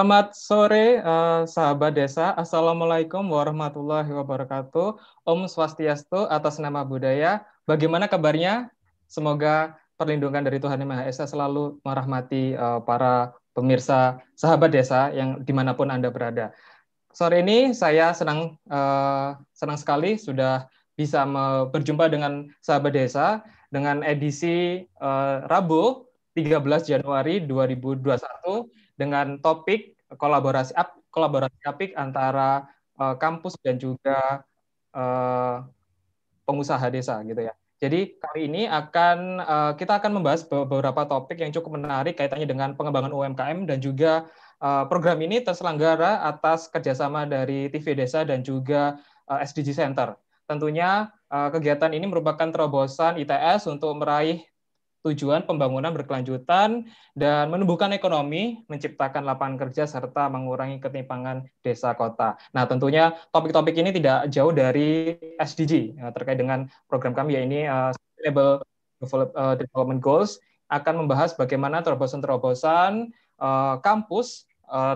[0.00, 2.32] Selamat sore, uh, sahabat desa.
[2.32, 4.96] Assalamualaikum warahmatullahi wabarakatuh.
[5.28, 7.44] Om Swastiastu atas nama budaya.
[7.68, 8.72] Bagaimana kabarnya?
[9.12, 15.44] Semoga perlindungan dari Tuhan Yang Maha Esa selalu merahmati uh, para pemirsa sahabat desa yang
[15.44, 16.56] di mana pun Anda berada.
[17.12, 20.64] Sore ini saya senang uh, senang sekali sudah
[20.96, 21.28] bisa
[21.76, 24.80] berjumpa dengan sahabat desa dengan edisi
[25.44, 26.56] Rabu 13
[26.88, 30.76] Januari 2021 dengan topik kolaborasi
[31.08, 32.68] kolaborasi apik antara
[33.00, 34.44] uh, kampus dan juga
[34.92, 35.64] uh,
[36.44, 37.54] pengusaha desa gitu ya.
[37.80, 42.76] Jadi kali ini akan uh, kita akan membahas beberapa topik yang cukup menarik kaitannya dengan
[42.76, 44.28] pengembangan UMKM dan juga
[44.60, 49.00] uh, program ini terselenggara atas kerjasama dari TV Desa dan juga
[49.32, 50.12] uh, SDG Center.
[50.44, 54.44] Tentunya uh, kegiatan ini merupakan terobosan ITS untuk meraih
[55.00, 56.84] tujuan pembangunan berkelanjutan
[57.16, 62.36] dan menumbuhkan ekonomi, menciptakan lapangan kerja serta mengurangi ketimpangan desa kota.
[62.52, 67.64] Nah, tentunya topik-topik ini tidak jauh dari SDG ya, terkait dengan program kami ya ini
[67.64, 68.60] uh, Sustainable
[69.32, 70.36] uh, Development Goals
[70.70, 73.10] akan membahas bagaimana terobosan-terobosan
[73.82, 74.46] kampus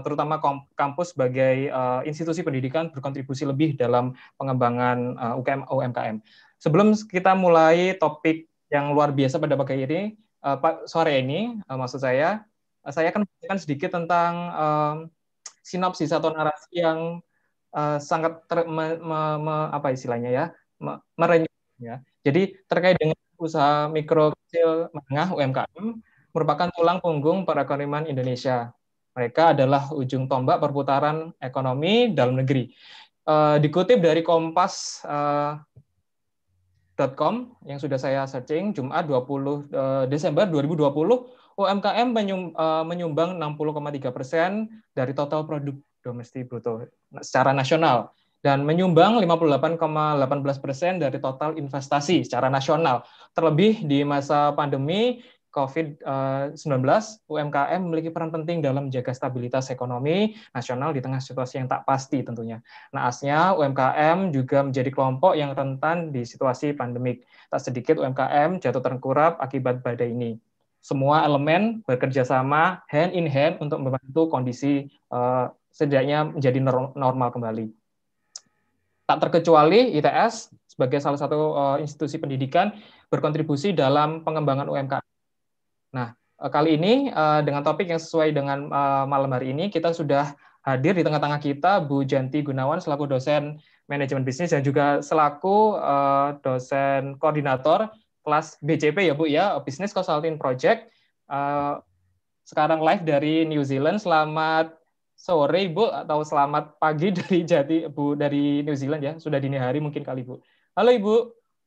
[0.07, 0.39] terutama
[0.79, 1.67] kampus sebagai
[2.07, 6.23] institusi pendidikan berkontribusi lebih dalam pengembangan UKM UMKM.
[6.63, 10.59] Sebelum kita mulai topik yang luar biasa pada pagi ini, uh,
[10.91, 12.43] sore ini, uh, maksud saya,
[12.83, 14.95] uh, saya akan memberikan sedikit tentang uh,
[15.63, 17.23] sinopsis atau narasi yang
[17.71, 20.45] uh, sangat ter, me, me, me, apa istilahnya ya,
[20.83, 22.03] me, merenyuh ya.
[22.27, 25.87] Jadi terkait dengan usaha mikro kecil menengah UMKM
[26.35, 28.75] merupakan tulang punggung perekonomian Indonesia.
[29.15, 32.75] Mereka adalah ujung tombak perputaran ekonomi dalam negeri.
[33.25, 35.57] Uh, dikutip dari Kompas uh,
[36.95, 40.95] Com yang sudah saya searching Jumat 20 eh, Desember 2020
[41.59, 45.75] UMKM eh, menyumbang 60,3 persen dari total produk
[46.05, 46.87] domestik bruto
[47.19, 48.15] secara nasional
[48.45, 49.81] dan menyumbang 58,18
[50.61, 53.01] persen dari total investasi secara nasional.
[53.33, 56.83] Terlebih di masa pandemi COVID-19,
[57.31, 62.27] UMKM memiliki peran penting dalam menjaga stabilitas ekonomi nasional di tengah situasi yang tak pasti
[62.27, 62.59] tentunya.
[62.91, 67.23] Naasnya, UMKM juga menjadi kelompok yang rentan di situasi pandemik.
[67.55, 70.43] Tak sedikit UMKM jatuh terkurap akibat badai ini.
[70.83, 76.59] Semua elemen bekerja sama hand in hand untuk membantu kondisi uh, setidaknya menjadi
[76.93, 77.73] normal kembali.
[79.07, 82.75] Tak terkecuali ITS sebagai salah satu uh, institusi pendidikan
[83.09, 85.14] berkontribusi dalam pengembangan UMKM
[85.95, 89.95] Nah, eh, kali ini eh, dengan topik yang sesuai dengan eh, malam hari ini, kita
[89.95, 90.35] sudah
[90.67, 95.77] hadir di tengah-tengah kita Bu Janti Gunawan selaku dosen manajemen bisnis dan juga selaku
[96.41, 97.93] dosen koordinator
[98.25, 100.89] kelas BCP ya Bu ya, Business Consulting Project.
[102.49, 104.01] Sekarang live dari New Zealand.
[104.01, 104.73] Selamat
[105.13, 109.13] sore Bu atau selamat pagi dari Jati Bu dari New Zealand ya.
[109.21, 110.41] Sudah dini hari mungkin kali Bu.
[110.73, 111.15] Halo Ibu,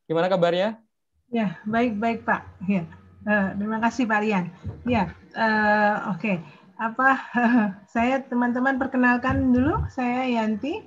[0.10, 0.82] gimana kabarnya?
[1.30, 2.42] Ya, baik-baik Pak.
[2.66, 2.90] Ya.
[3.28, 4.46] Uh, terima kasih Pak Rian.
[4.88, 6.24] Ya, uh, oke.
[6.24, 6.38] Okay.
[6.80, 7.20] Apa
[7.94, 10.80] saya teman-teman perkenalkan dulu, saya Yanti.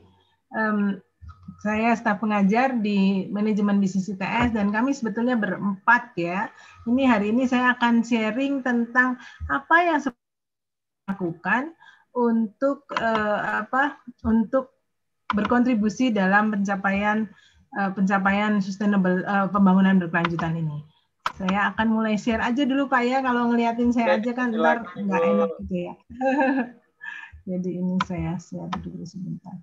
[0.48, 0.96] Um,
[1.60, 6.48] saya staf pengajar di manajemen bisnis ITS dan kami sebetulnya berempat ya.
[6.88, 9.20] Ini hari ini saya akan sharing tentang
[9.52, 10.00] apa yang
[11.10, 11.76] lakukan
[12.16, 14.72] untuk uh, apa untuk
[15.36, 17.28] berkontribusi dalam pencapaian
[17.76, 20.80] uh, pencapaian sustainable uh, pembangunan berkelanjutan ini.
[21.40, 23.24] Saya akan mulai share aja dulu Pak ya.
[23.24, 25.94] Kalau ngeliatin saya aja kan ntar nggak enak gitu ya.
[27.48, 29.56] Jadi ini saya share dulu sebentar.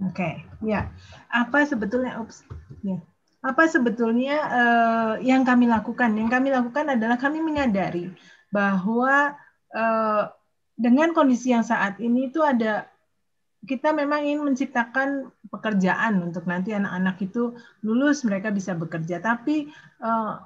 [0.00, 0.34] Oke, okay.
[0.64, 0.88] ya.
[1.28, 2.44] Apa sebetulnya, ups,
[2.80, 2.96] ya.
[3.44, 6.16] Apa sebetulnya uh, yang kami lakukan?
[6.16, 8.12] Yang kami lakukan adalah kami menyadari
[8.48, 9.36] bahwa
[9.76, 10.35] uh,
[10.76, 12.86] dengan kondisi yang saat ini itu ada
[13.66, 19.72] kita memang ingin menciptakan pekerjaan untuk nanti anak-anak itu lulus mereka bisa bekerja tapi
[20.04, 20.38] uh,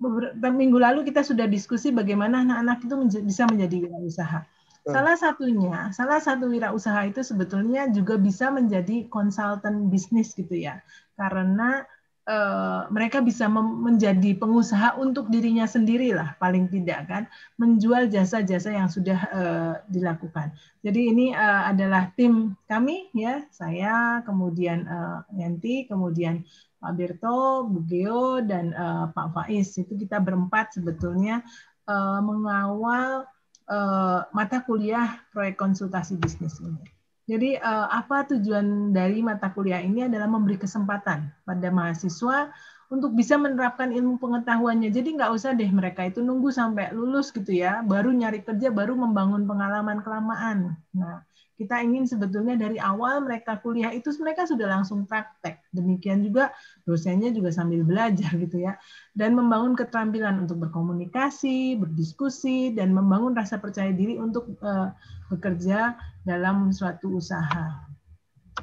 [0.00, 4.40] beberapa minggu lalu kita sudah diskusi bagaimana anak-anak itu menj bisa menjadi wirausaha.
[4.80, 10.80] Salah satunya, salah satu wirausaha itu sebetulnya juga bisa menjadi konsultan bisnis gitu ya.
[11.20, 11.84] Karena
[12.28, 17.22] Eh, mereka bisa menjadi pengusaha untuk dirinya sendiri lah paling tidak kan
[17.56, 20.52] menjual jasa-jasa yang sudah uh, dilakukan.
[20.84, 26.44] Jadi ini uh, adalah tim kami ya saya kemudian uh, Yanti kemudian
[26.76, 31.40] Pak Berto, Bu Geo dan uh, Pak Faiz itu kita berempat sebetulnya
[31.88, 33.26] uh, mengawal
[33.64, 36.99] uh, mata kuliah proyek konsultasi bisnis ini.
[37.30, 42.50] Jadi uh, apa tujuan dari mata kuliah ini adalah memberi kesempatan pada mahasiswa
[42.90, 44.90] untuk bisa menerapkan ilmu pengetahuannya.
[44.90, 48.98] Jadi nggak usah deh mereka itu nunggu sampai lulus gitu ya, baru nyari kerja, baru
[48.98, 50.74] membangun pengalaman kelamaan.
[50.90, 51.22] Nah,
[51.54, 55.62] kita ingin sebetulnya dari awal mereka kuliah itu mereka sudah langsung praktek.
[55.70, 56.50] Demikian juga
[56.82, 58.74] dosennya juga sambil belajar gitu ya.
[59.14, 64.90] Dan membangun keterampilan untuk berkomunikasi, berdiskusi, dan membangun rasa percaya diri untuk uh,
[65.30, 65.94] bekerja
[66.26, 67.90] dalam suatu usaha.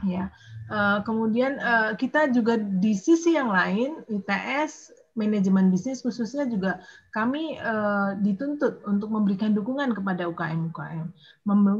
[0.05, 0.29] Ya.
[0.67, 6.83] Uh, kemudian uh, kita juga di sisi yang lain ITS manajemen bisnis khususnya juga
[7.15, 11.07] kami uh, dituntut untuk memberikan dukungan kepada UKM-UKM,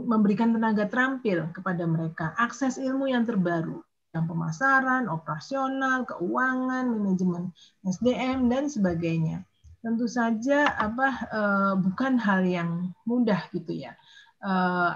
[0.08, 3.84] memberikan tenaga terampil kepada mereka, akses ilmu yang terbaru,
[4.16, 7.52] yang pemasaran, operasional, keuangan, manajemen
[7.86, 9.44] SDM dan sebagainya.
[9.86, 11.30] Tentu saja apa
[11.78, 13.94] bukan hal yang mudah gitu ya.
[14.42, 14.94] Uh,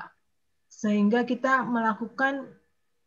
[0.72, 2.48] sehingga kita melakukan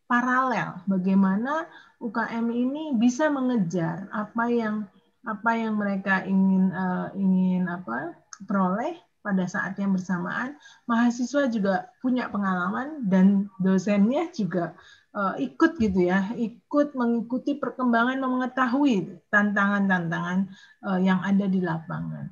[0.05, 0.85] paralel.
[0.85, 1.67] Bagaimana
[1.99, 4.77] UKM ini bisa mengejar apa yang
[5.25, 8.13] apa yang mereka ingin uh, ingin apa
[8.45, 10.61] peroleh pada saat yang bersamaan.
[10.85, 14.77] Mahasiswa juga punya pengalaman dan dosennya juga
[15.17, 20.53] uh, ikut gitu ya ikut mengikuti perkembangan mengetahui tantangan-tantangan
[20.85, 22.29] uh, yang ada di lapangan.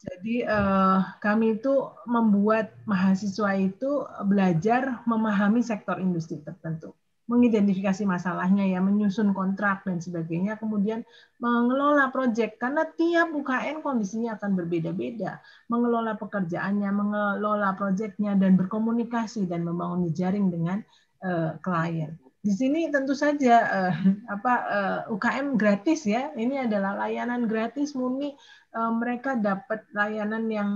[0.00, 6.96] Jadi uh, kami itu membuat mahasiswa itu belajar memahami sektor industri tertentu.
[7.28, 11.04] Mengidentifikasi masalahnya ya, menyusun kontrak dan sebagainya, kemudian
[11.38, 15.38] mengelola proyek karena tiap UKM kondisinya akan berbeda-beda,
[15.70, 20.82] mengelola pekerjaannya, mengelola proyeknya dan berkomunikasi dan membangun jaring dengan
[21.22, 22.18] uh, klien.
[22.40, 23.94] Di sini tentu saja uh,
[24.34, 26.32] apa uh, eh, UKM gratis ya.
[26.32, 28.32] Ini adalah layanan gratis murni
[28.76, 30.70] uh, mereka dapat layanan yang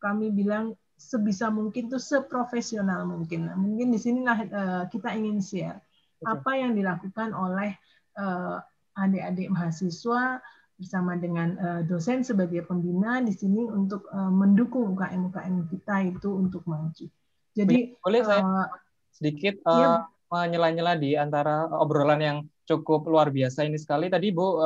[0.00, 3.52] kami bilang sebisa mungkin tuh seprofesional mungkin.
[3.52, 5.78] Mungkin di sinilah uh, kita ingin share
[6.26, 7.74] apa yang dilakukan oleh
[8.18, 8.56] eh,
[8.98, 10.38] adik-adik mahasiswa
[10.78, 16.62] bersama dengan eh, dosen sebagai pembina di sini untuk eh, mendukung UKM-UKM kita itu untuk
[16.66, 17.06] maju.
[17.52, 18.72] Jadi boleh saya
[19.12, 24.08] sedikit ya, menyela-nyela di antara obrolan yang cukup luar biasa ini sekali.
[24.08, 24.56] Tadi Bu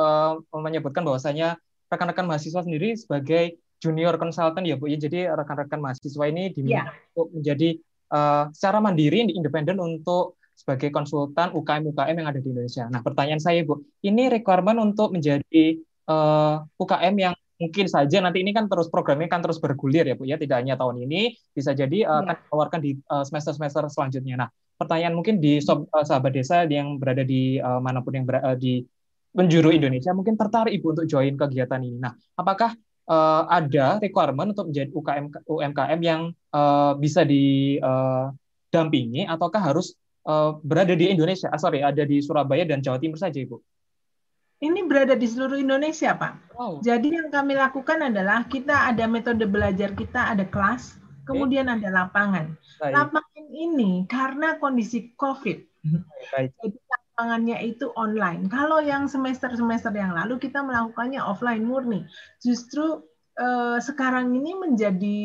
[0.55, 1.59] menyebutkan bahwasanya
[1.91, 4.95] rekan-rekan mahasiswa sendiri sebagai junior consultant ya Bu ya.
[4.95, 6.95] Jadi rekan-rekan mahasiswa ini diminta ya.
[7.11, 7.69] untuk menjadi
[8.11, 12.89] uh, secara mandiri independen untuk sebagai konsultan UKM-UKM yang ada di Indonesia.
[12.89, 15.77] Nah, pertanyaan saya, Bu, ini requirement untuk menjadi
[16.09, 20.17] uh, eh, UKM yang mungkin saja nanti ini kan terus programnya kan terus bergulir ya
[20.17, 22.33] Bu ya, tidak hanya tahun ini, bisa jadi uh, ya.
[22.33, 24.35] akan ditawarkan di uh, semester-semester selanjutnya.
[24.41, 28.25] Nah, pertanyaan mungkin di sob, uh, sahabat desa yang berada di uh, mana pun yang
[28.29, 28.85] berada di
[29.33, 31.97] penjuru Indonesia mungkin tertarik Ibu untuk join kegiatan ini.
[32.01, 32.73] Nah, apakah
[33.09, 36.21] uh, ada requirement untuk menjadi UKM UMKM yang
[36.53, 42.67] uh, bisa didampingi uh, ataukah harus uh, berada di Indonesia, ah, sorry, ada di Surabaya
[42.67, 43.57] dan Jawa Timur saja, Ibu?
[44.57, 46.57] Ini berada di seluruh Indonesia, Pak.
[46.57, 46.81] Oh.
[46.81, 52.55] Jadi yang kami lakukan adalah kita ada metode belajar kita, ada kelas, kemudian ada lapangan.
[52.79, 52.93] Baik.
[52.95, 55.59] Lapangan ini karena kondisi COVID,
[56.33, 56.49] Baik.
[56.63, 58.47] jadi lapangannya itu online.
[58.47, 62.07] Kalau yang semester-semester yang lalu kita melakukannya offline murni.
[62.39, 63.03] Justru
[63.35, 65.19] eh, sekarang ini menjadi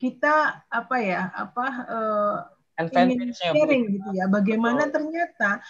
[0.00, 2.38] kita apa ya apa eh,
[2.82, 5.60] ingin sharing gitu ya bagaimana ternyata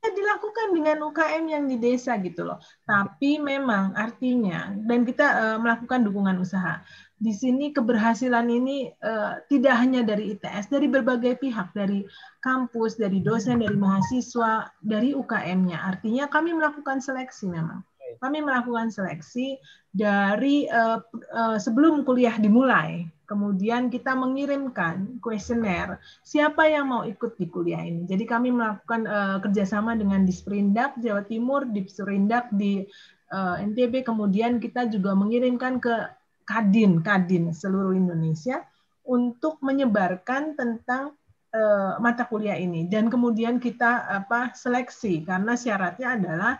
[0.00, 2.56] dilakukan dengan UKM yang di desa gitu loh.
[2.88, 6.80] Tapi memang artinya dan kita uh, melakukan dukungan usaha.
[7.20, 12.08] Di sini keberhasilan ini uh, tidak hanya dari ITS, dari berbagai pihak, dari
[12.40, 15.84] kampus, dari dosen, dari mahasiswa, dari UKM-nya.
[15.84, 17.84] Artinya kami melakukan seleksi memang.
[18.24, 19.60] Kami melakukan seleksi
[19.92, 20.98] dari uh,
[21.36, 28.02] uh, sebelum kuliah dimulai Kemudian kita mengirimkan kuesioner siapa yang mau ikut di kuliah ini.
[28.02, 32.82] Jadi kami melakukan uh, kerjasama dengan Disperindak Jawa Timur, Dipserindak di
[33.30, 34.02] uh, NTB.
[34.02, 36.10] Kemudian kita juga mengirimkan ke
[36.50, 38.66] Kadin, Kadin seluruh Indonesia
[39.06, 41.14] untuk menyebarkan tentang
[41.54, 42.90] uh, mata kuliah ini.
[42.90, 46.52] Dan kemudian kita apa seleksi karena syaratnya adalah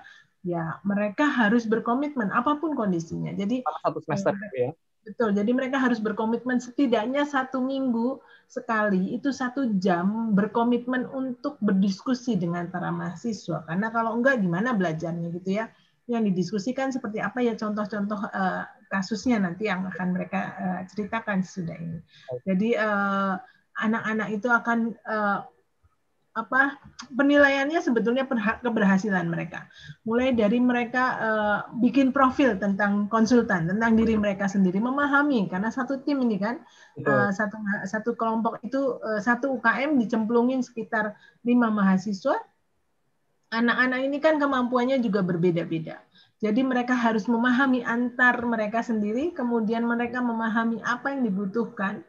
[0.47, 3.35] ya mereka harus berkomitmen apa pun kondisinya.
[3.35, 4.71] Jadi satu semester ya
[5.01, 12.37] Betul, jadi mereka harus berkomitmen setidaknya satu minggu sekali, itu satu jam berkomitmen untuk berdiskusi
[12.37, 13.65] dengan para mahasiswa.
[13.65, 15.73] Karena kalau enggak gimana belajarnya gitu ya.
[16.05, 21.79] Yang didiskusikan seperti apa ya contoh-contoh uh, kasusnya nanti yang akan mereka uh, ceritakan sudah
[21.79, 22.03] ini.
[22.43, 23.47] Jadi anak
[23.81, 24.79] anak-anak itu akan
[25.09, 25.47] uh,
[26.31, 26.79] apa
[27.11, 28.23] penilaiannya sebetulnya
[28.63, 29.67] keberhasilan mereka.
[30.07, 35.99] Mulai dari mereka uh, bikin profil tentang konsultan, tentang diri mereka sendiri, memahami karena satu
[36.07, 36.63] tim ini kan
[37.03, 42.39] uh, satu satu kelompok itu uh, satu UKM dicemplungin sekitar lima mahasiswa.
[43.51, 45.99] Anak-anak ini kan kemampuannya juga berbeda-beda.
[46.41, 52.01] Jadi mereka harus memahami antar mereka sendiri, kemudian mereka memahami apa yang dibutuhkan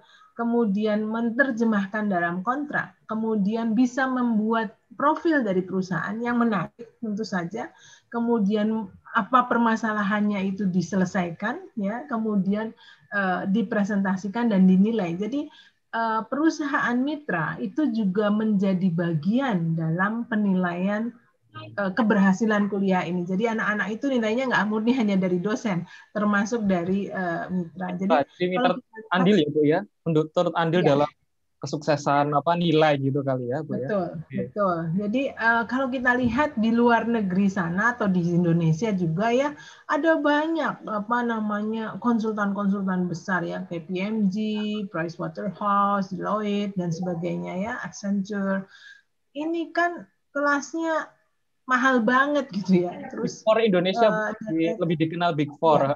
[0.41, 7.69] kemudian menerjemahkan dalam kontrak, kemudian bisa membuat profil dari perusahaan yang menarik tentu saja,
[8.09, 12.71] kemudian apa permasalahannya itu diselesaikan, ya, kemudian
[13.11, 15.19] uh, dipresentasikan dan dinilai.
[15.19, 15.51] Jadi
[15.93, 21.11] uh, perusahaan mitra itu juga menjadi bagian dalam penilaian
[21.75, 23.27] keberhasilan kuliah ini.
[23.27, 25.84] Jadi anak-anak itu nilainya nggak murni hanya dari dosen,
[26.15, 27.88] termasuk dari uh, mitra.
[27.96, 28.74] Jadi Jadi mitra
[29.12, 30.96] andil ya bu ya, untuk turut andil ya.
[30.96, 31.10] dalam
[31.62, 33.86] kesuksesan apa nilai gitu kali ya bu ya.
[33.86, 34.39] Betul, ya.
[34.41, 34.77] betul.
[34.98, 39.53] Jadi uh, kalau kita lihat di luar negeri sana atau di Indonesia juga ya
[39.86, 44.36] ada banyak apa namanya konsultan-konsultan besar ya KPMG,
[44.89, 48.65] Pricewaterhouse, Deloitte dan sebagainya ya, Accenture.
[49.38, 51.20] Ini kan kelasnya
[51.71, 53.07] mahal banget gitu ya.
[53.07, 55.95] Terus Big Indonesia uh, lebih, lebih dikenal Big Four.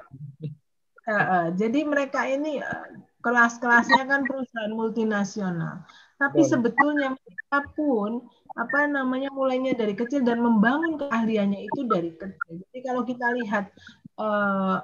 [1.06, 2.88] Uh, uh, jadi mereka ini uh,
[3.20, 5.84] kelas-kelasnya kan perusahaan multinasional.
[6.16, 6.48] Tapi oh.
[6.48, 8.24] sebetulnya mereka pun
[8.56, 12.64] apa namanya mulainya dari kecil dan membangun keahliannya itu dari kecil.
[12.64, 13.68] Jadi kalau kita lihat
[14.16, 14.80] uh,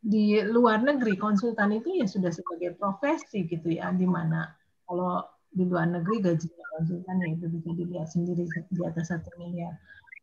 [0.00, 4.50] di luar negeri konsultan itu ya sudah sebagai profesi gitu ya, di mana
[4.88, 5.20] kalau
[5.52, 9.76] di luar negeri gajinya konsultan ya itu bisa dilihat sendiri di atas satu miliar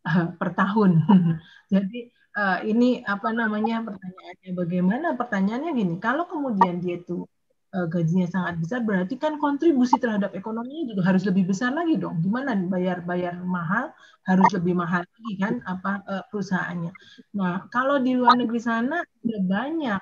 [0.10, 1.06] uh, per tahun.
[1.74, 5.08] Jadi uh, ini apa namanya pertanyaannya bagaimana?
[5.14, 7.30] Pertanyaannya gini, kalau kemudian dia itu
[7.78, 12.26] uh, gajinya sangat besar, berarti kan kontribusi terhadap ekonominya juga harus lebih besar lagi dong.
[12.26, 13.94] Gimana bayar-bayar mahal
[14.26, 16.92] harus lebih mahal lagi kan apa uh, perusahaannya.
[17.38, 20.02] Nah kalau di luar negeri sana ada banyak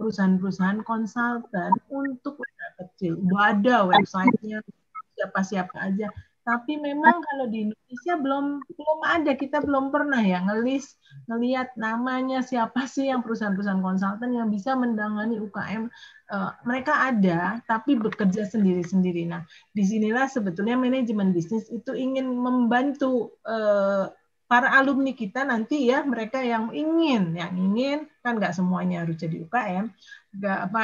[0.00, 2.42] perusahaan-perusahaan konsultan untuk
[2.78, 3.18] kecil.
[3.18, 4.62] Udah ada websitenya
[5.18, 6.08] siapa-siapa aja.
[6.48, 10.96] Tapi memang kalau di Indonesia belum belum ada, kita belum pernah ya ngelis
[11.28, 15.92] ngelihat namanya siapa sih yang perusahaan-perusahahaan konsultan yang bisa mendangani UKM.
[16.32, 19.28] Uh, mereka ada, tapi bekerja sendiri-sendiri.
[19.28, 19.44] Nah,
[19.76, 24.08] di sinilah sebetulnya manajemen bisnis itu ingin membantu uh,
[24.48, 29.44] para alumni kita nanti ya mereka yang ingin yang ingin kan nggak semuanya harus jadi
[29.44, 29.92] UKM
[30.28, 30.80] nggak apa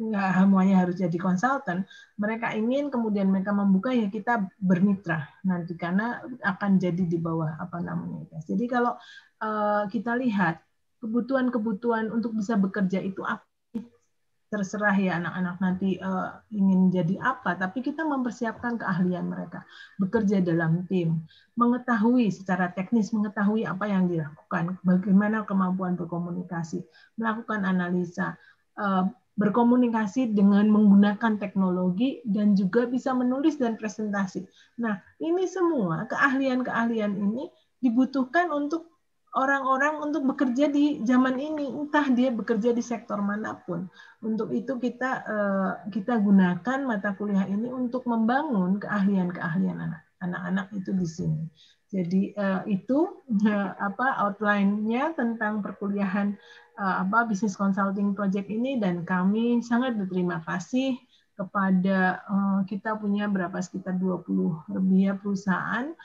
[0.00, 1.84] nggak semuanya harus jadi konsultan.
[2.16, 7.78] Mereka ingin kemudian mereka membuka ya kita bermitra nanti karena akan jadi di bawah apa
[7.80, 8.96] namanya jadi kalau
[9.44, 10.64] uh, kita lihat
[11.04, 13.44] kebutuhan-kebutuhan untuk bisa bekerja itu apa
[14.46, 19.66] terserah ya anak-anak nanti uh, ingin jadi apa, tapi kita mempersiapkan keahlian mereka,
[19.98, 21.26] bekerja dalam tim,
[21.58, 26.86] mengetahui secara teknis, mengetahui apa yang dilakukan, bagaimana kemampuan berkomunikasi,
[27.18, 28.38] melakukan analisa,
[29.36, 34.48] berkomunikasi dengan menggunakan teknologi dan juga bisa menulis dan presentasi.
[34.80, 37.52] Nah, ini semua keahlian-keahlian ini
[37.84, 38.88] dibutuhkan untuk
[39.36, 43.84] orang-orang untuk bekerja di zaman ini, entah dia bekerja di sektor mana pun.
[44.24, 50.90] Untuk itu kita eh, kita gunakan mata kuliah ini untuk membangun keahlian-keahlian anak anak-anak itu
[50.96, 51.44] di sini.
[51.86, 56.34] Jadi eh, itu eh, apa outline-nya tentang perkuliahan
[56.76, 60.92] apa bisnis consulting project ini dan kami sangat berterima kasih
[61.32, 62.20] kepada
[62.68, 65.96] kita punya berapa sekitar 20 lebih ya perusahaan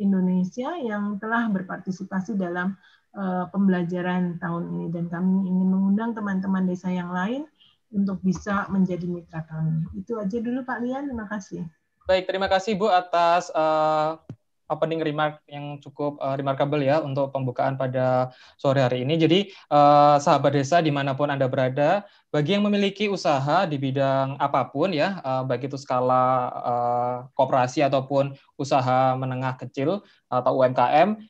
[0.00, 2.74] Indonesia yang telah berpartisipasi dalam
[3.14, 7.46] uh, pembelajaran tahun ini dan kami ingin mengundang teman-teman desa yang lain
[7.92, 9.84] untuk bisa menjadi mitra kami.
[9.94, 11.62] Itu aja dulu Pak Lian, terima kasih.
[12.02, 14.18] Baik, terima kasih Bu atas uh,
[14.66, 19.14] opening remark yang cukup uh, remarkable ya untuk pembukaan pada sore hari ini.
[19.14, 22.02] Jadi uh, sahabat desa di mana pun anda berada,
[22.34, 27.86] bagi yang memiliki usaha di bidang apa pun ya, uh, baik itu skala uh, kooperasi
[27.86, 31.22] ataupun usaha menengah kecil atau UMKM,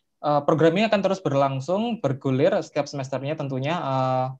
[0.48, 3.74] program ini akan terus berlangsung bergulir setiap semesternya tentunya.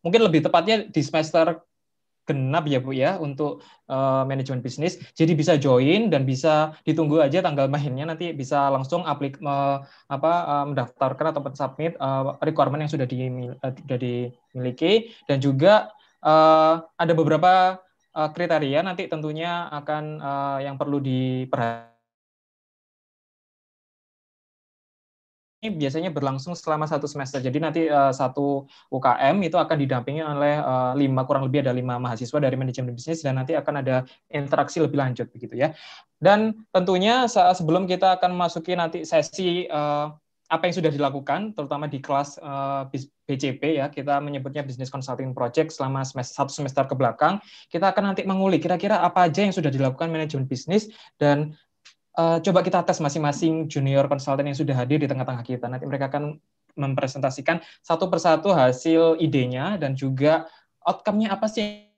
[0.06, 1.58] Mungkin lebih tepatnya di semester
[2.22, 4.98] genap ya Bu ya untuk uh, manajemen bisnis.
[5.18, 10.32] Jadi bisa join dan bisa ditunggu aja tanggal mainnya nanti bisa langsung aplik uh, apa
[10.46, 15.12] uh, mendaftarkan atau submit uh, requirement yang sudah, di, sudah dimiliki.
[15.26, 15.90] Dan juga
[16.22, 17.82] uh, ada beberapa
[18.14, 21.91] uh, kriteria nanti tentunya akan uh, yang perlu diperhatikan
[25.70, 27.38] biasanya berlangsung selama satu semester.
[27.38, 32.02] Jadi nanti uh, satu UKM itu akan didampingi oleh uh, lima kurang lebih ada lima
[32.02, 35.70] mahasiswa dari manajemen bisnis dan nanti akan ada interaksi lebih lanjut begitu ya.
[36.18, 40.10] Dan tentunya sebelum kita akan masuki nanti sesi uh,
[40.52, 42.84] apa yang sudah dilakukan, terutama di kelas uh,
[43.24, 47.40] BCP ya, kita menyebutnya Business Consulting Project selama semester, satu semester ke belakang,
[47.72, 51.56] kita akan nanti mengulik kira-kira apa aja yang sudah dilakukan manajemen bisnis dan
[52.18, 55.66] uh, coba kita tes masing-masing junior konsultan yang sudah hadir di tengah-tengah kita.
[55.68, 56.36] Nanti mereka akan
[56.76, 60.48] mempresentasikan satu persatu hasil idenya dan juga
[60.82, 61.92] outcome-nya apa sih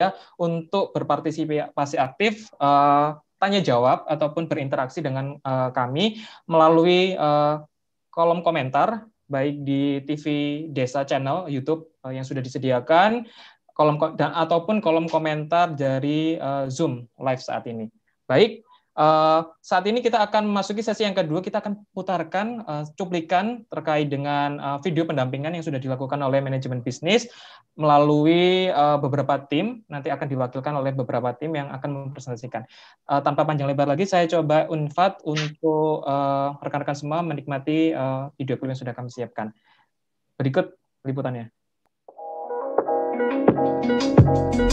[0.00, 7.60] ya untuk berpartisipasi aktif uh, tanya jawab ataupun berinteraksi dengan uh, kami melalui uh,
[8.08, 10.24] kolom komentar baik di TV
[10.72, 13.24] Desa Channel YouTube uh, yang sudah disediakan
[13.72, 17.88] kolom dan ataupun kolom komentar dari uh, Zoom live saat ini.
[18.28, 18.62] Baik,
[19.00, 21.38] Uh, saat ini kita akan masuki sesi yang kedua.
[21.40, 26.82] Kita akan putarkan uh, cuplikan terkait dengan uh, video pendampingan yang sudah dilakukan oleh manajemen
[26.82, 27.30] bisnis
[27.78, 29.86] melalui uh, beberapa tim.
[29.86, 32.66] Nanti akan diwakilkan oleh beberapa tim yang akan mempresentasikan.
[33.06, 36.04] Uh, tanpa panjang lebar lagi, saya coba unfat untuk
[36.60, 39.54] rekan-rekan uh, semua menikmati uh, video yang sudah kami siapkan.
[40.34, 41.59] Berikut liputannya.
[43.30, 44.69] Assalamualaikum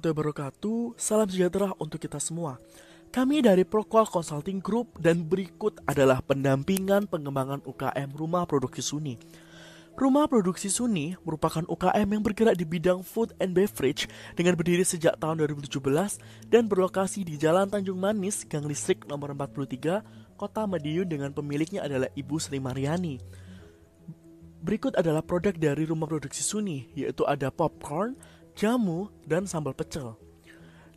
[0.00, 0.80] warahmatullahi wabarakatuh.
[0.96, 2.56] Salam sejahtera untuk kita semua.
[3.12, 9.18] Kami dari Proqual Consulting Group Dan berikut adalah pendampingan pengembangan UKM Rumah Produksi Suni
[9.98, 14.06] Rumah Produksi Suni merupakan UKM yang bergerak di bidang food and beverage
[14.38, 15.82] dengan berdiri sejak tahun 2017
[16.48, 22.08] dan berlokasi di Jalan Tanjung Manis, Gang Listrik nomor 43, Kota Madiun dengan pemiliknya adalah
[22.14, 23.18] Ibu Sri Mariani.
[24.62, 28.14] Berikut adalah produk dari rumah produksi Suni, yaitu ada popcorn,
[28.56, 30.16] jamu, dan sambal pecel.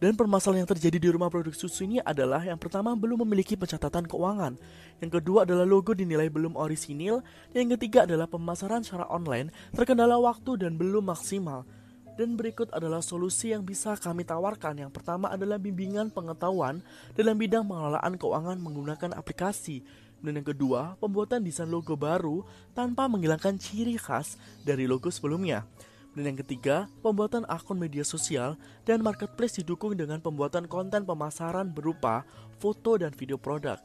[0.02, 4.04] Dan permasalahan yang terjadi di rumah produksi susu ini adalah yang pertama belum memiliki pencatatan
[4.04, 4.60] keuangan,
[5.04, 7.20] yang kedua adalah logo dinilai belum orisinil,
[7.52, 11.68] dan yang ketiga adalah pemasaran secara online terkendala waktu dan belum maksimal.
[12.14, 14.86] Dan berikut adalah solusi yang bisa kami tawarkan.
[14.86, 16.80] Yang pertama adalah bimbingan pengetahuan
[17.18, 19.82] dalam bidang pengelolaan keuangan menggunakan aplikasi.
[20.24, 22.46] Dan yang kedua, pembuatan desain logo baru
[22.78, 25.66] tanpa menghilangkan ciri khas dari logo sebelumnya.
[26.14, 28.54] Dan yang ketiga, pembuatan akun media sosial
[28.86, 32.22] dan marketplace didukung dengan pembuatan konten pemasaran berupa
[32.62, 33.82] foto dan video produk.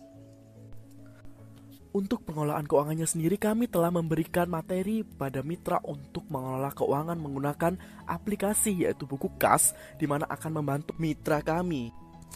[1.88, 8.84] Untuk pengelolaan keuangannya sendiri kami telah memberikan materi pada mitra untuk mengelola keuangan menggunakan aplikasi
[8.84, 11.88] yaitu buku kas di mana akan membantu mitra kami.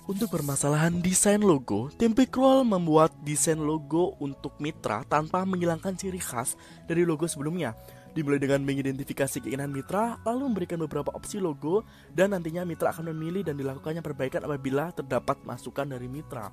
[0.09, 6.57] Untuk permasalahan desain logo, tim Picroll membuat desain logo untuk mitra tanpa menghilangkan ciri khas
[6.89, 7.77] dari logo sebelumnya
[8.13, 13.45] dimulai dengan mengidentifikasi keinginan mitra, lalu memberikan beberapa opsi logo, dan nantinya mitra akan memilih
[13.45, 16.53] dan dilakukannya perbaikan apabila terdapat masukan dari mitra.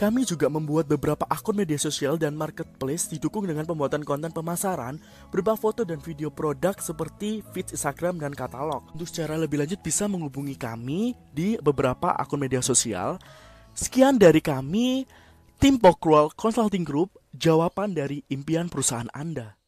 [0.00, 4.96] Kami juga membuat beberapa akun media sosial dan marketplace didukung dengan pembuatan konten pemasaran
[5.28, 8.88] berupa foto dan video produk seperti feed Instagram dan katalog.
[8.96, 13.20] Untuk secara lebih lanjut bisa menghubungi kami di beberapa akun media sosial.
[13.76, 15.04] Sekian dari kami,
[15.60, 19.59] tim Pokrual Consulting Group, jawaban dari impian perusahaan Anda.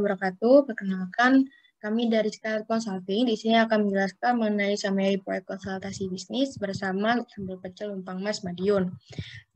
[0.00, 0.56] Warahmatullahi wabarakatuh.
[0.66, 1.32] Perkenalkan,
[1.78, 7.60] kami dari Skylight Consulting di sini akan menjelaskan mengenai summary proyek konsultasi bisnis bersama Sambal
[7.60, 8.90] Pecel Lumpang Mas Madiun.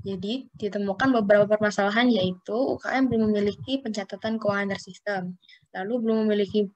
[0.05, 5.35] Jadi, ditemukan beberapa permasalahan yaitu UKM belum memiliki pencatatan keuangan tersistem,
[5.74, 6.68] lalu belum memiliki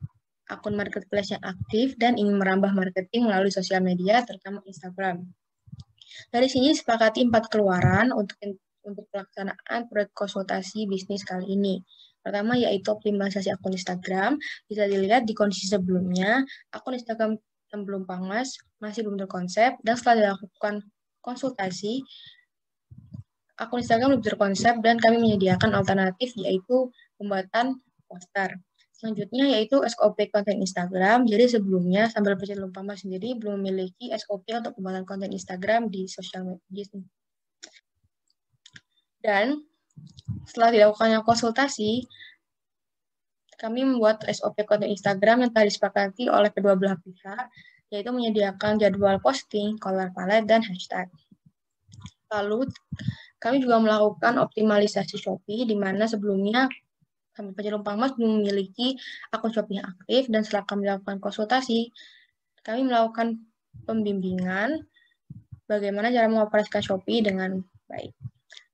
[0.51, 5.23] akun marketplace yang aktif dan ingin merambah marketing melalui sosial media, terutama Instagram.
[6.33, 8.37] Dari sini sepakati empat keluaran untuk
[8.83, 11.79] untuk pelaksanaan proyek konsultasi bisnis kali ini.
[12.23, 14.39] Pertama yaitu optimalisasi akun Instagram.
[14.71, 17.37] Bisa dilihat di kondisi sebelumnya, akun Instagram
[17.75, 20.87] yang belum panas, masih belum terkonsep, dan setelah dilakukan
[21.19, 22.05] konsultasi,
[23.59, 28.59] akun Instagram belum terkonsep dan kami menyediakan alternatif yaitu pembuatan poster.
[29.03, 31.27] Selanjutnya yaitu SOP konten Instagram.
[31.27, 36.47] Jadi sebelumnya Sambal Pecel Lumpama sendiri belum memiliki SOP untuk pembuatan konten Instagram di sosial
[36.71, 36.87] media.
[39.19, 39.59] Dan
[40.49, 42.07] setelah dilakukannya konsultasi,
[43.63, 47.47] kami membuat SOP konten Instagram yang telah disepakati oleh kedua belah pihak,
[47.95, 51.07] yaitu menyediakan jadwal posting, color palette, dan hashtag.
[52.33, 52.67] Lalu,
[53.39, 56.67] kami juga melakukan optimalisasi Shopee, di mana sebelumnya
[57.33, 58.99] kami Penyelum Mas belum memiliki
[59.31, 61.93] akun Shopee yang aktif, dan setelah kami melakukan konsultasi,
[62.67, 63.47] kami melakukan
[63.87, 64.83] pembimbingan
[65.71, 68.32] bagaimana cara mengoperasikan Shopee dengan baik.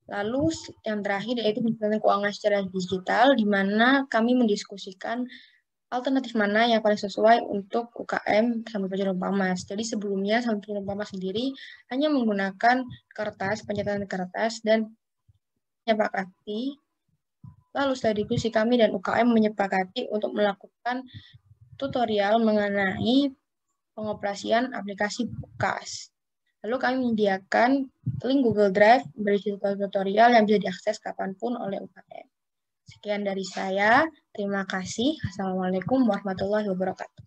[0.08, 0.48] Lalu
[0.88, 5.28] yang terakhir yaitu pencatatan keuangan secara digital, di mana kami mendiskusikan
[5.88, 9.64] alternatif mana yang paling sesuai untuk UKM sambil pencatatan Pamas.
[9.64, 11.52] Jadi sebelumnya sambil pencatatan Pamas sendiri
[11.92, 12.76] hanya menggunakan
[13.12, 14.92] kertas, pencatatan kertas, dan
[15.84, 16.76] menyepakati.
[17.76, 21.04] Lalu setelah diskusi kami dan UKM menyepakati untuk melakukan
[21.76, 23.32] tutorial mengenai
[23.92, 26.12] pengoperasian aplikasi Bukas.
[26.66, 27.86] Lalu kami menyediakan
[28.26, 32.26] link Google Drive berisi tutorial yang bisa diakses kapan pun oleh UKM.
[32.82, 34.02] Sekian dari saya.
[34.34, 35.14] Terima kasih.
[35.22, 37.22] Assalamualaikum warahmatullahi wabarakatuh.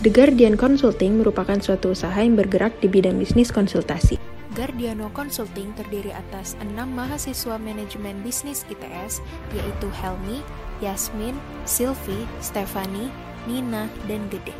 [0.00, 4.16] The Guardian Consulting merupakan suatu usaha yang bergerak di bidang bisnis konsultasi.
[4.54, 9.22] Guardiano Consulting terdiri atas enam mahasiswa manajemen bisnis ITS,
[9.54, 10.42] yaitu Helmi,
[10.78, 11.34] Yasmin,
[11.66, 13.10] Silvi, Stefani,
[13.46, 14.54] Nina, dan Gede.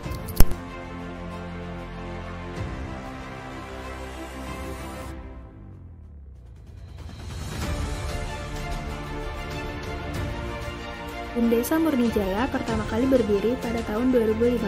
[11.49, 14.61] Desa Murni Jaya pertama kali berdiri pada tahun 2015.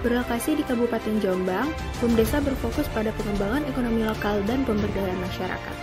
[0.00, 1.68] Berlokasi di Kabupaten Jombang,
[2.16, 5.76] Desa berfokus pada pengembangan ekonomi lokal dan pemberdayaan masyarakat.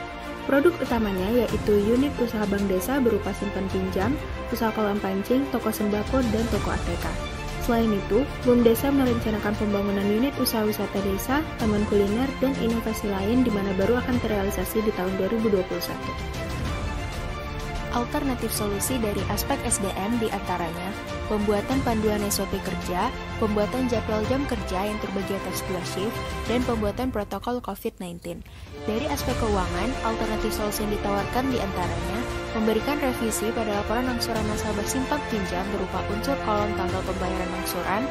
[0.49, 4.17] Produk utamanya yaitu unit usaha bank desa berupa simpan pinjam,
[4.49, 7.05] usaha kolam pancing, toko sembako, dan toko ATK.
[7.69, 13.45] Selain itu, BUM Desa merencanakan pembangunan unit usaha wisata desa, taman kuliner, dan inovasi lain
[13.45, 16.49] di mana baru akan terrealisasi di tahun 2021
[17.93, 20.89] alternatif solusi dari aspek SDM di antaranya
[21.29, 26.17] pembuatan panduan SOP kerja, pembuatan jadwal jam kerja yang terbagi atas dua shift,
[26.49, 28.41] dan pembuatan protokol COVID-19.
[28.89, 32.19] Dari aspek keuangan, alternatif solusi yang ditawarkan di antaranya
[32.57, 38.03] memberikan revisi pada laporan angsuran nasabah simpan pinjam berupa unsur kolom tanggal pembayaran angsuran,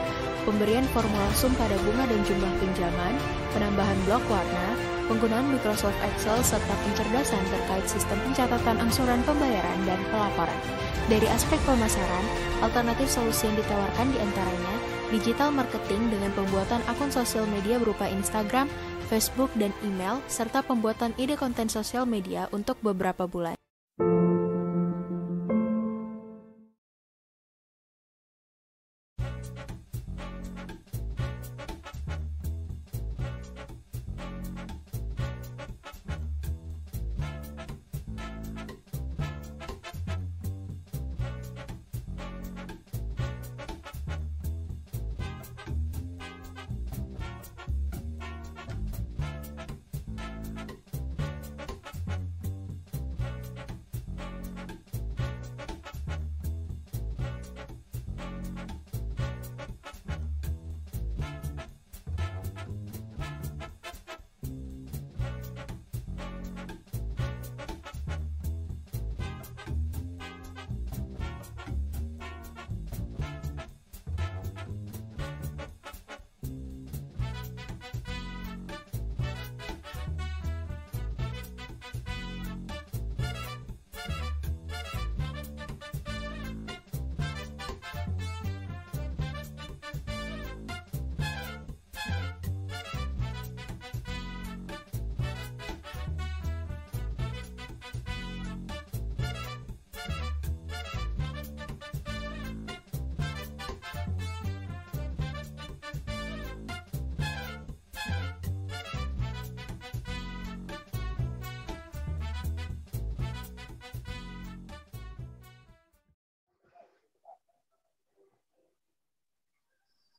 [0.47, 3.15] pemberian formula sum pada bunga dan jumlah pinjaman,
[3.51, 4.67] penambahan blok warna,
[5.09, 10.61] penggunaan Microsoft Excel, serta pencerdasan terkait sistem pencatatan angsuran pembayaran dan pelaporan.
[11.09, 12.25] Dari aspek pemasaran,
[12.61, 14.75] alternatif solusi yang ditawarkan di antaranya
[15.09, 18.69] digital marketing dengan pembuatan akun sosial media berupa Instagram,
[19.09, 23.57] Facebook, dan email, serta pembuatan ide konten sosial media untuk beberapa bulan.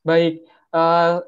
[0.10, 0.42] Baik,
[0.74, 1.22] uh,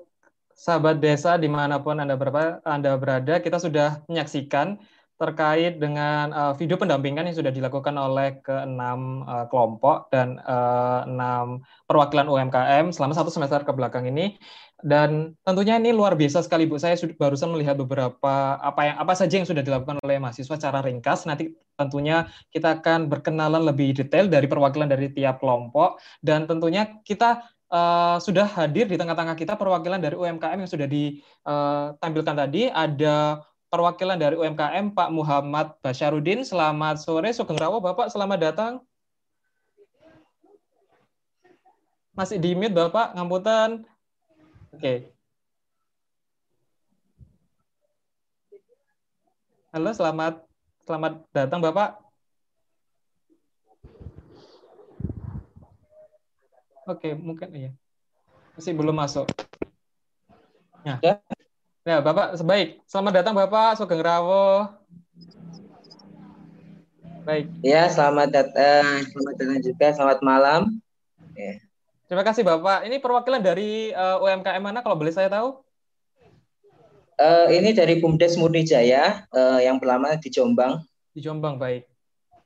[0.58, 4.82] sahabat desa di mana pun anda berada, anda berada, kita sudah menyaksikan
[5.22, 11.62] terkait dengan uh, video pendampingan yang sudah dilakukan oleh keenam uh, kelompok dan uh, enam
[11.86, 14.42] perwakilan UMKM selama satu semester ke belakang ini.
[14.82, 16.82] Dan tentunya ini luar biasa sekali Bu.
[16.82, 20.82] Saya sudah barusan melihat beberapa apa yang apa saja yang sudah dilakukan oleh mahasiswa secara
[20.82, 21.30] ringkas.
[21.30, 27.46] Nanti tentunya kita akan berkenalan lebih detail dari perwakilan dari tiap kelompok dan tentunya kita
[27.72, 32.68] uh, sudah hadir di tengah-tengah kita perwakilan dari UMKM yang sudah ditampilkan tadi.
[32.68, 36.44] Ada perwakilan dari UMKM Pak Muhammad Basyarudin.
[36.44, 37.80] Selamat sore, Sugeng Rawo.
[37.80, 38.74] Bapak, selamat datang.
[42.12, 43.88] Masih di mute, Bapak, ngamputan.
[44.76, 45.16] Oke.
[49.72, 50.44] Halo, selamat
[50.84, 52.11] selamat datang, Bapak.
[56.90, 57.72] Oke, mungkin iya.
[58.58, 59.30] Masih belum masuk.
[60.82, 61.22] Ya.
[61.86, 62.82] Ya, Bapak, sebaik.
[62.90, 64.66] Selamat datang Bapak Sugeng Rawo.
[67.22, 67.54] Baik.
[67.62, 69.06] Ya, selamat datang.
[69.14, 69.88] Selamat datang juga.
[69.94, 70.62] Selamat malam.
[71.38, 71.62] Ya.
[72.10, 72.90] Terima kasih Bapak.
[72.90, 75.62] Ini perwakilan dari uh, eh, UMKM mana kalau boleh saya tahu?
[77.22, 80.82] Uh, ini dari Bumdes Murni Jaya uh, yang pertama di Jombang.
[81.14, 81.86] Di Jombang, baik.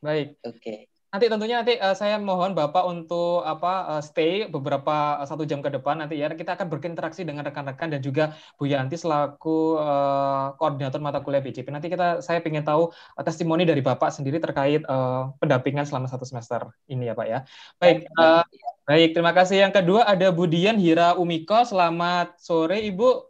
[0.03, 0.35] Baik.
[0.43, 0.59] Oke.
[0.59, 0.79] Okay.
[1.15, 5.63] Nanti tentunya nanti uh, saya mohon Bapak untuk apa uh, stay beberapa uh, satu jam
[5.63, 10.59] ke depan nanti ya kita akan berinteraksi dengan rekan-rekan dan juga Bu Yanti selaku uh,
[10.59, 11.71] koordinator mata kuliah BCP.
[11.71, 16.27] Nanti kita saya ingin tahu uh, testimoni dari Bapak sendiri terkait uh, pendampingan selama satu
[16.27, 17.39] semester ini ya Pak ya.
[17.79, 18.43] Baik, uh,
[18.83, 19.63] baik terima kasih.
[19.63, 21.63] Yang kedua ada Budian Hira Umiko.
[21.63, 23.23] Selamat sore Ibu.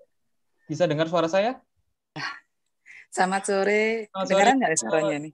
[0.65, 1.61] Bisa dengar suara saya?
[3.13, 4.09] Selamat sore.
[4.09, 4.29] Selamat sore.
[4.33, 5.33] Dengaran nggak suaranya nih?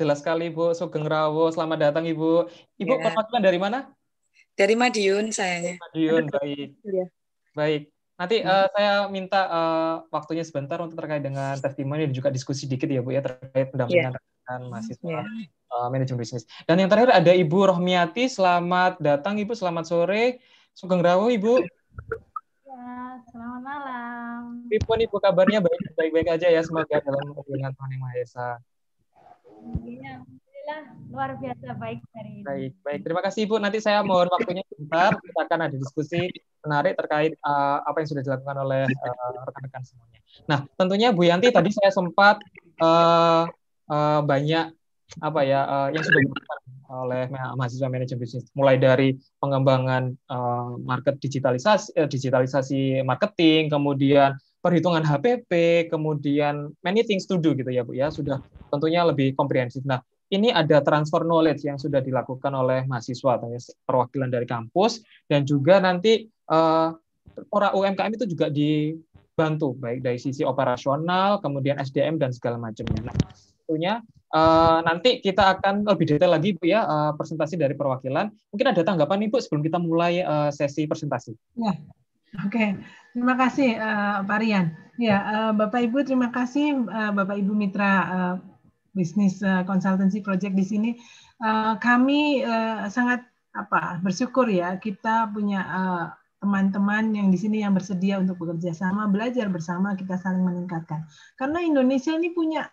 [0.00, 1.52] Jelas sekali Bu Sugeng Rawo.
[1.52, 2.48] Selamat datang Ibu.
[2.80, 3.04] Ibu ya.
[3.04, 3.92] perwakilan dari mana?
[4.56, 5.76] Dari Madiun sayanya.
[5.76, 6.68] Madiun, baik.
[6.88, 7.06] Ya.
[7.52, 7.92] Baik.
[8.16, 12.88] Nanti uh, saya minta uh, waktunya sebentar untuk terkait dengan testimoni dan juga diskusi dikit
[12.88, 14.56] ya Bu ya terkait pendampingan ya.
[14.72, 15.24] mahasiswa ya.
[15.68, 16.48] uh, manajemen bisnis.
[16.64, 18.24] Dan yang terakhir ada Ibu Rohmiati.
[18.32, 20.40] Selamat datang Ibu, selamat sore.
[20.72, 21.60] Sugeng Rawo Ibu.
[22.64, 24.64] Ya, selamat malam.
[24.72, 25.60] Ibu, Ibu kabarnya
[25.92, 26.64] baik-baik aja ya.
[26.64, 28.48] Semoga dalam hubungan Tuhan Yang Maha Esa.
[29.60, 32.42] Iya, alhamdulillah luar biasa baik hari ini.
[32.46, 33.00] Baik, baik.
[33.04, 33.56] Terima kasih Ibu.
[33.60, 35.12] Nanti saya mohon waktunya sebentar.
[35.20, 36.30] Kita akan ada diskusi
[36.64, 40.20] menarik terkait uh, apa yang sudah dilakukan oleh uh, rekan-rekan semuanya.
[40.46, 42.40] Nah, tentunya Bu Yanti tadi saya sempat
[42.80, 43.44] uh,
[43.90, 44.72] uh, banyak
[45.18, 46.58] apa ya uh, yang sudah dilakukan
[46.90, 55.00] oleh mahasiswa manajemen bisnis mulai dari pengembangan uh, market digitalisasi uh, digitalisasi marketing kemudian perhitungan
[55.00, 55.50] HPP,
[55.88, 59.80] kemudian many things to do gitu ya Bu ya, sudah tentunya lebih komprehensif.
[59.88, 63.40] Nah, ini ada transfer knowledge yang sudah dilakukan oleh mahasiswa,
[63.88, 66.94] perwakilan dari kampus, dan juga nanti uh,
[67.50, 73.10] orang UMKM itu juga dibantu, baik dari sisi operasional, kemudian SDM, dan segala macamnya.
[73.10, 73.16] Nah,
[73.64, 73.94] tentunya
[74.36, 78.30] uh, nanti kita akan lebih detail lagi Bu ya, uh, presentasi dari perwakilan.
[78.54, 81.32] Mungkin ada tanggapan nih Bu sebelum kita mulai uh, sesi presentasi.
[81.58, 81.74] Ya,
[82.44, 82.52] oke.
[82.52, 82.99] Okay.
[83.10, 84.70] Terima kasih uh, Pak Rian.
[85.00, 88.34] Ya, uh, Bapak Ibu terima kasih uh, Bapak Ibu mitra uh,
[88.94, 90.90] bisnis uh, consultancy project di sini.
[91.42, 95.66] Uh, kami uh, sangat apa bersyukur ya kita punya
[96.38, 101.02] teman-teman uh, yang di sini yang bersedia untuk bekerja sama, belajar bersama, kita saling meningkatkan.
[101.34, 102.70] Karena Indonesia ini punya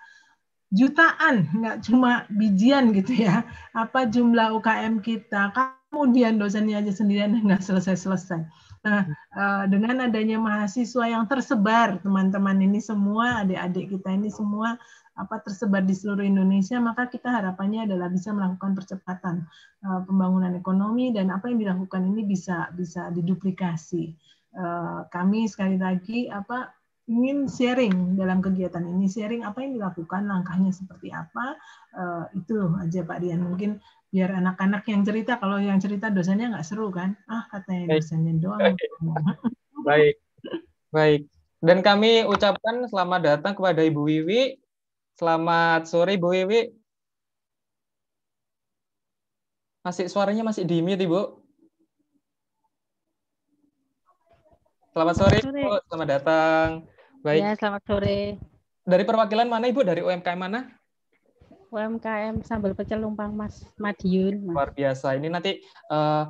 [0.69, 3.41] jutaan, nggak cuma bijian gitu ya.
[3.73, 5.49] Apa jumlah UKM kita,
[5.89, 12.77] kemudian dosennya aja sendirian nggak selesai-selesai Nah, eh, dengan adanya mahasiswa yang tersebar, teman-teman ini
[12.81, 14.77] semua, adik-adik kita ini semua
[15.17, 19.49] apa tersebar di seluruh Indonesia, maka kita harapannya adalah bisa melakukan percepatan
[19.81, 24.13] eh, pembangunan ekonomi dan apa yang dilakukan ini bisa bisa diduplikasi.
[24.57, 26.73] Eh, kami sekali lagi apa
[27.07, 31.55] ingin sharing dalam kegiatan ini, sharing apa yang dilakukan, langkahnya seperti apa,
[32.35, 33.47] itu aja Pak Dian.
[33.47, 33.79] Mungkin
[34.11, 37.15] biar anak-anak yang cerita kalau yang cerita dosennya nggak seru kan?
[37.31, 38.75] Ah katanya dosennya doang.
[39.87, 40.19] Baik.
[40.91, 41.31] Baik.
[41.63, 44.59] Dan kami ucapkan selamat datang kepada Ibu Wiwi.
[45.15, 46.61] Selamat sore Ibu Wiwi.
[49.87, 51.39] Masih suaranya masih di mute Ibu.
[54.91, 55.55] Selamat sore, sore.
[55.55, 55.71] Ibu.
[55.87, 56.67] Selamat datang
[57.27, 58.39] baik ya selamat sore
[58.87, 60.59] dari perwakilan mana Ibu dari UMKM mana
[61.67, 64.39] UMKM sambal pecel lumpang Mas Madiun.
[64.47, 64.55] Mas.
[64.55, 65.19] Luar biasa.
[65.19, 65.59] Ini nanti
[65.91, 66.23] uh,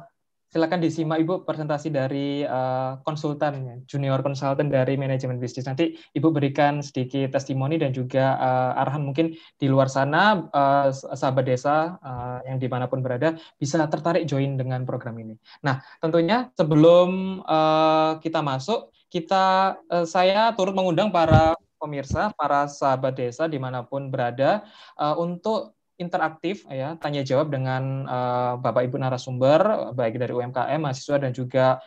[0.48, 5.70] silakan disimak Ibu presentasi dari uh, konsultan, junior konsultan dari manajemen bisnis.
[5.70, 11.46] Nanti Ibu berikan sedikit testimoni dan juga uh, arahan mungkin di luar sana, uh, sahabat
[11.46, 15.38] desa uh, yang di mana pun berada, bisa tertarik join dengan program ini.
[15.62, 23.16] Nah, tentunya sebelum uh, kita masuk, kita uh, saya turut mengundang para pemirsa, para sahabat
[23.16, 24.66] desa di mana pun berada,
[24.98, 31.18] uh, untuk interaktif ya tanya jawab dengan uh, Bapak Ibu narasumber baik dari UMKM mahasiswa
[31.18, 31.82] dan juga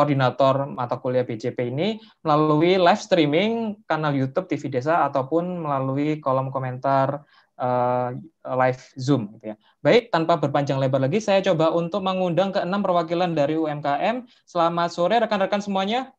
[0.00, 6.48] koordinator mata kuliah BJP ini melalui live streaming kanal YouTube TV Desa ataupun melalui kolom
[6.48, 7.28] komentar
[7.60, 8.16] uh,
[8.56, 9.56] live Zoom gitu ya.
[9.84, 14.24] Baik, tanpa berpanjang lebar lagi saya coba untuk mengundang ke enam perwakilan dari UMKM.
[14.48, 16.10] Selamat sore rekan-rekan semuanya.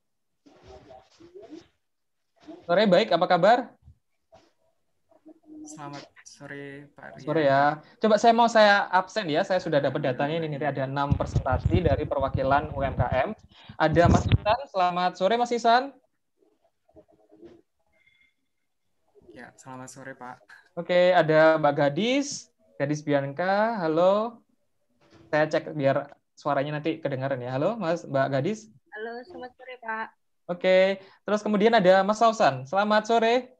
[2.70, 3.58] Sore baik, apa kabar?
[5.66, 7.26] Selamat sore Pak Rian.
[7.26, 7.64] Sore ya.
[8.02, 9.46] Coba saya mau saya absen ya.
[9.46, 10.58] Saya sudah dapat datanya ini.
[10.58, 13.30] Ini ada enam presentasi dari perwakilan UMKM.
[13.78, 14.60] Ada Mas Isan.
[14.74, 15.94] Selamat sore Mas Isan.
[19.32, 20.61] Ya, selamat sore Pak.
[20.72, 22.48] Oke, ada Mbak Gadis.
[22.80, 23.76] Gadis Bianca.
[23.84, 24.40] Halo.
[25.28, 27.60] Saya cek biar suaranya nanti kedengaran ya.
[27.60, 28.72] Halo Mas Mbak Gadis.
[28.96, 30.08] Halo, selamat sore Pak.
[30.48, 30.78] Oke,
[31.28, 32.64] terus kemudian ada Mas Sausan.
[32.64, 33.52] Selamat sore.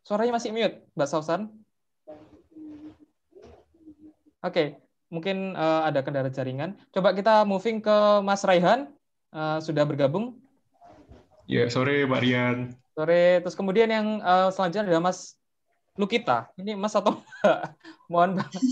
[0.00, 1.52] Suaranya masih mute, Mbak Sausan.
[4.40, 4.66] Oke, okay.
[5.12, 6.72] mungkin uh, ada kendala jaringan.
[6.88, 8.88] Coba kita moving ke Mas Raihan.
[9.28, 10.40] Uh, sudah bergabung?
[11.44, 12.58] Ya, sore Mbak Rian.
[12.92, 13.40] Sore.
[13.40, 15.36] Terus kemudian yang uh, selanjutnya ada Mas
[15.96, 16.52] Lukita.
[16.60, 17.58] Ini Mas atau Mbak?
[18.12, 18.62] Mohon banget.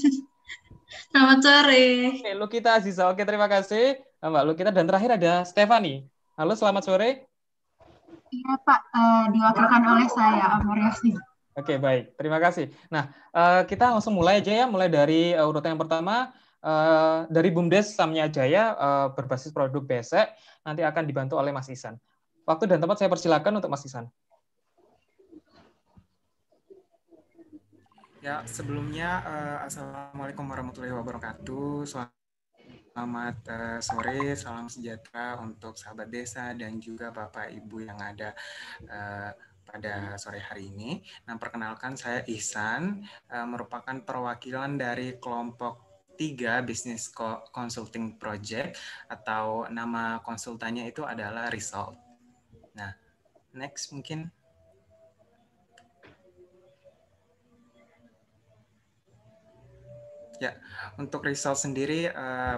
[1.10, 1.86] Selamat sore.
[2.18, 3.06] Oke, Lukita Aziza.
[3.06, 4.70] Oke, terima kasih Mbak Lukita.
[4.74, 6.06] Dan terakhir ada Stefani.
[6.34, 7.30] Halo, selamat sore.
[8.30, 11.18] Iya Pak, uh, diwakilkan oleh saya Amoriasi.
[11.58, 12.70] Oke baik, terima kasih.
[12.86, 16.30] Nah uh, kita langsung mulai aja ya, mulai dari uh, urutan yang pertama
[16.62, 20.30] uh, dari Bumdes Samnya Jaya uh, berbasis produk besek
[20.62, 21.98] nanti akan dibantu oleh Mas Isan.
[22.50, 24.10] Waktu dan tempat saya persilakan untuk Mas Isan.
[28.18, 31.86] Ya sebelumnya uh, assalamualaikum warahmatullahi wabarakatuh.
[31.86, 38.34] Selamat uh, sore, salam sejahtera untuk sahabat desa dan juga Bapak Ibu yang ada
[38.82, 39.30] uh,
[39.62, 41.06] pada sore hari ini.
[41.30, 47.06] Nah, perkenalkan saya Ihsan, uh, merupakan perwakilan dari kelompok tiga Business
[47.54, 48.74] Consulting Project
[49.06, 52.09] atau nama konsultannya itu adalah Result.
[53.52, 54.30] Next mungkin
[60.40, 60.56] Ya,
[60.96, 62.56] untuk result sendiri uh,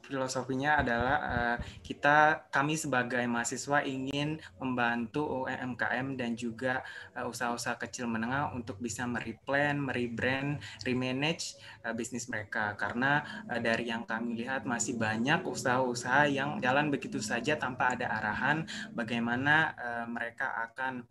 [0.00, 6.80] filosofinya adalah uh, kita kami sebagai mahasiswa ingin membantu UMKM dan juga
[7.12, 10.56] uh, usaha-usaha kecil menengah untuk bisa mereplan, merebrand,
[10.88, 16.88] remanage uh, bisnis mereka karena uh, dari yang kami lihat masih banyak usaha-usaha yang jalan
[16.88, 18.64] begitu saja tanpa ada arahan
[18.96, 21.04] bagaimana uh, mereka akan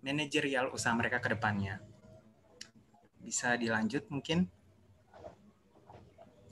[0.00, 1.78] manajerial usaha mereka ke depannya.
[3.20, 4.48] Bisa dilanjut mungkin?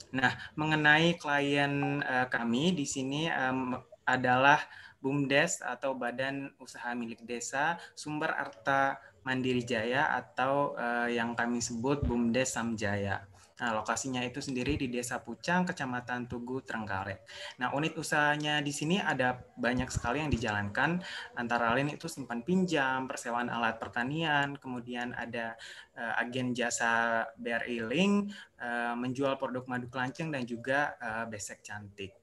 [0.09, 3.77] Nah, mengenai klien uh, kami di sini um,
[4.09, 4.57] adalah
[4.99, 12.01] BUMDes atau Badan Usaha Milik Desa Sumber Arta Mandiri Jaya atau uh, yang kami sebut
[12.01, 13.28] BUMDes Samjaya.
[13.59, 17.27] Nah, lokasinya itu sendiri di Desa Pucang, Kecamatan Tugu, Trenggalek.
[17.59, 21.03] Nah, unit usahanya di sini ada banyak sekali yang dijalankan,
[21.35, 25.59] antara lain itu simpan pinjam, persewaan alat pertanian, kemudian ada
[25.99, 28.31] uh, agen jasa BRI Link,
[28.63, 32.15] uh, menjual produk madu kelanceng, dan juga uh, besek cantik.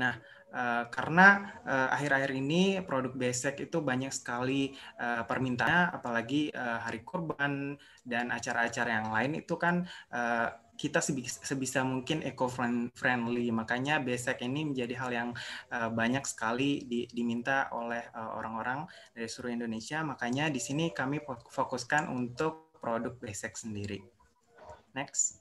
[0.00, 0.16] Nah,
[0.50, 1.46] Uh, karena
[1.94, 8.34] akhir-akhir uh, ini produk besek itu banyak sekali uh, permintaannya, apalagi uh, hari kurban dan
[8.34, 12.50] acara-acara yang lain itu kan uh, kita sebisa, sebisa mungkin eco
[12.96, 13.52] friendly.
[13.54, 15.30] Makanya besek ini menjadi hal yang
[15.70, 20.02] uh, banyak sekali di, diminta oleh orang-orang uh, dari seluruh Indonesia.
[20.02, 21.22] Makanya di sini kami
[21.52, 24.00] fokuskan untuk produk besek sendiri.
[24.96, 25.39] Next.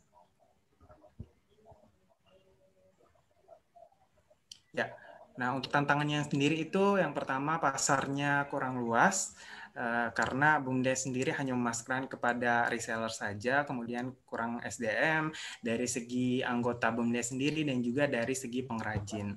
[4.80, 4.96] Ya,
[5.36, 9.36] nah untuk tantangannya sendiri itu yang pertama pasarnya kurang luas
[9.76, 16.92] uh, karena BUMDes sendiri hanya memasarkan kepada reseller saja, kemudian kurang SDM dari segi anggota
[16.96, 19.36] BUMDes sendiri dan juga dari segi pengrajin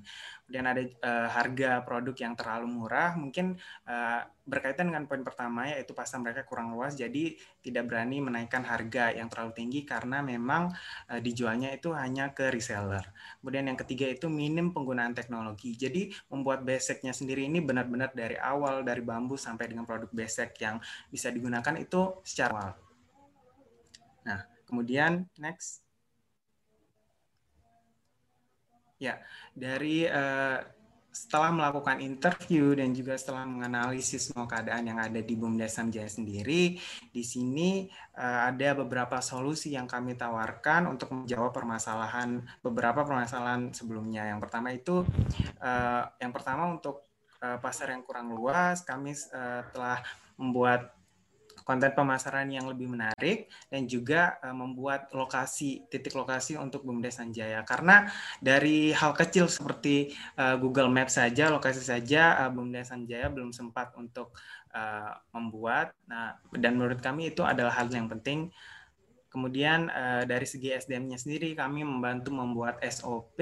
[0.52, 3.56] kemudian ada uh, harga produk yang terlalu murah, mungkin
[3.88, 9.16] uh, berkaitan dengan poin pertama yaitu pasar mereka kurang luas, jadi tidak berani menaikkan harga
[9.16, 10.68] yang terlalu tinggi karena memang
[11.08, 13.00] uh, dijualnya itu hanya ke reseller.
[13.40, 15.72] Kemudian yang ketiga itu minim penggunaan teknologi.
[15.72, 20.76] Jadi membuat beseknya sendiri ini benar-benar dari awal dari bambu sampai dengan produk besek yang
[21.08, 22.70] bisa digunakan itu secara awal.
[24.28, 25.80] Nah, kemudian next.
[29.02, 29.18] Ya,
[29.50, 30.62] dari uh,
[31.12, 36.78] setelah melakukan interview dan juga setelah menganalisis semua keadaan yang ada di BUMDes Jaya sendiri,
[37.10, 44.30] di sini uh, ada beberapa solusi yang kami tawarkan untuk menjawab permasalahan beberapa permasalahan sebelumnya.
[44.30, 45.02] Yang pertama itu,
[45.60, 47.10] uh, yang pertama untuk
[47.42, 50.00] uh, pasar yang kurang luas, kami uh, telah
[50.40, 50.94] membuat
[51.62, 57.62] konten pemasaran yang lebih menarik dan juga uh, membuat lokasi titik lokasi untuk BUMDes Sanjaya.
[57.62, 58.06] Karena
[58.42, 63.94] dari hal kecil seperti uh, Google Maps saja lokasi saja uh, BUMDes Sanjaya belum sempat
[63.98, 64.34] untuk
[65.36, 65.92] membuat.
[66.08, 68.48] Nah dan menurut kami itu adalah hal yang penting.
[69.28, 69.92] Kemudian
[70.24, 73.36] dari segi SDM-nya sendiri kami membantu membuat SOP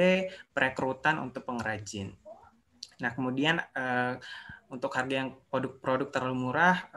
[0.50, 2.10] perekrutan untuk pengrajin.
[2.98, 3.62] Nah, kemudian
[4.70, 6.90] untuk harga yang produk-produk terlalu murah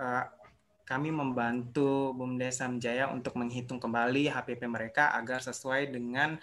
[0.83, 6.35] kami membantu BUMDes Samjaya untuk menghitung kembali HPP mereka agar sesuai dengan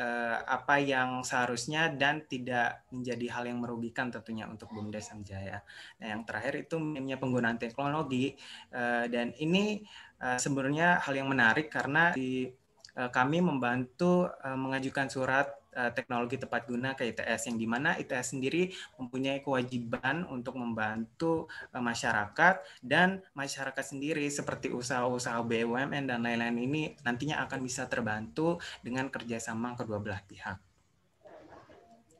[0.00, 5.60] uh, apa yang seharusnya dan tidak menjadi hal yang merugikan tentunya untuk BUMDes Samjaya.
[6.00, 6.80] Nah, yang terakhir itu
[7.20, 8.32] penggunaan teknologi
[8.72, 9.84] uh, dan ini
[10.24, 12.48] uh, sebenarnya hal yang menarik karena di,
[12.92, 18.68] kami membantu mengajukan surat teknologi tepat guna ke ITS yang di mana ITS sendiri
[19.00, 26.82] mempunyai kewajiban untuk membantu uh, masyarakat dan masyarakat sendiri seperti usaha-usaha BUMN dan lain-lain ini
[27.00, 30.60] nantinya akan bisa terbantu dengan kerjasama kedua belah pihak.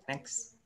[0.09, 0.57] Next.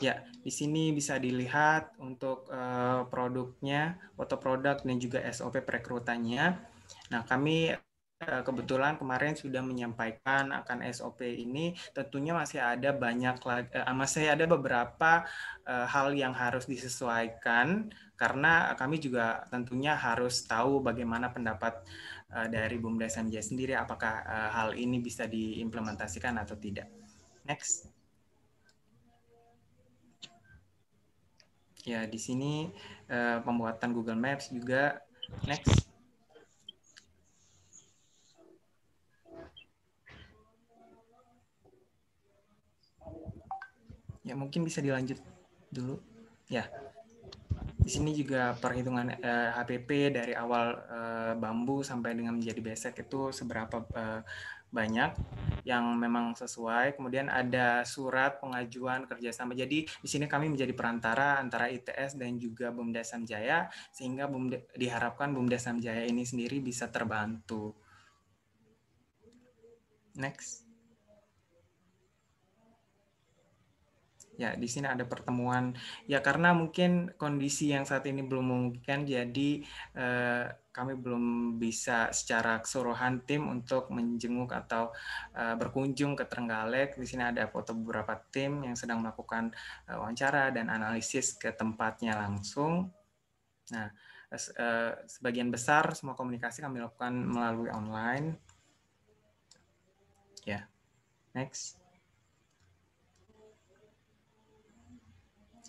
[0.00, 6.56] Ya, di sini bisa dilihat untuk uh, produknya, foto produk dan juga SOP perekrutannya.
[7.12, 7.89] Nah, kami Eh,
[8.20, 15.24] kebetulan kemarin sudah menyampaikan akan SOP ini tentunya masih ada banyak uh, masih ada beberapa
[15.64, 17.88] uh, hal yang harus disesuaikan
[18.20, 21.80] karena kami juga tentunya harus tahu bagaimana pendapat
[22.30, 24.22] dari BUMDes MJ sendiri apakah
[24.54, 26.86] hal ini bisa diimplementasikan atau tidak.
[27.42, 27.90] Next.
[31.82, 32.70] Ya, di sini
[33.42, 35.02] pembuatan Google Maps juga
[35.42, 35.89] next.
[44.30, 45.18] Ya, mungkin bisa dilanjut
[45.74, 45.98] dulu.
[46.46, 46.70] Ya.
[47.82, 53.34] Di sini juga perhitungan eh, HPP dari awal eh, bambu sampai dengan menjadi besek itu
[53.34, 54.22] seberapa eh,
[54.70, 55.10] banyak
[55.66, 56.94] yang memang sesuai.
[56.94, 59.58] Kemudian ada surat pengajuan kerjasama.
[59.58, 65.34] Jadi di sini kami menjadi perantara antara ITS dan juga BUMDes Jaya sehingga BUMDes, diharapkan
[65.34, 67.74] BUMDes Jaya ini sendiri bisa terbantu.
[70.14, 70.69] Next.
[74.40, 75.76] Ya di sini ada pertemuan.
[76.08, 79.50] Ya karena mungkin kondisi yang saat ini belum memungkinkan jadi
[79.92, 84.96] eh, kami belum bisa secara keseluruhan tim untuk menjenguk atau
[85.36, 86.96] eh, berkunjung ke Trenggalek.
[86.96, 89.52] Di sini ada foto beberapa tim yang sedang melakukan
[89.84, 92.88] eh, wawancara dan analisis ke tempatnya langsung.
[93.76, 93.92] Nah
[94.32, 98.40] eh, sebagian besar semua komunikasi kami lakukan melalui online.
[100.48, 100.64] Ya
[101.36, 101.79] next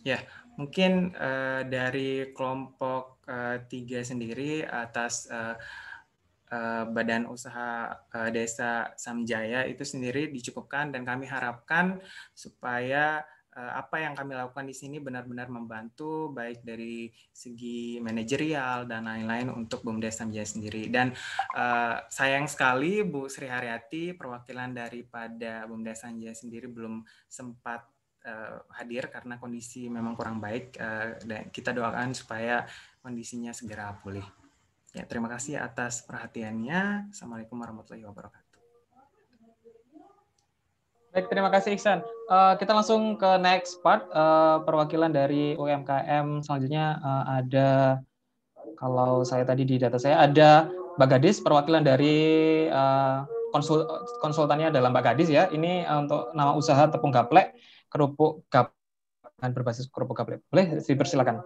[0.01, 0.19] Ya,
[0.57, 5.55] mungkin uh, dari kelompok uh, tiga sendiri atas uh,
[6.51, 12.01] uh, Badan Usaha uh, Desa Samjaya itu sendiri dicukupkan dan kami harapkan
[12.35, 13.23] supaya
[13.55, 19.51] uh, apa yang kami lakukan di sini benar-benar membantu baik dari segi manajerial dan lain-lain
[19.51, 20.87] untuk BUMDes Samjaya sendiri.
[20.87, 21.11] Dan
[21.55, 27.90] uh, sayang sekali Bu Sri Haryati perwakilan daripada BUMDes Samjaya sendiri belum sempat
[28.25, 32.65] uh, hadir karena kondisi memang kurang baik uh, dan kita doakan supaya
[33.01, 34.25] kondisinya segera pulih.
[34.91, 37.13] Ya, terima kasih atas perhatiannya.
[37.15, 38.59] Assalamualaikum warahmatullahi wabarakatuh.
[41.11, 41.99] Baik, terima kasih Iksan.
[42.31, 46.39] Uh, kita langsung ke next part uh, perwakilan dari UMKM.
[46.39, 47.99] Selanjutnya uh, ada
[48.79, 52.19] kalau saya tadi di data saya ada Mbak Gadis perwakilan dari
[52.71, 53.83] uh, konsul
[54.23, 55.51] konsultannya adalah Mbak Gadis ya.
[55.51, 57.59] Ini untuk nama usaha tepung gaplek
[57.91, 60.39] kerupuk gaplek berbasis kerupuk gaplek.
[60.47, 61.43] Boleh dipersilakan.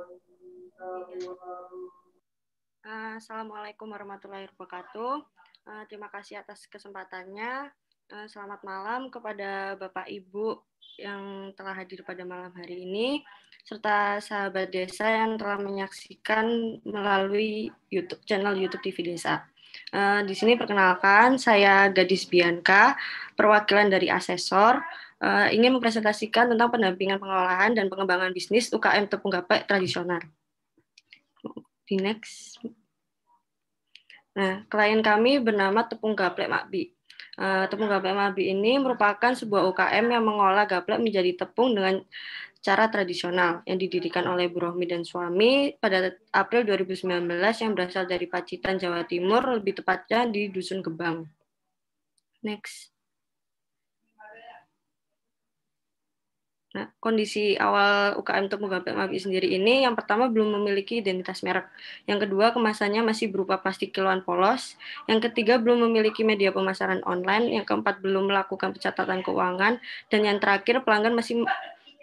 [3.15, 5.23] Assalamualaikum warahmatullahi wabarakatuh.
[5.65, 7.73] Eh, terima kasih atas kesempatannya.
[8.11, 10.61] Eh, selamat malam kepada Bapak Ibu
[11.01, 13.25] yang telah hadir pada malam hari ini,
[13.65, 19.41] serta sahabat desa yang telah menyaksikan melalui YouTube channel YouTube TV Desa.
[19.89, 22.93] Eh, di sini perkenalkan, saya Gadis Bianca,
[23.33, 24.79] perwakilan dari asesor
[25.21, 30.19] uh, ingin mempresentasikan tentang pendampingan pengelolaan dan pengembangan bisnis UKM tepung gaplek tradisional.
[31.85, 32.57] Di next.
[34.35, 36.91] Nah, klien kami bernama Tepung Gaplek Makbi.
[37.39, 42.03] Uh, tepung gaplek Makbi ini merupakan sebuah UKM yang mengolah gaplek menjadi tepung dengan
[42.65, 48.25] cara tradisional yang didirikan oleh Bu Rohmi dan suami pada April 2019 yang berasal dari
[48.25, 51.29] Pacitan, Jawa Timur, lebih tepatnya di Dusun Gebang.
[52.41, 52.94] Next.
[56.75, 61.71] Nah, kondisi awal UKM Tepung Gaplek Mabi sendiri ini yang pertama belum memiliki identitas merek.
[62.03, 64.75] Yang kedua, kemasannya masih berupa plastik kiloan polos.
[65.07, 67.55] Yang ketiga, belum memiliki media pemasaran online.
[67.55, 69.79] Yang keempat, belum melakukan pencatatan keuangan.
[70.11, 71.47] Dan yang terakhir, pelanggan masih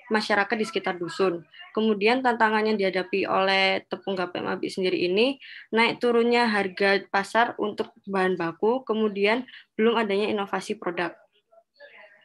[0.09, 1.45] masyarakat di sekitar dusun.
[1.77, 5.41] Kemudian tantangan yang dihadapi oleh tepung gaplek mabi sendiri ini
[5.73, 11.17] naik turunnya harga pasar untuk bahan baku, kemudian belum adanya inovasi produk.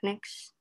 [0.03, 0.56] Next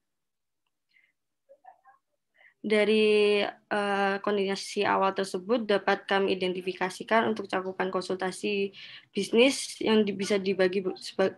[2.67, 8.75] dari uh, kondisi awal tersebut dapat kami identifikasikan untuk cakupan konsultasi
[9.15, 10.83] bisnis yang bisa dibagi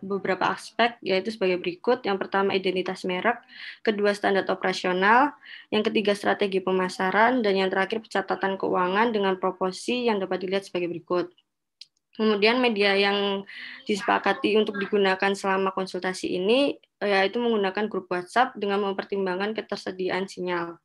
[0.01, 2.01] beberapa aspek yaitu sebagai berikut.
[2.01, 3.37] Yang pertama identitas merek,
[3.85, 5.37] kedua standar operasional,
[5.69, 10.89] yang ketiga strategi pemasaran dan yang terakhir pencatatan keuangan dengan proporsi yang dapat dilihat sebagai
[10.89, 11.29] berikut.
[12.17, 13.45] Kemudian media yang
[13.85, 20.81] disepakati untuk digunakan selama konsultasi ini yaitu menggunakan grup WhatsApp dengan mempertimbangkan ketersediaan sinyal.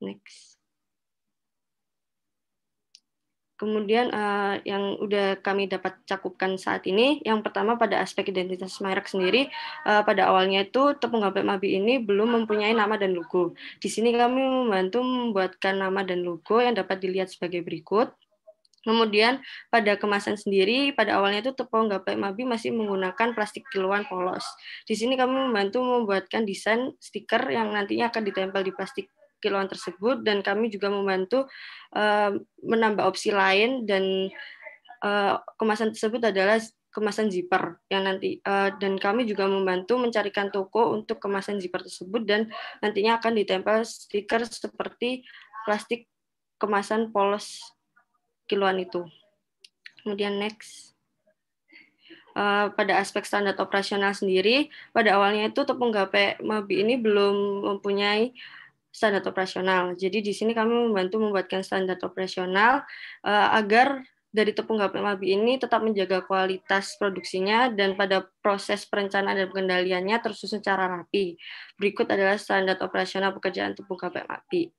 [0.00, 0.56] Next.
[3.56, 9.08] Kemudian uh, yang udah kami dapat cakupkan saat ini, yang pertama pada aspek identitas merek
[9.08, 9.48] sendiri,
[9.88, 13.56] uh, pada awalnya itu tepung gaplek Mabi ini belum mempunyai nama dan logo.
[13.80, 18.12] Di sini kami membantu membuatkan nama dan logo yang dapat dilihat sebagai berikut.
[18.84, 19.40] Kemudian
[19.72, 24.44] pada kemasan sendiri, pada awalnya itu tepung gaplek Mabi masih menggunakan plastik kiloan polos.
[24.84, 30.24] Di sini kami membantu membuatkan desain stiker yang nantinya akan ditempel di plastik kiloan tersebut
[30.24, 31.46] dan kami juga membantu
[31.94, 32.34] uh,
[32.64, 34.32] menambah opsi lain dan
[35.04, 36.58] uh, kemasan tersebut adalah
[36.90, 42.24] kemasan zipper yang nanti uh, dan kami juga membantu mencarikan toko untuk kemasan zipper tersebut
[42.24, 42.48] dan
[42.80, 45.28] nantinya akan ditempel stiker seperti
[45.68, 46.08] plastik
[46.56, 47.60] kemasan polos
[48.48, 49.04] kiloan itu.
[50.06, 50.94] Kemudian next.
[52.76, 58.36] Pada aspek standar operasional sendiri, pada awalnya itu tepung gape Mabi ini belum mempunyai
[58.96, 59.92] standar operasional.
[59.92, 62.80] Jadi di sini kami membantu membuatkan standar operasional
[63.28, 64.00] uh, agar
[64.32, 70.16] dari tepung gaplek Mabi ini tetap menjaga kualitas produksinya dan pada proses perencanaan dan pengendaliannya
[70.20, 71.36] tersusun secara rapi.
[71.80, 74.72] Berikut adalah standar operasional pekerjaan tepung gaplek Mabi.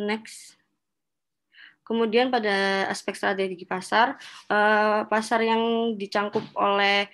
[0.00, 0.56] Next.
[1.86, 4.18] Kemudian pada aspek strategi pasar,
[4.50, 7.06] eh, pasar yang dicangkup oleh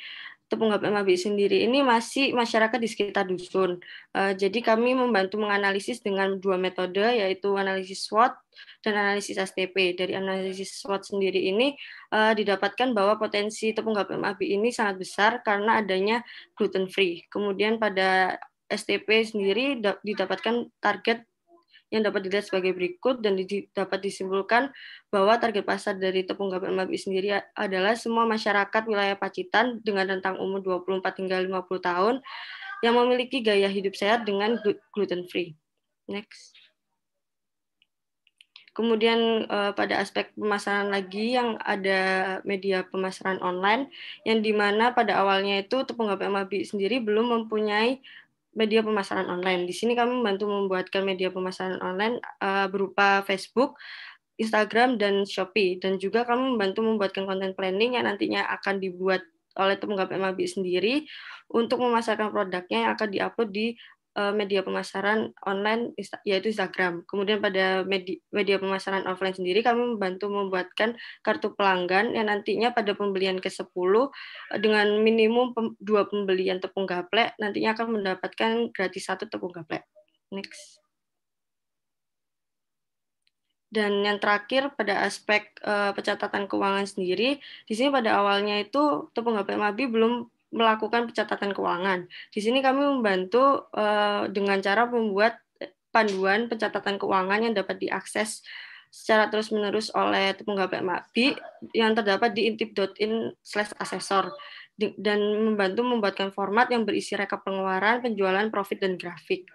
[0.52, 3.80] Tepung Mabi sendiri ini masih masyarakat di sekitar dusun.
[4.12, 8.36] Uh, jadi kami membantu menganalisis dengan dua metode yaitu analisis SWOT
[8.84, 9.96] dan analisis STP.
[9.96, 11.72] Dari analisis SWOT sendiri ini
[12.12, 16.20] uh, didapatkan bahwa potensi tepung Mabi ini sangat besar karena adanya
[16.52, 17.24] gluten free.
[17.32, 18.36] Kemudian pada
[18.68, 21.31] STP sendiri didapatkan target
[21.92, 23.36] yang dapat dilihat sebagai berikut dan
[23.76, 24.72] dapat disimpulkan
[25.12, 30.40] bahwa target pasar dari tepung gaplek Mabi sendiri adalah semua masyarakat wilayah Pacitan dengan rentang
[30.40, 32.14] umur 24 hingga 50 tahun
[32.80, 34.56] yang memiliki gaya hidup sehat dengan
[34.96, 35.52] gluten free.
[36.08, 36.56] Next.
[38.72, 43.92] Kemudian eh, pada aspek pemasaran lagi yang ada media pemasaran online
[44.24, 48.00] yang di mana pada awalnya itu tepung gaplek Mabi sendiri belum mempunyai
[48.52, 49.64] media pemasaran online.
[49.64, 53.76] Di sini kami membantu membuatkan media pemasaran online uh, berupa Facebook,
[54.36, 55.80] Instagram, dan Shopee.
[55.80, 59.24] Dan juga kami membantu membuatkan konten planning yang nantinya akan dibuat
[59.56, 61.04] oleh Tepung MAB sendiri
[61.52, 63.66] untuk memasarkan produknya yang akan diupload di
[64.12, 65.96] media pemasaran online
[66.28, 67.00] yaitu Instagram.
[67.08, 72.92] Kemudian pada media, media pemasaran offline sendiri kami membantu membuatkan kartu pelanggan yang nantinya pada
[72.92, 74.08] pembelian ke-10 eh,
[74.60, 79.88] dengan minimum dua pembelian tepung gaplek nantinya akan mendapatkan gratis satu tepung gaplek.
[80.28, 80.82] Next.
[83.72, 89.32] Dan yang terakhir pada aspek uh, pencatatan keuangan sendiri, di sini pada awalnya itu tepung
[89.32, 92.06] gaplek Mabi belum melakukan pencatatan keuangan.
[92.28, 95.40] Di sini kami membantu uh, dengan cara membuat
[95.92, 98.44] panduan pencatatan keuangan yang dapat diakses
[98.92, 101.32] secara terus-menerus oleh tepung gaplek Mabi
[101.72, 104.36] yang terdapat di intip.in slash asesor
[104.76, 109.48] dan membantu membuatkan format yang berisi rekap pengeluaran, penjualan, profit, dan grafik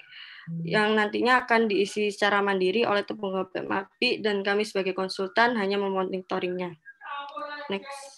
[0.50, 0.66] hmm.
[0.66, 5.78] yang nantinya akan diisi secara mandiri oleh tepung gaplek Mabi dan kami sebagai konsultan hanya
[5.78, 6.74] memonitoringnya.
[7.70, 8.17] Next.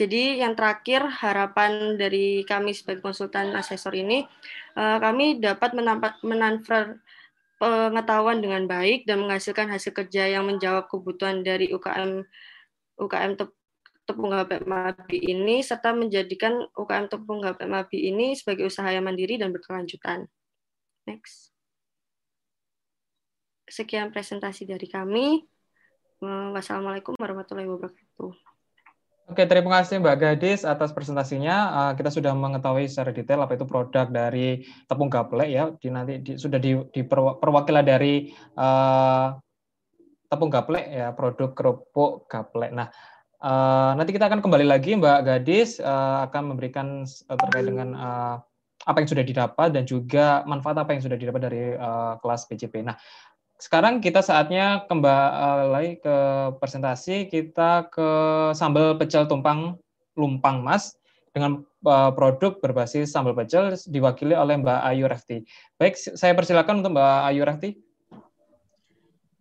[0.00, 4.24] Jadi yang terakhir harapan dari kami sebagai konsultan asesor ini,
[4.80, 5.76] uh, kami dapat
[6.24, 7.04] menanfer
[7.60, 12.24] pengetahuan dengan baik dan menghasilkan hasil kerja yang menjawab kebutuhan dari UKM
[12.96, 13.32] UKM
[14.08, 19.36] tepung HP Mabi ini serta menjadikan UKM tepung HP Mabi ini sebagai usaha yang mandiri
[19.36, 20.24] dan berkelanjutan.
[21.04, 21.52] Next.
[23.68, 25.44] Sekian presentasi dari kami.
[26.24, 28.59] Wassalamualaikum warahmatullahi wabarakatuh.
[29.30, 31.56] Oke, terima kasih Mbak Gadis atas presentasinya.
[31.70, 35.70] Uh, kita sudah mengetahui secara detail apa itu produk dari tepung gaplek ya.
[35.78, 39.30] Di nanti di, sudah di, di perwakilan dari uh,
[40.26, 42.74] tepung gaplek ya, produk kerupuk gaplek.
[42.74, 42.90] Nah,
[43.38, 48.36] uh, nanti kita akan kembali lagi Mbak Gadis uh, akan memberikan uh, terkait dengan uh,
[48.82, 52.82] apa yang sudah didapat dan juga manfaat apa yang sudah didapat dari uh, kelas PJP.
[52.82, 52.98] Nah,
[53.60, 56.16] sekarang kita saatnya kembali ke
[56.56, 57.28] presentasi.
[57.28, 58.08] Kita ke
[58.56, 59.76] sambal pecel tumpang
[60.16, 60.96] lumpang mas
[61.30, 65.44] dengan uh, produk berbasis sambal pecel diwakili oleh Mbak Ayu Refti.
[65.76, 67.70] Baik, saya persilakan untuk Mbak Ayu Refti.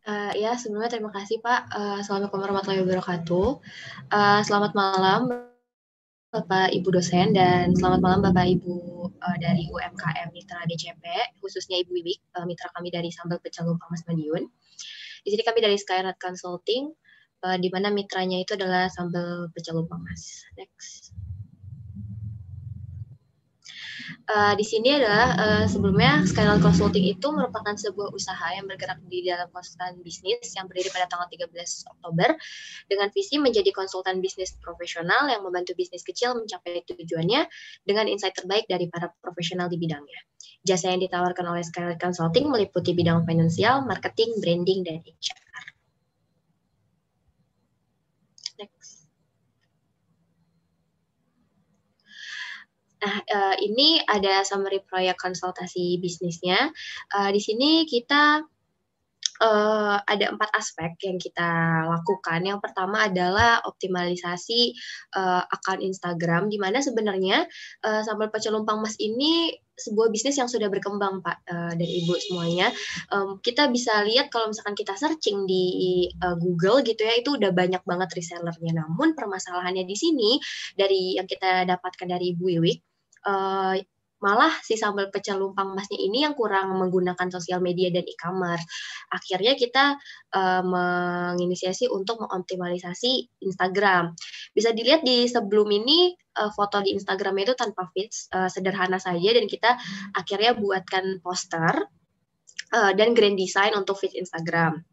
[0.09, 1.69] Uh, ya, sebelumnya terima kasih Pak.
[1.71, 3.47] Uh, Assalamualaikum warahmatullahi wabarakatuh.
[4.11, 5.48] Uh, selamat malam
[6.29, 8.73] Bapak Ibu dosen dan selamat malam Bapak Ibu
[9.17, 11.01] uh, dari UMKM Mitra BCP,
[11.41, 14.45] khususnya Ibu Wiwik, uh, mitra kami dari Sambal Pecel Lumpang Mas Madiun.
[15.25, 16.93] Di sini kami dari Skyrat Consulting,
[17.41, 20.45] uh, di mana mitranya itu adalah Sambal Pecel Lumpang Mas.
[20.53, 21.17] Next.
[24.29, 29.25] Uh, di sini adalah uh, sebelumnya Skyline Consulting itu merupakan sebuah usaha yang bergerak di
[29.25, 31.49] dalam konsultan bisnis yang berdiri pada tanggal 13
[31.97, 32.29] Oktober
[32.89, 37.45] dengan visi menjadi konsultan bisnis profesional yang membantu bisnis kecil mencapai tujuannya
[37.85, 40.21] dengan insight terbaik dari para profesional di bidangnya.
[40.65, 45.68] Jasa yang ditawarkan oleh Skyline Consulting meliputi bidang finansial, marketing, branding, dan HR.
[52.99, 56.67] Nah, uh, ini ada summary proyek konsultasi bisnisnya.
[57.15, 58.43] Uh, di sini kita
[59.39, 61.49] uh, ada empat aspek yang kita
[61.87, 62.43] lakukan.
[62.43, 64.75] Yang pertama adalah optimalisasi
[65.15, 67.47] uh, akun Instagram, di mana sebenarnya
[67.87, 72.13] uh, sambal pecel lumpang mas ini sebuah bisnis yang sudah berkembang Pak uh, dan Ibu
[72.19, 72.67] semuanya.
[73.15, 77.55] Um, kita bisa lihat kalau misalkan kita searching di uh, Google gitu ya, itu udah
[77.55, 78.75] banyak banget resellernya.
[78.75, 80.35] Namun permasalahannya di sini
[80.75, 82.88] dari yang kita dapatkan dari Ibu Wiwik,
[83.25, 83.75] uh,
[84.19, 88.63] malah si sambal pecel lumpang masnya ini yang kurang menggunakan sosial media dan e-commerce.
[89.15, 89.95] Akhirnya kita
[90.35, 94.11] uh, menginisiasi untuk mengoptimalisasi Instagram.
[94.51, 99.31] Bisa dilihat di sebelum ini uh, foto di Instagram itu tanpa fits, uh, sederhana saja
[99.31, 99.79] dan kita
[100.11, 101.87] akhirnya buatkan poster
[102.73, 104.83] uh, dan grand design untuk feed Instagram.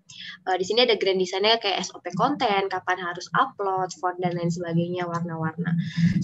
[0.47, 4.49] Uh, di sini ada grand designnya kayak SOP konten, kapan harus upload, font dan lain
[4.49, 5.75] sebagainya, warna-warna.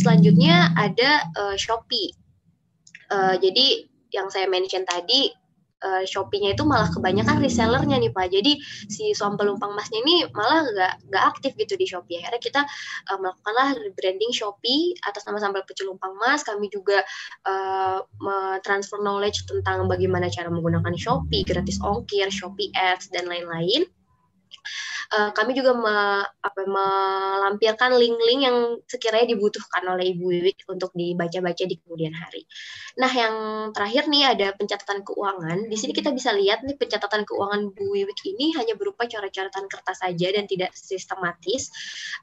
[0.00, 2.14] Selanjutnya ada uh, Shopee.
[3.12, 5.32] Uh, jadi yang saya mention tadi
[5.82, 8.30] uh, Shopee-nya itu malah kebanyakan resellernya nih Pak.
[8.30, 8.58] Jadi
[8.88, 12.22] si suam pelumpang masnya ini malah nggak nggak aktif gitu di Shopee.
[12.22, 12.60] Akhirnya kita
[13.12, 16.46] uh, melakukanlah branding Shopee atas nama sambal pecelumpang mas.
[16.46, 17.02] Kami juga
[17.46, 18.00] uh,
[18.62, 23.86] transfer knowledge tentang bagaimana cara menggunakan Shopee, gratis ongkir, Shopee Ads dan lain-lain
[25.12, 28.56] uh, kami juga me, apa, melampirkan link-link yang
[28.88, 32.48] sekiranya dibutuhkan oleh Ibu Wiwik untuk dibaca-baca di kemudian hari.
[32.96, 33.34] Nah, yang
[33.76, 35.68] terakhir nih ada pencatatan keuangan.
[35.68, 40.00] Di sini kita bisa lihat nih pencatatan keuangan Bu Wiwik ini hanya berupa coret-coretan kertas
[40.00, 41.68] saja dan tidak sistematis.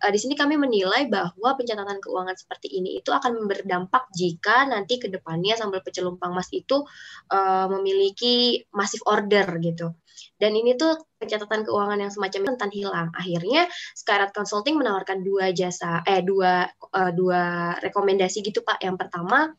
[0.01, 4.97] Uh, di sini kami menilai bahwa pencatatan keuangan seperti ini itu akan berdampak jika nanti
[4.97, 6.81] ke depannya sambal pecelumpang mas itu
[7.29, 9.93] uh, memiliki masif order gitu.
[10.38, 13.07] Dan ini tuh pencatatan keuangan yang semacam rentan hilang.
[13.15, 18.84] Akhirnya Skyrat Consulting menawarkan dua jasa, eh dua uh, dua rekomendasi gitu Pak.
[18.84, 19.53] Yang pertama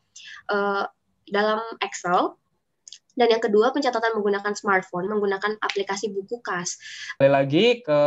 [0.51, 0.83] uh,
[1.29, 2.35] dalam Excel
[3.15, 6.79] dan yang kedua pencatatan menggunakan smartphone, menggunakan aplikasi buku kas.
[7.19, 8.01] Kembali lagi ke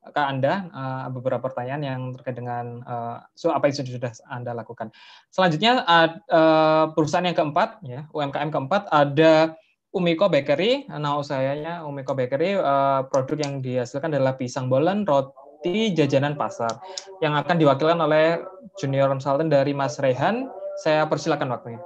[0.00, 4.88] ke Anda uh, beberapa pertanyaan yang terkait dengan uh, so apa yang sudah Anda lakukan.
[5.28, 9.54] Selanjutnya uh, perusahaan yang keempat ya UMKM keempat ada
[9.90, 16.38] Umiko Bakery, nama usahanya Umiko Bakery, uh, produk yang dihasilkan adalah pisang bolen, roti, jajanan
[16.38, 16.78] pasar,
[17.18, 18.38] yang akan diwakilkan oleh
[18.78, 20.46] junior consultant dari Mas Rehan.
[20.78, 21.82] Saya persilakan waktunya.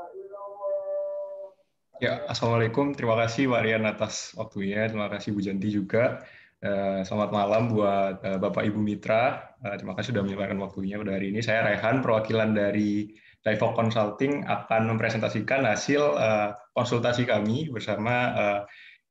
[1.97, 2.93] Ya, Assalamualaikum.
[2.93, 4.85] Terima kasih Pak Rian atas waktunya.
[4.85, 6.21] Terima kasih Bu Janti juga.
[6.61, 9.57] Uh, selamat malam buat uh, Bapak Ibu Mitra.
[9.65, 11.41] Uh, terima kasih sudah menyempatkan waktunya pada hari ini.
[11.41, 18.61] Saya Rehan, perwakilan dari Divok Consulting akan mempresentasikan hasil uh, konsultasi kami bersama uh,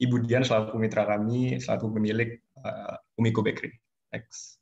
[0.02, 3.70] Ibu Dian selaku mitra kami, selaku pemilik uh, Umiko Bakery.
[4.10, 4.58] Next.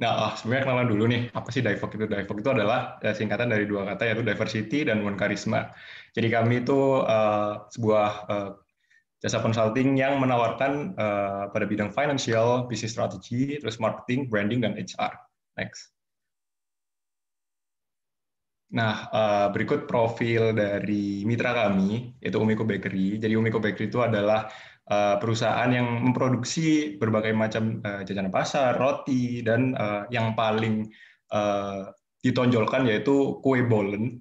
[0.00, 2.06] Nah, oh, sebenarnya kenalan dulu nih, apa sih DIVOG itu?
[2.06, 5.74] DIVOG itu adalah eh, singkatan dari dua kata, yaitu diversity dan one charisma.
[6.14, 7.02] Jadi kami itu
[7.74, 8.30] sebuah
[9.18, 10.94] jasa consulting yang menawarkan
[11.50, 15.18] pada bidang financial, business strategy, terus marketing, branding, dan HR.
[15.58, 15.97] Next.
[18.68, 19.08] Nah,
[19.48, 23.16] berikut profil dari mitra kami, yaitu Umiko Bakery.
[23.16, 24.52] Jadi Umiko Bakery itu adalah
[24.88, 29.76] Eh, perusahaan yang memproduksi berbagai macam uh, jajanan pasar, roti, dan
[30.08, 30.88] yang paling
[32.24, 34.16] ditonjolkan yaitu kue bolen.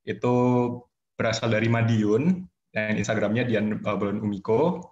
[0.00, 0.32] Itu
[1.20, 4.89] berasal dari Madiun, dan Instagramnya Dian Bolen Umiko,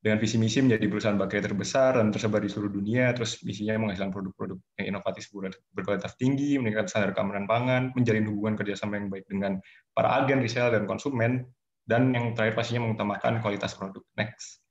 [0.00, 4.08] dengan visi misi menjadi perusahaan bakery terbesar dan tersebar di seluruh dunia, terus misinya menghasilkan
[4.08, 5.28] produk-produk yang inovatif
[5.76, 9.60] berkualitas tinggi, meningkatkan standar keamanan pangan, menjalin hubungan kerjasama yang baik dengan
[9.92, 11.44] para agen, reseller, dan konsumen,
[11.84, 14.00] dan yang terakhir pastinya mengutamakan kualitas produk.
[14.16, 14.64] Next.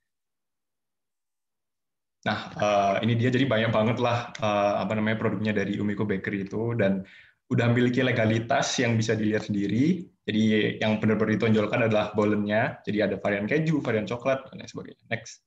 [2.25, 6.43] Nah, uh, ini dia jadi banyak banget lah uh, apa namanya produknya dari Umiko Bakery
[6.49, 7.05] itu dan
[7.49, 10.05] udah memiliki legalitas yang bisa dilihat sendiri.
[10.29, 12.77] Jadi yang benar-benar ditonjolkan adalah bolennya.
[12.85, 15.03] Jadi ada varian keju, varian coklat dan lain sebagainya.
[15.09, 15.41] Next.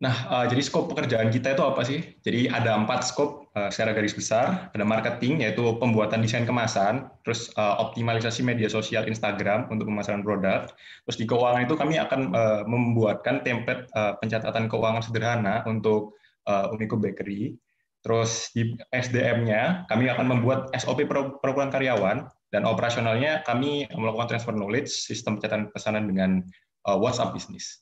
[0.00, 2.00] Nah, uh, jadi skop pekerjaan kita itu apa sih?
[2.24, 4.72] Jadi ada empat skop uh, secara garis besar.
[4.72, 10.72] Ada marketing, yaitu pembuatan desain kemasan, terus uh, optimalisasi media sosial Instagram untuk pemasaran produk.
[11.04, 12.32] Terus di keuangan itu kami akan
[12.64, 16.16] membuatkan template pencatatan keuangan sederhana untuk
[16.48, 17.60] uh, Bakery.
[18.00, 24.90] Terus di SDM-nya, kami akan membuat SOP perkumpulan karyawan, dan operasionalnya kami melakukan transfer knowledge,
[24.90, 26.42] sistem pencatatan pesanan dengan
[26.88, 27.78] uh, WhatsApp Business.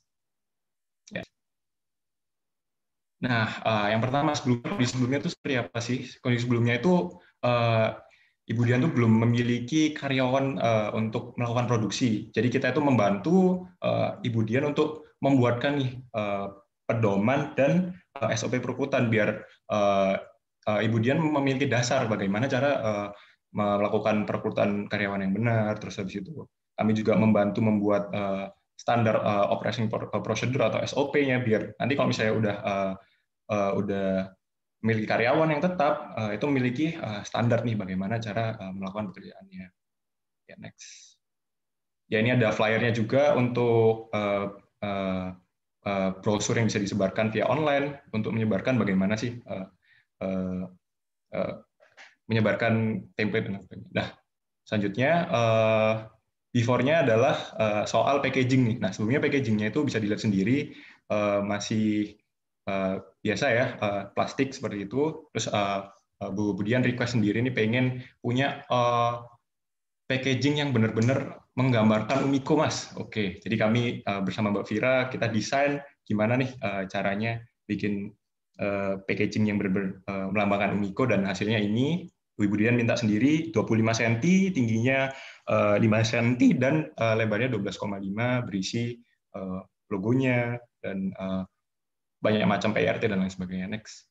[3.19, 6.07] Nah, uh, yang pertama sebelum kondisi sebelumnya itu seperti apa sih?
[6.23, 7.11] Kondisi sebelumnya itu
[7.43, 7.97] uh,
[8.47, 10.57] Ibu Dian tuh belum memiliki karyawan
[10.97, 12.33] untuk melakukan produksi.
[12.33, 13.69] Jadi kita itu membantu
[14.25, 16.01] Ibu Dian untuk membuatkan nih
[16.89, 17.93] pedoman dan
[18.35, 20.15] SOP perekrutan biar uh,
[20.69, 23.09] Ibu Dian memiliki dasar bagaimana cara uh,
[23.55, 25.73] melakukan perekrutan karyawan yang benar.
[25.81, 26.45] Terus habis itu
[26.77, 29.91] kami juga membantu membuat uh, standar uh, operating
[30.23, 32.93] procedure atau SOP-nya biar nanti kalau misalnya udah uh,
[33.51, 34.31] uh, udah
[34.79, 39.67] memiliki karyawan yang tetap, uh, itu memiliki uh, standar nih bagaimana cara uh, melakukan pekerjaannya.
[40.47, 41.19] Ya next.
[42.09, 45.27] Ya ini ada flyernya juga untuk uh, uh,
[45.85, 49.67] uh, brosur yang bisa disebarkan via online untuk menyebarkan bagaimana sih uh,
[50.23, 50.65] uh,
[52.29, 53.89] menyebarkan template dan sebagainya.
[53.93, 54.07] Nah,
[54.65, 55.11] selanjutnya
[56.53, 57.37] before-nya adalah
[57.89, 58.77] soal packaging nih.
[58.77, 60.73] Nah, sebelumnya packagingnya itu bisa dilihat sendiri
[61.41, 62.17] masih
[63.21, 63.65] biasa ya
[64.13, 65.49] plastik seperti itu terus
[66.21, 68.61] Bu Budian request sendiri nih pengen punya
[70.05, 75.83] packaging yang benar-benar menggambarkan Umiko mas oke jadi kami uh, bersama Mbak Vira kita desain
[76.07, 78.15] gimana nih uh, caranya bikin
[78.63, 82.07] uh, packaging yang uh, melambangkan Umiko dan hasilnya ini
[82.39, 84.15] Bu Budian minta sendiri 25 cm
[84.55, 85.11] tingginya
[85.51, 88.95] uh, 5 cm dan lebarnya 12,5 berisi
[89.91, 91.11] logonya dan
[92.23, 93.67] banyak macam PRT dan lain sebagainya.
[93.67, 94.07] Next.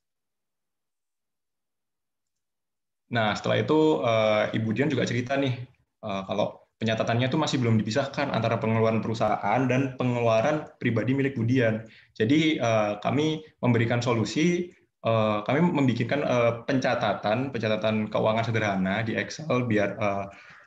[3.09, 4.05] Nah, setelah itu
[4.53, 5.57] Ibu Dian juga cerita nih,
[6.05, 11.87] kalau penyatatannya itu masih belum dipisahkan antara pengeluaran perusahaan dan pengeluaran pribadi milik Budian.
[12.15, 14.71] Jadi uh, kami memberikan solusi,
[15.03, 19.99] uh, kami membuatkan uh, pencatatan, pencatatan keuangan sederhana di Excel biar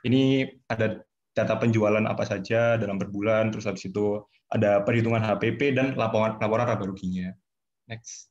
[0.02, 1.00] ini ada
[1.32, 4.20] data penjualan apa saja dalam berbulan, terus habis itu
[4.52, 7.32] ada perhitungan HPP dan laporan laporan laba ruginya.
[7.88, 8.28] Next.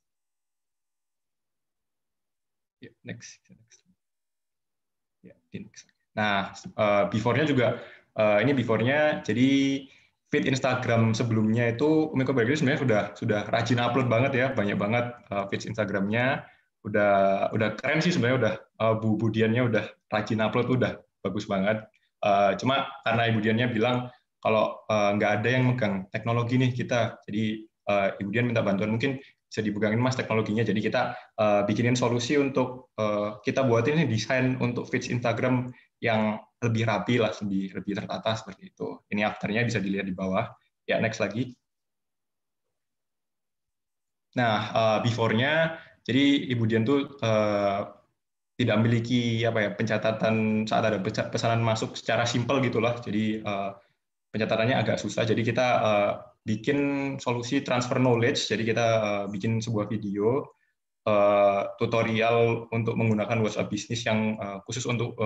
[2.80, 3.40] Yeah, next.
[3.48, 3.80] next.
[5.20, 5.89] Ya, yeah, next.
[6.20, 7.80] Nah, uh, before-nya juga
[8.20, 9.80] uh, ini before-nya jadi
[10.28, 15.16] feed Instagram sebelumnya itu Umiko Bakery sebenarnya sudah sudah rajin upload banget ya, banyak banget
[15.32, 16.44] uh, feed Instagramnya.
[16.84, 18.54] Udah udah keren sih sebenarnya udah
[18.84, 21.80] uh, Bu Budiannya udah rajin upload udah bagus banget.
[22.60, 24.12] Cuma karena Ibu Diannya bilang
[24.44, 29.16] kalau nggak ada yang megang teknologi nih kita, jadi uh, Ibu Dian minta bantuan mungkin
[29.48, 30.60] bisa dipegangin mas teknologinya.
[30.60, 31.16] Jadi kita
[31.64, 32.92] bikinin solusi untuk
[33.40, 38.72] kita buatin ini desain untuk feeds Instagram yang lebih rapi lah, lebih lebih tertata seperti
[38.72, 39.00] itu.
[39.08, 40.48] Ini afternya bisa dilihat di bawah.
[40.84, 41.52] Ya next lagi.
[44.36, 47.80] Nah uh, before-nya, jadi Ibu Dian tuh uh,
[48.60, 53.00] tidak memiliki apa ya pencatatan saat ada pesanan masuk secara simpel gitulah.
[53.00, 53.72] Jadi uh,
[54.32, 55.24] pencatatannya agak susah.
[55.24, 55.68] Jadi kita
[56.44, 56.78] bikin
[57.18, 58.46] solusi transfer knowledge.
[58.46, 58.86] Jadi kita
[59.26, 60.46] bikin sebuah video
[61.80, 65.18] tutorial untuk menggunakan WhatsApp bisnis yang khusus untuk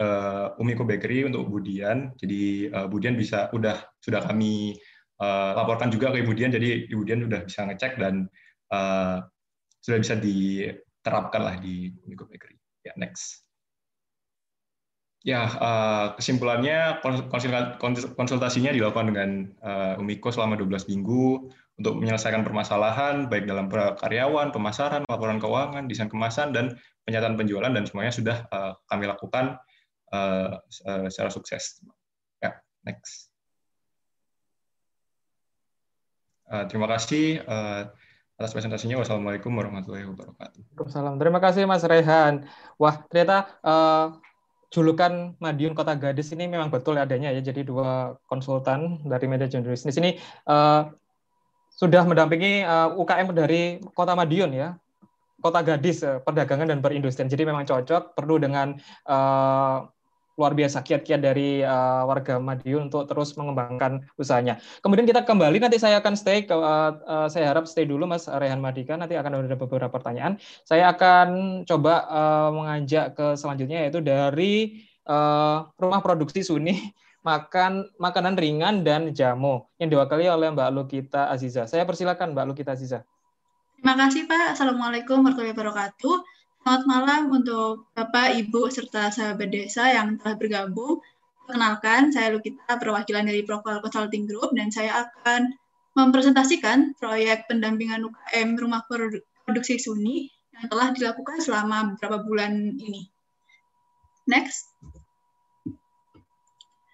[0.00, 2.12] uh, Umiko Bakery untuk Budian.
[2.20, 4.76] Jadi uh, Budian bisa udah sudah kami
[5.20, 8.28] uh, laporkan juga ke Ibu Dian, jadi Ibu Dian sudah bisa ngecek dan
[8.72, 9.24] uh,
[9.80, 12.56] sudah bisa diterapkan lah di Unicode Bakery.
[12.84, 13.44] Ya, next.
[15.26, 15.42] Ya,
[16.14, 17.02] kesimpulannya
[18.14, 19.30] konsultasinya dilakukan dengan
[19.98, 21.50] Umiko selama 12 minggu
[21.82, 23.66] untuk menyelesaikan permasalahan baik dalam
[23.98, 26.78] karyawan, pemasaran, laporan keuangan, desain kemasan, dan
[27.10, 28.36] penyataan penjualan dan semuanya sudah
[28.86, 29.58] kami lakukan
[30.12, 30.60] uh,
[31.10, 31.82] secara sukses.
[32.42, 33.30] Ya, next.
[36.46, 37.90] Uh, terima kasih uh,
[38.38, 39.00] atas presentasinya.
[39.02, 40.60] Wassalamualaikum warahmatullahi wabarakatuh.
[40.62, 41.14] Waalaikumsalam.
[41.18, 42.46] Terima kasih Mas Rehan.
[42.78, 44.14] Wah, ternyata uh,
[44.70, 47.42] julukan Madiun Kota Gadis ini memang betul adanya ya.
[47.42, 50.86] Jadi dua konsultan dari media Business ini uh,
[51.74, 54.78] sudah mendampingi uh, UKM dari Kota Madiun ya.
[55.36, 57.28] Kota Gadis, perdagangan dan perindustrian.
[57.28, 58.72] Jadi memang cocok, perlu dengan
[59.04, 59.84] uh,
[60.36, 64.60] luar biasa kiat-kiat dari uh, warga Madiun untuk terus mengembangkan usahanya.
[64.84, 68.28] Kemudian kita kembali nanti saya akan stay ke uh, uh, saya harap stay dulu Mas
[68.28, 70.36] Rehan Madika nanti akan ada beberapa pertanyaan.
[70.68, 76.76] Saya akan coba uh, mengajak ke selanjutnya yaitu dari uh, rumah produksi Suni
[77.28, 81.66] makan makanan ringan dan jamu yang diwakili oleh Mbak Lukita Aziza.
[81.66, 83.02] Saya persilakan Mbak Lukita Aziza.
[83.76, 84.56] Terima kasih Pak.
[84.56, 86.35] Assalamualaikum warahmatullahi wabarakatuh.
[86.66, 90.98] Selamat malam untuk Bapak, Ibu, serta sahabat desa yang telah bergabung.
[91.46, 95.54] Perkenalkan, saya Lukita, perwakilan dari Prokol Consulting Group, dan saya akan
[95.94, 98.82] mempresentasikan proyek pendampingan UKM Rumah
[99.46, 100.26] Produksi Suni
[100.58, 103.06] yang telah dilakukan selama beberapa bulan ini.
[104.26, 104.66] Next.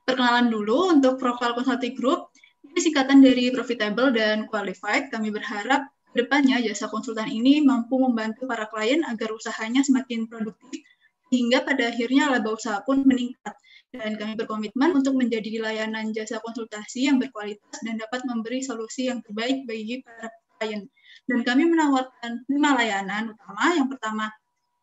[0.05, 2.29] Perkenalan dulu untuk Prokol Consulting Group.
[2.61, 5.09] Ini singkatan dari Profitable dan Qualified.
[5.09, 10.85] Kami berharap Ke depannya, jasa konsultan ini mampu membantu para klien agar usahanya semakin produktif,
[11.33, 13.57] hingga pada akhirnya laba usaha pun meningkat.
[13.93, 19.21] Dan kami berkomitmen untuk menjadi layanan jasa konsultasi yang berkualitas dan dapat memberi solusi yang
[19.21, 20.89] terbaik bagi para klien.
[21.29, 23.77] Dan kami menawarkan lima layanan utama.
[23.77, 24.25] Yang pertama,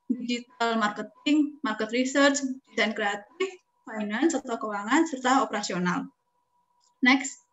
[0.10, 2.42] digital marketing, market research,
[2.74, 3.50] desain kreatif,
[3.86, 6.06] finance atau keuangan, serta operasional.
[7.02, 7.49] Next.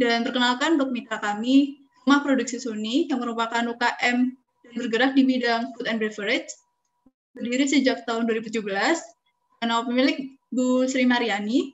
[0.00, 5.76] Dan perkenalkan untuk mitra kami, Rumah Produksi Suni, yang merupakan UKM dan bergerak di bidang
[5.76, 6.50] food and beverage,
[7.36, 8.64] berdiri sejak tahun 2017,
[9.62, 11.70] nama pemilik Bu Sri Mariani,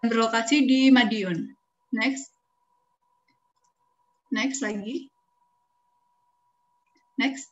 [0.00, 1.52] dan berlokasi di Madiun.
[1.92, 2.32] Next.
[4.32, 5.10] Next lagi.
[7.20, 7.46] Next.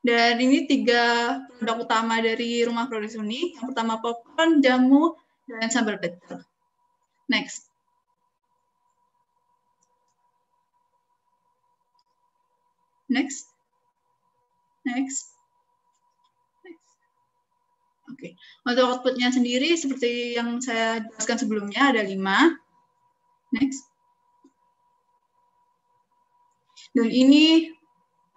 [0.00, 3.52] Dan ini tiga produk utama dari rumah produksi Suni.
[3.56, 5.16] Yang pertama popcorn, jamu,
[5.48, 6.40] dan sambal pecel.
[7.28, 7.69] Next.
[13.10, 13.50] Next.
[14.86, 15.34] Next.
[16.62, 16.90] Next.
[18.06, 18.16] Oke.
[18.16, 18.32] Okay.
[18.62, 22.54] Untuk outputnya sendiri, seperti yang saya jelaskan sebelumnya, ada lima.
[23.50, 23.82] Next.
[26.94, 27.70] Dan ini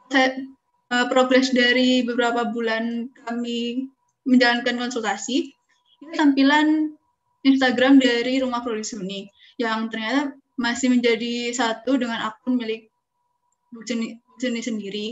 [0.09, 0.41] saya,
[0.89, 3.89] uh, progres dari beberapa bulan kami
[4.25, 5.53] menjalankan konsultasi.
[6.01, 6.97] Ini tampilan
[7.45, 9.29] Instagram dari Rumah Produksi Uni
[9.61, 12.93] yang ternyata masih menjadi satu dengan akun milik
[13.73, 13.81] Bu
[14.37, 15.07] sini sendiri.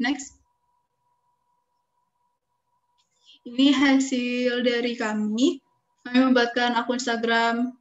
[0.00, 0.34] Next.
[3.44, 5.60] Ini hasil dari kami.
[6.04, 7.76] Kami membuatkan akun Instagram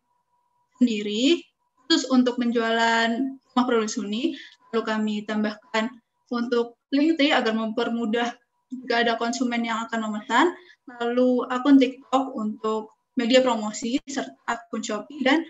[0.79, 1.43] sendiri,
[1.87, 3.11] khusus untuk penjualan
[3.51, 4.23] rumah produksi Suni.
[4.71, 5.87] Lalu kami tambahkan
[6.27, 8.35] untuk LinkedIn agar mempermudah
[8.73, 10.51] jika ada konsumen yang akan memesan.
[10.99, 15.47] Lalu akun TikTok untuk media promosi, serta akun Shopee dan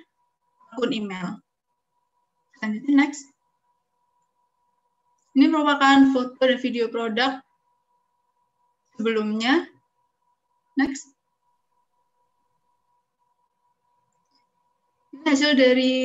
[0.75, 1.41] akun email.
[2.61, 3.32] Selanjutnya, next.
[5.33, 7.41] Ini merupakan foto dan video produk
[8.97, 9.65] sebelumnya.
[10.77, 11.09] Next.
[15.13, 15.95] Ini hasil dari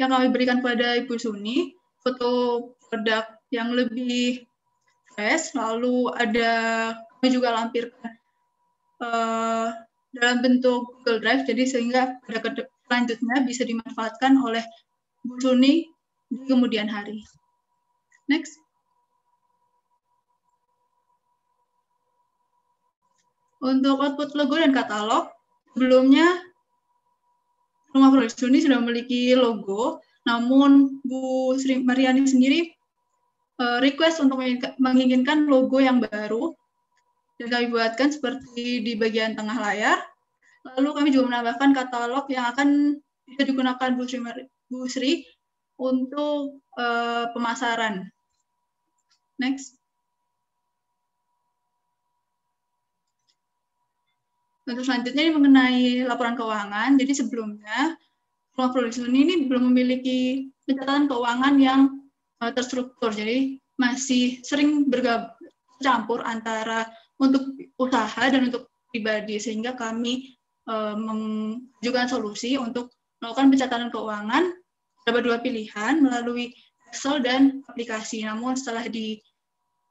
[0.00, 4.44] yang kami berikan pada Ibu Suni, foto produk yang lebih
[5.12, 6.52] fresh, lalu ada
[7.20, 8.12] kami juga lampirkan
[9.04, 9.68] uh,
[10.16, 14.64] dalam bentuk Google Drive, jadi sehingga pada selanjutnya bisa dimanfaatkan oleh
[15.24, 15.88] Bu Suni
[16.28, 17.20] di kemudian hari.
[18.24, 18.56] Next.
[23.64, 25.32] Untuk output logo dan katalog,
[25.72, 26.40] sebelumnya
[27.96, 32.68] Rumah Produksi ini sudah memiliki logo, namun Bu Sri Mariani sendiri
[33.62, 34.42] uh, request untuk
[34.76, 36.52] menginginkan logo yang baru,
[37.40, 39.96] dan kami buatkan seperti di bagian tengah layar.
[40.64, 43.90] Lalu kami juga menambahkan katalog yang akan bisa digunakan
[44.68, 45.24] Bu Sri,
[45.78, 48.06] untuk uh, pemasaran.
[49.38, 49.74] Next.
[54.64, 56.96] Untuk selanjutnya ini mengenai laporan keuangan.
[56.96, 58.00] Jadi sebelumnya
[58.56, 61.80] rumah produksi ini belum memiliki pencatatan keuangan yang
[62.40, 63.12] uh, terstruktur.
[63.12, 66.88] Jadi masih sering bercampur antara
[67.20, 70.38] untuk usaha dan untuk pribadi sehingga kami
[70.70, 74.44] uh, mengajukan solusi untuk melakukan pencatatan keuangan
[75.04, 76.56] dapat dua pilihan melalui
[76.94, 78.22] Excel dan aplikasi.
[78.22, 79.18] Namun setelah di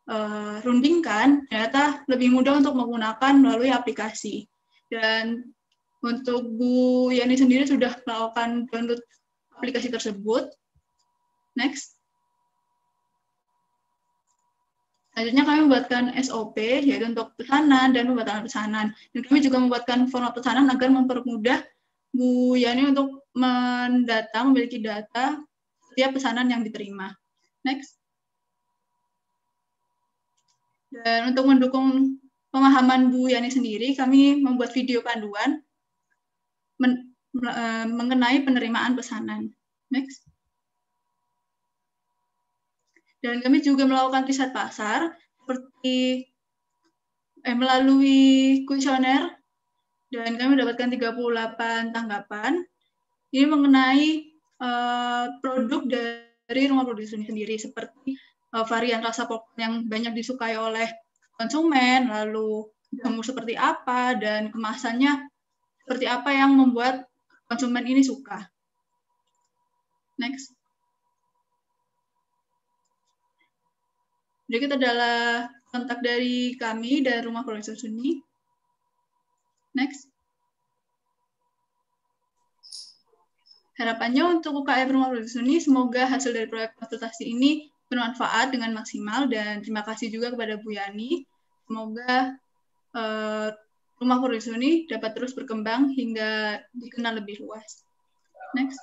[0.07, 4.47] uh, rundingkan ternyata lebih mudah untuk menggunakan melalui aplikasi.
[4.87, 5.51] Dan
[6.03, 9.03] untuk Bu Yani sendiri sudah melakukan download
[9.59, 10.47] aplikasi tersebut.
[11.59, 11.99] Next.
[15.13, 18.85] Selanjutnya kami membuatkan SOP, yaitu untuk pesanan dan pembatalan pesanan.
[19.13, 21.61] Dan kami juga membuatkan format pesanan agar mempermudah
[22.09, 25.37] Bu Yani untuk mendata, memiliki data
[25.93, 27.13] setiap pesanan yang diterima.
[27.61, 28.01] Next.
[30.89, 32.17] Dan untuk mendukung
[32.49, 35.61] pemahaman Bu Yani sendiri, kami membuat video panduan
[36.81, 39.53] uh, mengenai penerimaan pesanan.
[39.93, 40.25] Next.
[43.21, 46.27] Dan kami juga melakukan riset pasar seperti
[47.45, 49.31] eh, melalui kuesioner
[50.11, 52.67] dan kami mendapatkan 38 tanggapan.
[53.33, 54.32] Ini mengenai
[54.63, 55.83] uh, produk
[56.47, 58.15] dari rumah produksi sendiri seperti
[58.55, 60.87] uh, varian rasa pop yang banyak disukai oleh
[61.35, 65.27] konsumen, lalu jamur seperti apa, dan kemasannya
[65.83, 67.03] seperti apa yang membuat
[67.51, 68.47] konsumen ini suka.
[70.15, 70.53] Next.
[74.45, 78.21] Berikut adalah kontak dari kami dari Rumah Produksi Suni.
[79.73, 80.12] Next.
[83.83, 89.27] Harapannya untuk UKM Rumah Produksi Suni, semoga hasil dari proyek konsultasi ini bermanfaat dengan maksimal
[89.27, 91.27] dan terima kasih juga kepada Bu Yani.
[91.67, 92.31] Semoga
[92.95, 93.51] uh,
[93.99, 97.83] rumah produksi ini dapat terus berkembang hingga dikenal lebih luas.
[98.55, 98.79] Next.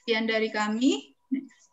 [0.00, 1.12] Sekian dari kami.
[1.28, 1.68] Next.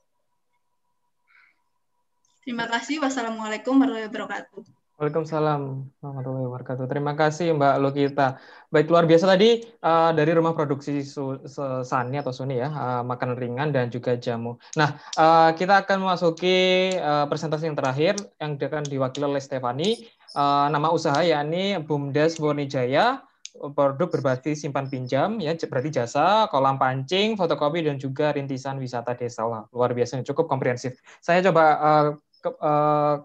[2.44, 3.00] Terima kasih.
[3.00, 4.81] Wassalamualaikum warahmatullahi wabarakatuh.
[5.02, 6.86] Waalaikumsalam warahmatullahi wabarakatuh.
[6.86, 8.38] Terima kasih Mbak Lukita.
[8.70, 11.42] Baik luar biasa tadi uh, dari rumah produksi su
[11.82, 14.62] Sani atau Suni ya, uh, makanan ringan dan juga jamu.
[14.78, 20.06] Nah, uh, kita akan memasuki uh, presentasi yang terakhir yang akan diwakili oleh Stefani.
[20.38, 22.38] Uh, nama usaha yakni Bumdes
[22.70, 23.26] Jaya,
[23.74, 29.50] produk berbasis simpan pinjam ya berarti jasa kolam pancing fotokopi dan juga rintisan wisata desa
[29.50, 32.08] Wah, luar biasa cukup komprehensif saya coba uh,
[32.42, 33.16] ke, uh,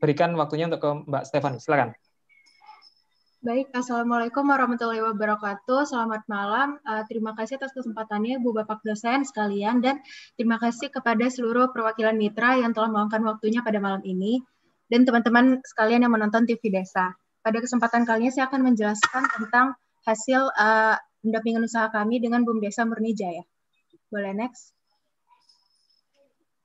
[0.00, 1.60] berikan waktunya untuk ke Mbak Stefani.
[1.60, 1.92] Silakan.
[3.40, 5.88] Baik, Assalamualaikum warahmatullahi wabarakatuh.
[5.88, 6.76] Selamat malam.
[6.84, 10.04] Uh, terima kasih atas kesempatannya, Bu Bapak dosen sekalian, dan
[10.36, 14.44] terima kasih kepada seluruh perwakilan mitra yang telah meluangkan waktunya pada malam ini,
[14.92, 17.16] dan teman-teman sekalian yang menonton TV Desa.
[17.40, 19.72] Pada kesempatan kali ini saya akan menjelaskan tentang
[20.04, 23.40] hasil uh, pendampingan usaha kami dengan BUM Desa Murni Jaya.
[24.12, 24.76] Boleh next?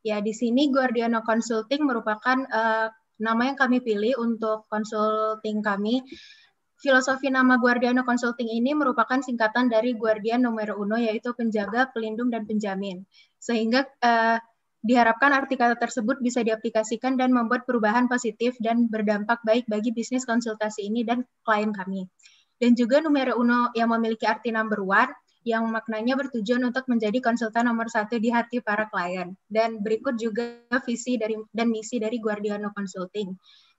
[0.04, 6.04] Ya, di sini Guardiano Consulting merupakan uh, nama yang kami pilih untuk konsulting kami.
[6.76, 12.44] Filosofi nama Guardiano Consulting ini merupakan singkatan dari Guardian Nomor Uno, yaitu penjaga, pelindung, dan
[12.44, 13.08] penjamin.
[13.40, 14.38] Sehingga uh,
[14.86, 20.28] diharapkan arti kata tersebut bisa diaplikasikan dan membuat perubahan positif dan berdampak baik bagi bisnis
[20.28, 22.06] konsultasi ini dan klien kami.
[22.60, 25.10] Dan juga Numero Uno yang memiliki arti number one,
[25.46, 29.38] yang maknanya bertujuan untuk menjadi konsultan nomor satu di hati para klien.
[29.46, 33.30] Dan berikut juga visi dari dan misi dari Guardiano Consulting.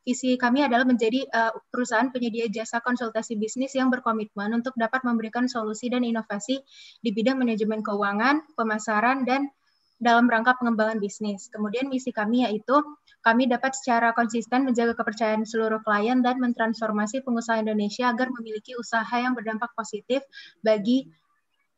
[0.07, 5.51] Visi kami adalah menjadi uh, perusahaan penyedia jasa konsultasi bisnis yang berkomitmen untuk dapat memberikan
[5.51, 6.63] solusi dan inovasi
[7.03, 9.51] di bidang manajemen keuangan, pemasaran, dan
[9.99, 11.51] dalam rangka pengembangan bisnis.
[11.51, 12.79] Kemudian misi kami yaitu
[13.27, 19.11] kami dapat secara konsisten menjaga kepercayaan seluruh klien dan mentransformasi pengusaha Indonesia agar memiliki usaha
[19.19, 20.23] yang berdampak positif
[20.63, 21.11] bagi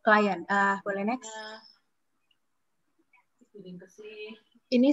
[0.09, 0.48] klien.
[0.48, 1.28] Uh, boleh next?
[4.68, 4.92] Ini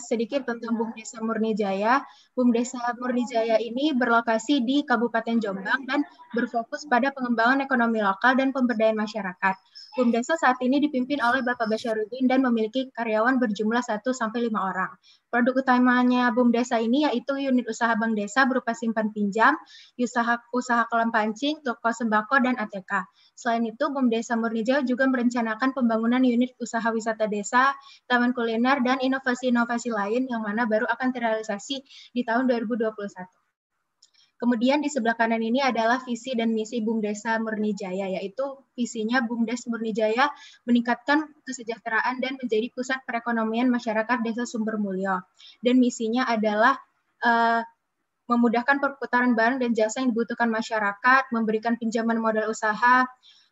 [0.00, 2.04] sedikit tentang Bum Desa Murni Jaya.
[2.36, 6.04] Bum Desa Murni Jaya ini berlokasi di Kabupaten Jombang dan
[6.36, 9.54] berfokus pada pengembangan ekonomi lokal dan pemberdayaan masyarakat.
[9.90, 14.54] Bum Desa saat ini dipimpin oleh Bapak Basyaruddin dan memiliki karyawan berjumlah 1 sampai 5
[14.54, 14.94] orang.
[15.26, 19.58] Produk utamanya Bum Desa ini yaitu unit usaha Bank Desa berupa simpan pinjam,
[19.98, 23.02] usaha usaha kolam pancing, toko sembako dan ATK.
[23.34, 27.74] Selain itu, Bum Desa Murnijaya juga merencanakan pembangunan unit usaha wisata desa,
[28.06, 31.82] taman kuliner dan inovasi-inovasi lain yang mana baru akan terrealisasi
[32.14, 33.39] di tahun 2021.
[34.40, 39.68] Kemudian di sebelah kanan ini adalah visi dan misi Bum Desa Murnijaya, yaitu visinya Bumdes
[39.68, 40.32] Murnijaya
[40.64, 45.20] meningkatkan kesejahteraan dan menjadi pusat perekonomian masyarakat Desa Sumber Mulyo.
[45.60, 46.72] Dan misinya adalah
[47.20, 47.60] uh,
[48.32, 53.04] memudahkan perputaran barang dan jasa yang dibutuhkan masyarakat, memberikan pinjaman modal usaha,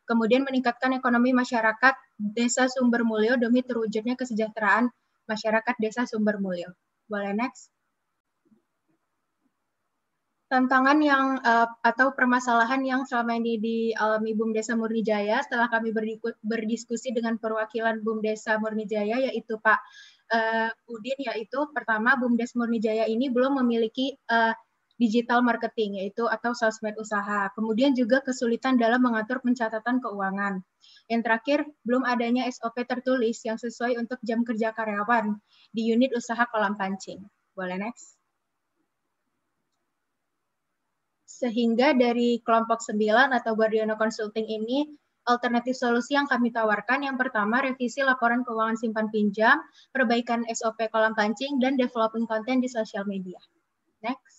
[0.09, 4.89] kemudian meningkatkan ekonomi masyarakat Desa Sumber Mulyo demi terwujudnya kesejahteraan
[5.29, 6.73] masyarakat Desa Sumber Mulyo.
[7.13, 7.69] Boleh next?
[10.49, 15.93] Tantangan yang uh, atau permasalahan yang selama ini dialami Desa Murni Jaya setelah kami
[16.41, 19.79] berdiskusi dengan perwakilan Desa Murni Jaya yaitu Pak
[20.33, 22.17] uh, Udin yaitu pertama
[22.57, 24.57] Murni Jaya ini belum memiliki uh,
[24.99, 27.49] digital marketing yaitu atau sosmed usaha.
[27.55, 30.59] Kemudian juga kesulitan dalam mengatur pencatatan keuangan.
[31.07, 35.39] Yang terakhir, belum adanya SOP tertulis yang sesuai untuk jam kerja karyawan
[35.71, 37.23] di unit usaha kolam pancing.
[37.55, 38.18] Boleh next?
[41.39, 44.91] Sehingga dari kelompok 9 atau Guardiano Consulting ini,
[45.31, 49.63] alternatif solusi yang kami tawarkan yang pertama revisi laporan keuangan simpan pinjam,
[49.95, 53.39] perbaikan SOP kolam pancing, dan developing konten di sosial media.
[54.03, 54.38] Next.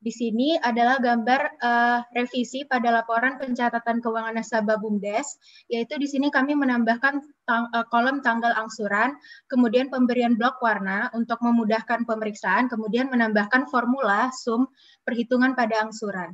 [0.00, 5.36] Di sini adalah gambar uh, revisi pada laporan pencatatan keuangan nasabah BUMDes,
[5.68, 9.12] yaitu di sini kami menambahkan tang uh, kolom tanggal angsuran,
[9.44, 14.72] kemudian pemberian blok warna untuk memudahkan pemeriksaan, kemudian menambahkan formula sum
[15.04, 16.32] perhitungan pada angsuran.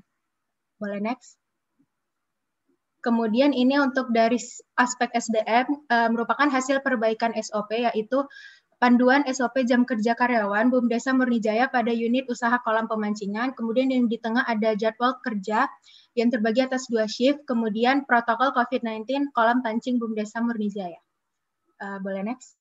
[0.78, 1.34] Boleh next?
[3.02, 4.38] Kemudian ini untuk dari
[4.78, 8.22] aspek SDM uh, merupakan hasil perbaikan SOP yaitu
[8.76, 14.20] panduan SOP jam kerja karyawan Desa Murnijaya pada unit usaha kolam pemancingan, kemudian yang di
[14.20, 15.68] tengah ada jadwal kerja
[16.16, 21.00] yang terbagi atas dua shift, kemudian protokol COVID-19 kolam pancing Desa Murnijaya.
[21.76, 22.56] Uh, boleh next?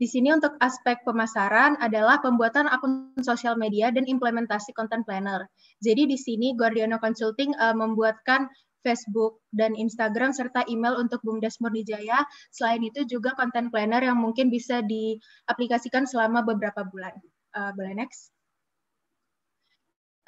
[0.00, 5.44] Di sini untuk aspek pemasaran adalah pembuatan akun sosial media dan implementasi content planner.
[5.76, 8.48] Jadi di sini Guardiano Consulting uh, membuatkan
[8.80, 12.24] Facebook, dan Instagram, serta email untuk BUMDes Murnijaya.
[12.52, 17.14] Selain itu juga content planner yang mungkin bisa diaplikasikan selama beberapa bulan.
[17.52, 18.32] Uh, boleh next?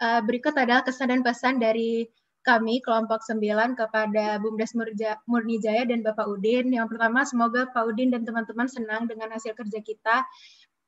[0.03, 2.11] Uh, berikut adalah kesan dan pesan dari
[2.43, 4.75] kami kelompok 9 kepada BUMDes
[5.31, 6.75] Murnijaya dan Bapak Udin.
[6.75, 10.27] Yang pertama, semoga Pak Udin dan teman-teman senang dengan hasil kerja kita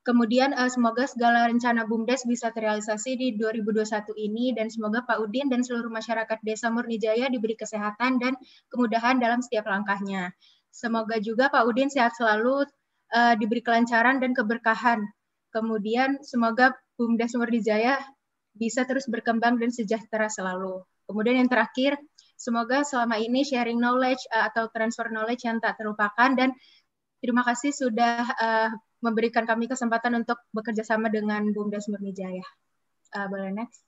[0.05, 5.49] Kemudian uh, semoga segala rencana BUMDes bisa terrealisasi di 2021 ini dan semoga Pak Udin
[5.49, 8.37] dan seluruh masyarakat Desa Murnijaya diberi kesehatan dan
[8.69, 10.29] kemudahan dalam setiap langkahnya.
[10.69, 12.69] Semoga juga Pak Udin sehat selalu,
[13.17, 15.01] uh, diberi kelancaran dan keberkahan.
[15.49, 17.97] Kemudian semoga BUMDes Murnijaya
[18.53, 20.85] bisa terus berkembang dan sejahtera selalu.
[21.09, 21.97] Kemudian yang terakhir,
[22.37, 26.53] semoga selama ini sharing knowledge uh, atau transfer knowledge yang tak terlupakan dan
[27.25, 28.69] terima kasih sudah uh,
[29.03, 32.45] memberikan kami kesempatan untuk bekerja sama dengan Bumdes Murnijaya.
[33.15, 33.83] Uh, boleh next?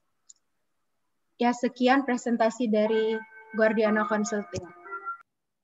[1.38, 3.13] Ya, sekian presentasi dari
[3.53, 4.77] Guardiano Consulting.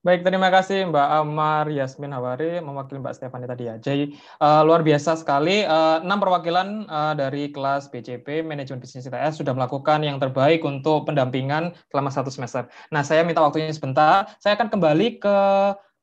[0.04, 3.80] Baik, terima kasih Mbak Amar Yasmin Hawari mewakili Mbak Stefani tadi ya.
[3.80, 4.12] Jadi
[4.44, 9.56] uh, luar biasa sekali uh, enam perwakilan uh, dari kelas BCP Manajemen Bisnis ITS sudah
[9.56, 12.68] melakukan yang terbaik untuk pendampingan selama satu semester.
[12.92, 14.28] Nah, saya minta waktunya sebentar.
[14.44, 15.38] Saya akan kembali ke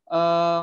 [0.08, 0.60] uh,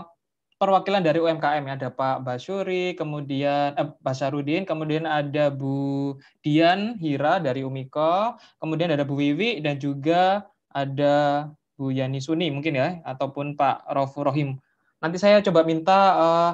[0.58, 7.38] perwakilan dari UMKM ya ada Pak Basyuri, kemudian eh, Basarudin, kemudian ada Bu Dian Hira
[7.38, 11.48] dari Umiko, kemudian ada Bu Wiwi dan juga ada
[11.78, 14.58] Bu Yani Suni mungkin ya ataupun Pak Rofu Rohim.
[14.98, 16.52] Nanti saya coba minta uh,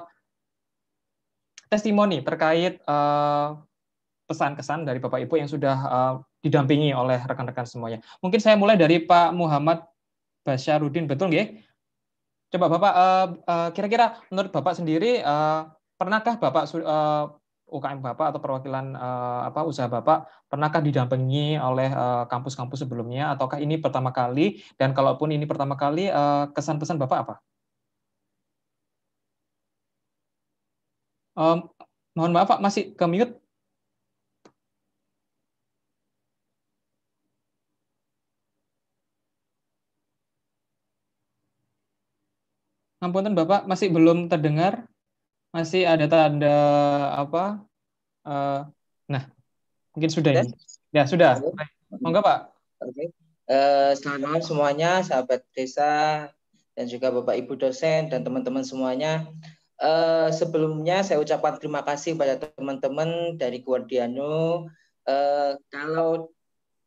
[1.72, 3.56] testimoni terkait uh,
[4.28, 6.14] pesan-kesan dari Bapak Ibu yang sudah uh,
[6.44, 8.04] didampingi oleh rekan-rekan semuanya.
[8.20, 9.88] Mungkin saya mulai dari Pak Muhammad
[10.44, 11.64] Basyarudin, betul nggih?
[12.54, 16.70] Coba Bapak, uh, uh, kira-kira menurut Bapak sendiri, uh, pernahkah Bapak
[17.74, 18.94] UKM Bapak atau perwakilan
[19.50, 21.90] apa usaha Bapak pernahkah didampingi oleh
[22.30, 26.06] kampus-kampus sebelumnya ataukah ini pertama kali dan kalaupun ini pertama kali
[26.54, 27.36] kesan pesan Bapak apa?
[31.34, 31.66] Um,
[32.14, 33.43] mohon maaf Pak masih ke mute.
[43.04, 44.88] Ampun Bapak masih belum terdengar.
[45.52, 46.56] Masih ada tanda
[47.20, 47.60] apa?
[48.24, 48.64] Uh,
[49.12, 49.28] nah,
[49.92, 50.56] mungkin sudah ini.
[50.96, 51.36] Ya, sudah.
[52.00, 52.56] Monggo Pak.
[52.80, 53.12] Oke.
[53.44, 56.32] Uh, selamat malam semuanya, sahabat desa
[56.80, 59.28] dan juga Bapak Ibu dosen dan teman-teman semuanya.
[59.84, 64.72] Uh, sebelumnya saya ucapkan terima kasih pada teman-teman dari Guardiano.
[65.04, 66.32] Uh, kalau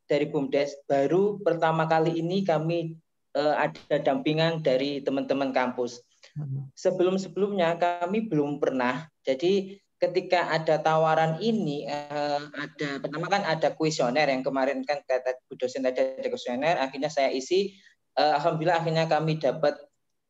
[0.09, 2.97] dari BUMDes baru pertama kali ini kami
[3.37, 6.06] uh, ada dampingan dari teman-teman kampus.
[6.37, 6.69] Hmm.
[6.77, 9.09] Sebelum-sebelumnya kami belum pernah.
[9.25, 15.41] Jadi ketika ada tawaran ini uh, ada pertama kan ada kuesioner yang kemarin kan kata
[15.49, 17.73] Bu dosen tadi ada kuesioner akhirnya saya isi
[18.21, 19.81] uh, alhamdulillah akhirnya kami dapat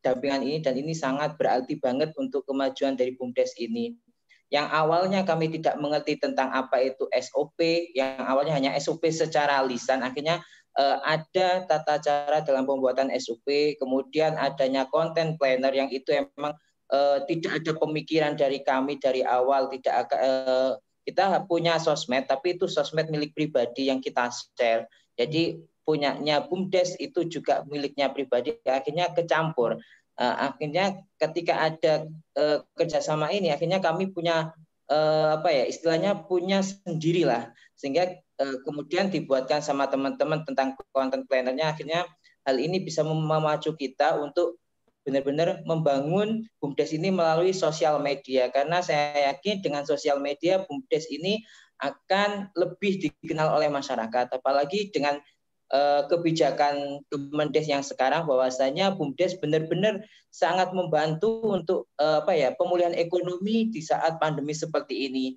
[0.07, 3.99] dampingan ini dan ini sangat berarti banget untuk kemajuan dari BUMDes ini.
[4.47, 7.59] yang awalnya kami tidak mengerti tentang apa itu SOP,
[7.99, 10.39] yang awalnya hanya SOP secara lisan, akhirnya
[10.82, 16.53] ada tata cara dalam pembuatan SOP, kemudian adanya content planner yang itu emang
[16.93, 20.77] uh, tidak ada pemikiran dari kami dari awal, tidak uh,
[21.09, 24.85] kita punya sosmed, tapi itu sosmed milik pribadi yang kita share.
[25.16, 29.81] Jadi punyanya BUMDes itu juga miliknya pribadi, akhirnya kecampur
[30.20, 31.93] uh, akhirnya ketika ada
[32.36, 34.53] uh, kerjasama ini akhirnya kami punya
[34.89, 41.73] uh, apa ya istilahnya punya sendirilah sehingga uh, kemudian dibuatkan sama teman-teman tentang content plannernya
[41.73, 42.09] akhirnya
[42.47, 44.61] hal ini bisa memacu kita untuk
[45.07, 51.47] benar-benar membangun BUMDes ini melalui sosial media karena saya yakin dengan sosial media BUMDes ini
[51.79, 55.21] akan lebih dikenal oleh masyarakat apalagi dengan
[55.67, 59.99] Eh, kebijakan Kemendes yang sekarang bahwasanya BUMDes benar-benar
[60.31, 65.35] sangat membantu untuk uh, apa ya pemulihan ekonomi di saat pandemi seperti ini.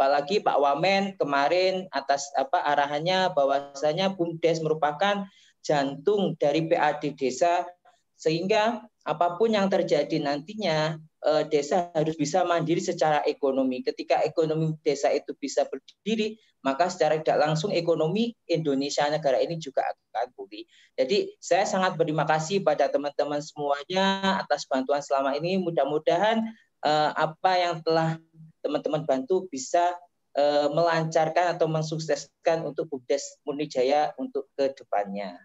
[0.00, 5.28] Apalagi Pak Wamen kemarin atas apa arahannya bahwasanya BUMDes merupakan
[5.60, 7.68] jantung dari PAD desa
[8.16, 13.84] sehingga apa pun yang terjadi nantinya uh, desa harus bisa mandiri secara ekonomi.
[13.84, 19.84] Ketika ekonomi desa itu bisa berdiri, maka secara tidak langsung ekonomi Indonesia negara ini juga
[19.84, 20.64] akan pulih.
[20.96, 25.60] Jadi saya sangat berterima kasih pada teman-teman semuanya atas bantuan selama ini.
[25.60, 26.40] Mudah-mudahan
[26.84, 28.16] uh, apa yang telah
[28.60, 29.96] teman-teman bantu bisa
[30.36, 35.36] uh, melancarkan atau mensukseskan untuk Bumdes Murnijaya untuk ke depannya.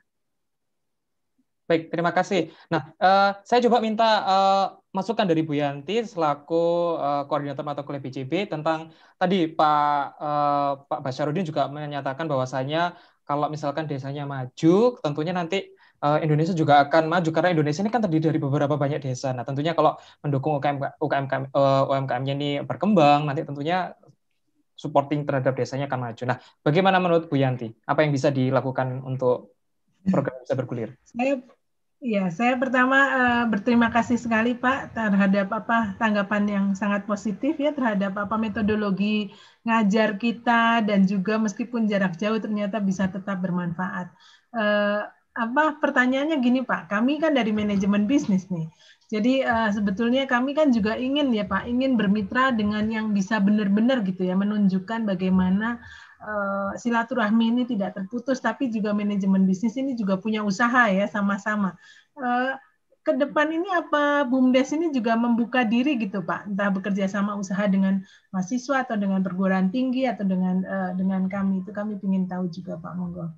[1.65, 2.53] Baik, terima kasih.
[2.69, 7.99] Nah, uh, saya coba minta uh, masukan dari Bu Yanti selaku uh, koordinator mata kuliah
[8.05, 12.93] BCB tentang tadi Pak uh, Pak Basyarudin juga menyatakan bahwasanya
[13.25, 18.01] kalau misalkan desanya maju, tentunya nanti uh, Indonesia juga akan maju karena Indonesia ini kan
[18.03, 19.31] terdiri dari beberapa banyak desa.
[19.31, 19.95] Nah, tentunya kalau
[20.25, 23.93] mendukung UKM UKM uh, UMKM-nya ini berkembang, nanti tentunya
[24.75, 26.23] supporting terhadap desanya akan maju.
[26.27, 27.71] Nah, bagaimana menurut Bu Yanti?
[27.87, 29.55] Apa yang bisa dilakukan untuk
[30.11, 30.99] program bisa bergulir?
[31.07, 31.39] Saya
[32.05, 37.73] Ya, saya pertama uh, berterima kasih sekali Pak terhadap apa tanggapan yang sangat positif ya
[37.73, 39.33] terhadap apa metodologi
[39.65, 44.13] ngajar kita dan juga meskipun jarak jauh ternyata bisa tetap bermanfaat.
[44.53, 45.01] Uh,
[45.35, 48.71] apa pertanyaannya gini Pak, kami kan dari manajemen bisnis nih.
[49.11, 54.01] Jadi uh, sebetulnya kami kan juga ingin ya Pak, ingin bermitra dengan yang bisa benar-benar
[54.07, 55.83] gitu ya menunjukkan bagaimana
[56.23, 61.75] uh, silaturahmi ini tidak terputus, tapi juga manajemen bisnis ini juga punya usaha ya sama-sama.
[62.15, 62.55] Uh,
[63.05, 67.61] ke depan ini apa BUMDes ini juga membuka diri gitu Pak, entah bekerja sama usaha
[67.69, 68.01] dengan
[68.33, 72.81] mahasiswa atau dengan perguruan tinggi atau dengan uh, dengan kami itu kami ingin tahu juga
[72.81, 73.29] Pak Monggo.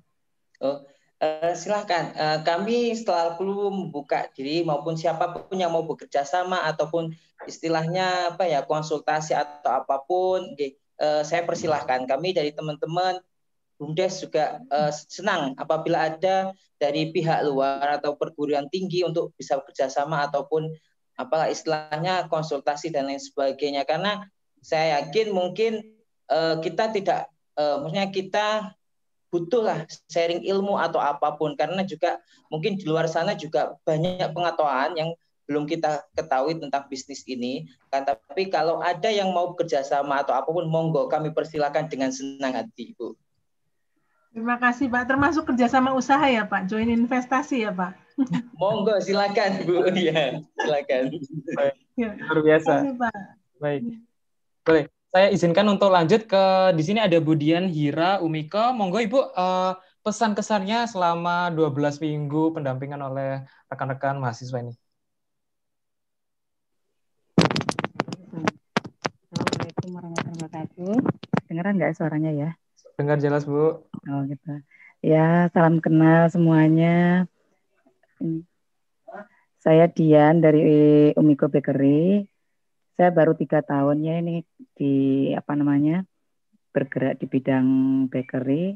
[0.64, 0.88] Oh,
[1.22, 2.14] uh, silahkan.
[2.14, 7.14] Uh, kami setelah perlu membuka diri maupun siapa pun yang mau bekerja sama ataupun
[7.46, 13.22] istilahnya apa ya konsultasi atau apa pun, okay uh, saya persilahkan kami dari teman-teman
[13.78, 16.50] BUMDes juga uh, senang apabila ada
[16.82, 20.66] dari pihak luar atau perguruan tinggi untuk bisa bekerja sama ataupun
[21.14, 24.26] apalah istilahnya konsultasi dan lain sebagainya karena
[24.62, 25.94] saya yakin mungkin
[26.26, 28.46] uh, kita tidak uh, maksudnya kita
[29.28, 34.96] butuhlah sharing ilmu atau apa pun karena juga mungkin di luar sana juga banyak pengetahuan
[34.96, 35.12] yang
[35.48, 37.64] belum kita ketahui tentang bisnis ini.
[37.88, 42.52] Kan tapi kalau ada yang mau kerjasama atau apa pun, monggo kami persilakan dengan senang
[42.52, 43.16] hati, Bu.
[44.28, 45.08] Terima kasih Pak.
[45.08, 47.96] Termasuk kerjasama usaha ya Pak, join investasi ya Pak.
[48.60, 49.88] Monggo silakan Bu.
[49.96, 51.16] Ya, silakan.
[51.56, 51.74] Baik.
[51.96, 52.12] Ya.
[52.28, 52.72] Luar biasa.
[52.84, 53.20] Kasih, Pak.
[53.58, 53.82] Baik.
[54.68, 54.84] Boleh.
[55.08, 56.44] Saya izinkan untuk lanjut ke
[56.76, 58.76] di sini ada Budian Hira Umiko.
[58.76, 59.72] Monggo Ibu uh,
[60.04, 63.40] pesan kesannya selama 12 minggu pendampingan oleh
[63.72, 64.76] rekan-rekan mahasiswa ini.
[69.32, 70.94] Assalamualaikum warahmatullahi wabarakatuh.
[71.48, 72.50] Dengeran nggak suaranya ya?
[73.00, 73.88] Dengar jelas, Bu.
[73.88, 74.60] Oh, gitu.
[75.00, 77.24] Ya, salam kenal semuanya.
[79.56, 82.28] Saya Dian dari Umiko Bakery.
[82.98, 84.42] Saya baru tiga tahun ya ini
[84.74, 86.02] di apa namanya
[86.74, 87.66] bergerak di bidang
[88.10, 88.74] bakery.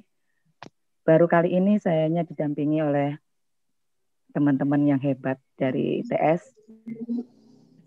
[1.02, 3.18] Baru kali ini sayanya didampingi oleh
[4.30, 6.54] teman-teman yang hebat dari ITS.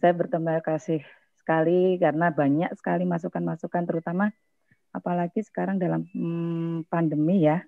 [0.04, 1.00] Saya berterima kasih
[1.40, 4.36] sekali karena banyak sekali masukan-masukan terutama
[4.92, 7.64] apalagi sekarang dalam hmm, pandemi ya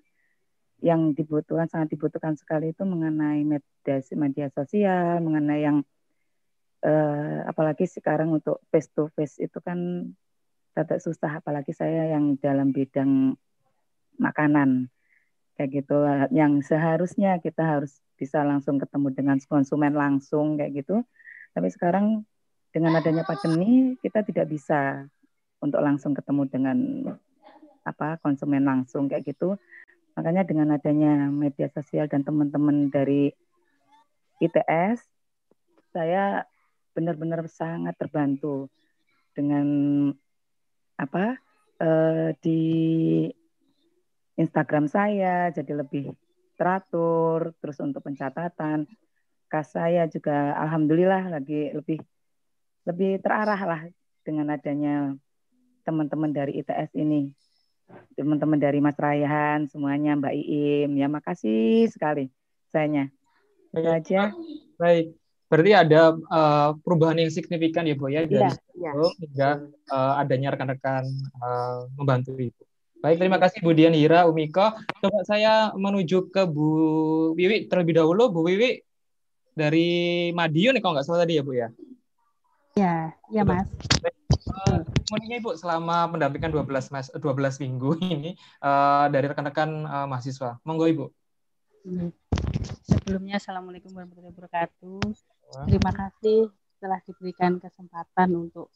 [0.84, 5.80] yang dibutuhkan sangat dibutuhkan sekali itu mengenai media media sosial mengenai yang
[6.84, 10.10] eh, apalagi sekarang untuk face to face itu kan
[10.74, 13.34] tidak susah apalagi saya yang dalam bidang
[14.18, 14.86] makanan
[15.58, 21.02] kayak gitu yang seharusnya kita harus bisa langsung ketemu dengan konsumen langsung kayak gitu
[21.50, 22.22] tapi sekarang
[22.70, 25.10] dengan adanya pandemi kita tidak bisa
[25.58, 26.78] untuk langsung ketemu dengan
[27.82, 29.56] apa konsumen langsung kayak gitu.
[30.14, 33.30] Makanya dengan adanya media sosial dan teman-teman dari
[34.42, 35.02] ITS,
[35.94, 36.44] saya
[36.98, 38.66] benar-benar sangat terbantu
[39.30, 39.66] dengan
[40.98, 41.38] apa
[41.78, 42.62] eh, di
[44.34, 46.10] Instagram saya jadi lebih
[46.58, 48.82] teratur, terus untuk pencatatan
[49.46, 52.02] kas saya juga alhamdulillah lagi lebih
[52.82, 53.82] lebih terarah lah
[54.26, 55.14] dengan adanya
[55.86, 57.30] teman-teman dari ITS ini.
[58.18, 60.90] Teman-teman dari Mas Rayhan semuanya Mbak Iim.
[60.98, 62.28] Ya makasih sekali
[62.68, 63.08] sayanya
[63.72, 64.32] itu aja
[64.80, 65.12] baik
[65.48, 68.90] berarti ada uh, perubahan yang signifikan ya Bu ya dari Iya, iya.
[68.92, 69.50] sebelum hingga
[69.88, 71.04] uh, adanya rekan-rekan
[71.40, 72.62] uh, membantu Ibu
[72.98, 76.68] baik terima kasih Bu Dian Hira Umiko coba saya menuju ke Bu
[77.34, 78.84] Wiwi terlebih dahulu Bu Wiwi
[79.56, 81.68] dari Madiun kalau nggak salah tadi ya Bu ya
[82.78, 83.66] Ya, ya Mas.
[83.66, 90.62] Eh, testimoninya Ibu selama pendampingan 12 mas 12 minggu ini eh, dari rekan-rekan eh, mahasiswa.
[90.62, 91.06] Monggo Ibu.
[91.82, 92.14] Hmm.
[92.86, 95.02] Sebelumnya Assalamualaikum warahmatullahi wabarakatuh.
[95.48, 98.68] Terima kasih telah diberikan kesempatan untuk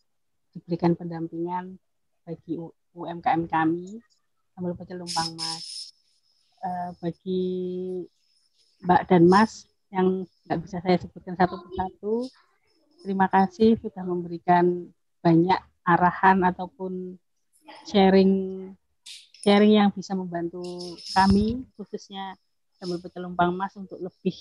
[0.57, 1.77] diberikan pendampingan
[2.25, 2.57] bagi
[2.97, 4.01] UMKM kami
[4.57, 5.93] sambil pecelumpang Mas.
[6.63, 7.45] Eh, bagi
[8.87, 12.15] Mbak dan Mas yang nggak bisa saya sebutkan satu persatu,
[13.05, 14.89] terima kasih sudah memberikan
[15.21, 17.19] banyak arahan ataupun
[17.87, 18.33] sharing
[19.43, 20.63] sharing yang bisa membantu
[21.15, 22.39] kami khususnya
[22.79, 24.35] sambil pecelumpang mas untuk lebih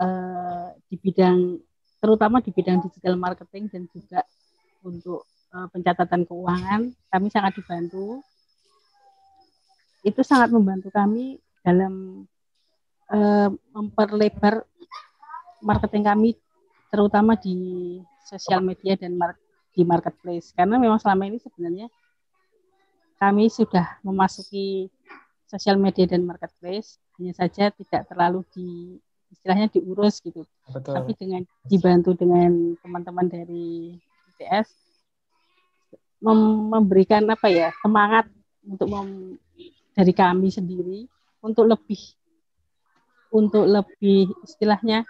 [0.00, 1.58] eh, di bidang
[2.02, 4.20] terutama di bidang digital marketing dan juga
[4.84, 6.80] untuk eh, pencatatan keuangan
[7.10, 8.20] kami sangat dibantu.
[10.04, 12.26] Itu sangat membantu kami dalam
[13.08, 14.68] eh, memperlebar
[15.64, 16.30] marketing kami
[16.92, 17.56] terutama di
[18.28, 19.40] sosial media dan mar-
[19.74, 20.52] di marketplace.
[20.54, 21.88] Karena memang selama ini sebenarnya
[23.18, 24.92] kami sudah memasuki
[25.48, 27.00] sosial media dan marketplace.
[27.18, 28.98] Hanya saja tidak terlalu di
[29.34, 30.94] istilahnya diurus gitu Betul.
[30.94, 33.98] tapi dengan dibantu dengan teman-teman dari
[34.34, 34.70] ITS
[36.22, 38.30] mem- memberikan apa ya semangat
[38.64, 39.36] untuk mem-
[39.94, 41.10] dari kami sendiri
[41.44, 42.00] untuk lebih
[43.34, 45.02] untuk lebih istilahnya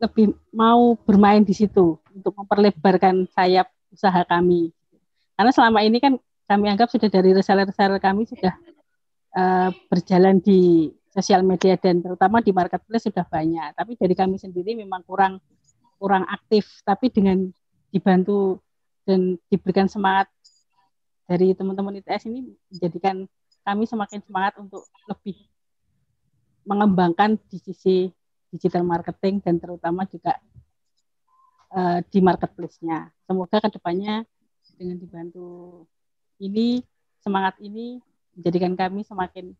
[0.00, 4.72] lebih mau bermain di situ untuk memperlebarkan sayap usaha kami.
[5.36, 6.16] Karena selama ini kan
[6.48, 8.56] kami anggap sudah dari reseller-reseller kami sudah
[9.36, 13.74] eh, berjalan di sosial media dan terutama di marketplace sudah banyak.
[13.74, 15.42] Tapi dari kami sendiri memang kurang
[15.98, 16.80] kurang aktif.
[16.86, 17.50] Tapi dengan
[17.90, 18.62] dibantu
[19.02, 20.30] dan diberikan semangat
[21.26, 23.26] dari teman-teman ITS ini menjadikan
[23.66, 25.36] kami semakin semangat untuk lebih
[26.66, 28.10] mengembangkan di sisi
[28.50, 30.38] digital marketing dan terutama juga
[31.74, 33.10] uh, di marketplace-nya.
[33.26, 34.26] Semoga ke depannya
[34.74, 35.84] dengan dibantu
[36.42, 36.82] ini
[37.20, 38.00] semangat ini
[38.34, 39.54] menjadikan kami semakin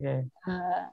[0.00, 0.86] Uh,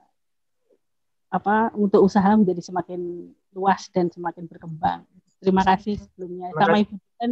[1.29, 5.05] apa untuk usaha menjadi semakin luas dan semakin berkembang.
[5.39, 6.51] Terima kasih sebelumnya.
[6.51, 6.83] Terima Sama.
[6.83, 7.29] Ibu dan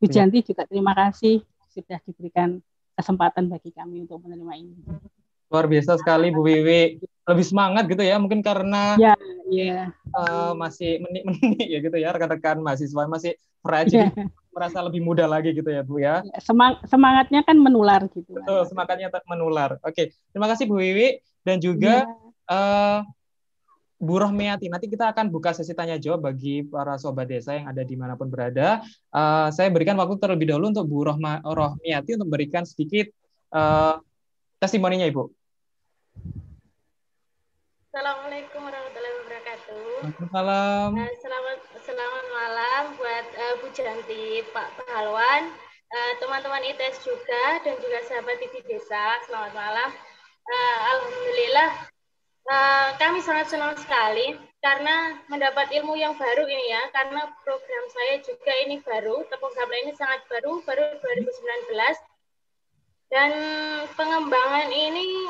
[0.00, 0.12] Bu Iya.
[0.24, 2.64] Janti juga terima kasih sudah diberikan
[2.96, 4.74] kesempatan bagi kami untuk menerima ini.
[5.52, 7.04] Luar biasa sekali Bu Wiwi.
[7.28, 9.14] Lebih semangat gitu ya, mungkin karena Ya,
[9.46, 9.92] ya.
[9.92, 14.10] eh, masih menik-menik ya gitu ya, rekan-rekan mahasiswa masih fresh, jadi
[14.50, 16.26] merasa lebih muda lagi gitu ya Bu ya.
[16.42, 18.34] Semang- semangatnya kan menular gitu.
[18.34, 19.78] Betul, semangatnya tetap menular.
[19.86, 22.04] Oke, terima kasih Bu Wiwi dan juga
[22.50, 22.98] eh,
[24.00, 24.66] Bu Rohmiati.
[24.66, 28.18] Nanti kita akan buka sesi tanya jawab bagi para sobat desa yang ada di mana
[28.18, 28.82] pun berada.
[29.14, 33.06] Eh, saya berikan waktu terlebih dahulu untuk Bu Rohma, Rohmiati untuk memberikan sedikit
[33.54, 33.94] eh,
[34.58, 35.24] testimoninya Ibu.
[37.90, 39.82] Assalamualaikum warahmatullahi wabarakatuh.
[40.02, 40.90] Waalaikumsalam.
[40.94, 41.58] Eh, selamat
[41.90, 45.50] selamat malam buat eh, Bu Janti, Pak Pahalwan,
[45.90, 49.18] eh, teman-teman ITS juga dan juga sahabat TV Desa.
[49.26, 49.90] Selamat malam.
[50.46, 51.70] Eh, Alhamdulillah
[52.46, 56.82] eh, kami sangat senang sekali karena mendapat ilmu yang baru ini ya.
[56.94, 61.74] Karena program saya juga ini baru, program ini sangat baru, baru 2019
[63.10, 63.30] dan
[63.98, 65.26] pengembangan ini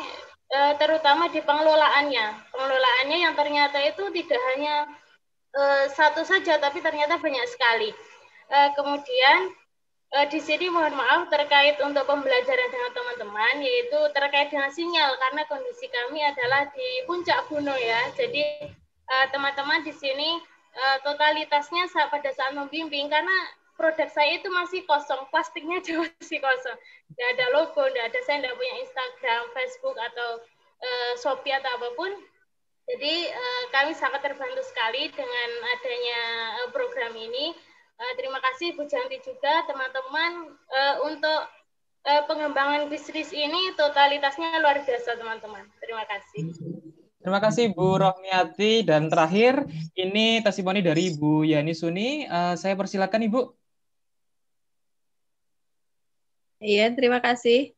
[0.77, 2.53] terutama di pengelolaannya.
[2.53, 4.85] Pengelolaannya yang ternyata itu tidak hanya
[5.55, 7.91] eh, satu saja, tapi ternyata banyak sekali.
[8.51, 9.55] Eh, kemudian
[10.19, 15.43] eh, di sini mohon maaf terkait untuk pembelajaran dengan teman-teman, yaitu terkait dengan sinyal karena
[15.47, 18.11] kondisi kami adalah di puncak gunung ya.
[18.15, 18.71] Jadi
[19.11, 20.39] teman-teman di sini
[21.03, 23.35] totalitasnya saat pada saat membimbing karena
[23.81, 26.77] produk saya itu masih kosong, plastiknya juga masih kosong.
[27.17, 30.31] Tidak ada logo, tidak ada saya tidak punya Instagram, Facebook atau
[30.85, 32.13] eh, Shopee atau apa pun.
[32.91, 36.21] Jadi eh, kami sangat terbantu sekali dengan adanya
[36.59, 37.55] eh, program ini.
[38.01, 41.41] Uh, terima kasih Bu Janti juga teman-teman uh, untuk
[42.09, 45.69] uh, pengembangan bisnis ini totalitasnya luar biasa teman-teman.
[45.85, 46.49] Terima kasih.
[47.21, 52.25] Terima kasih Bu Rohmiati dan terakhir ini testimoni dari Bu Yani Suni.
[52.25, 53.43] Uh, saya persilakan Ibu.
[56.65, 57.77] Iya, terima kasih.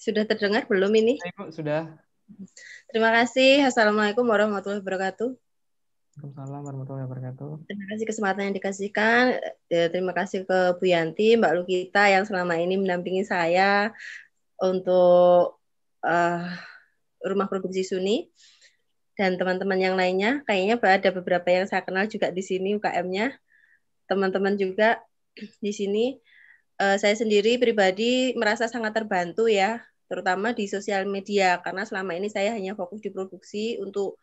[0.00, 1.20] Sudah terdengar belum ini?
[1.20, 2.00] Ibu, sudah.
[2.88, 3.68] Terima kasih.
[3.68, 5.28] Assalamualaikum warahmatullahi wabarakatuh.
[6.16, 7.68] Waalaikumsalam warahmatullahi wabarakatuh.
[7.68, 9.24] Terima kasih kesempatan yang dikasihkan.
[9.68, 13.92] Ya, terima kasih ke Bu Yanti, Mbak Lukita yang selama ini mendampingi saya
[14.56, 15.60] untuk
[16.00, 16.48] uh,
[17.28, 18.32] rumah produksi Suni
[19.20, 20.40] dan teman-teman yang lainnya.
[20.48, 23.36] Kayaknya ada beberapa yang saya kenal juga di sini UKM-nya.
[24.08, 24.96] Teman-teman juga
[25.60, 26.16] di sini.
[26.80, 32.32] Uh, saya sendiri pribadi merasa sangat terbantu ya, terutama di sosial media karena selama ini
[32.32, 34.16] saya hanya fokus di produksi untuk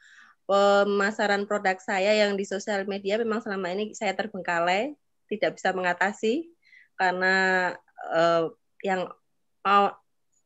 [0.45, 4.94] pemasaran produk saya yang di sosial media memang selama ini saya terbengkalai,
[5.30, 6.49] tidak bisa mengatasi
[6.98, 7.74] karena
[8.14, 8.53] uh,
[8.86, 9.10] yang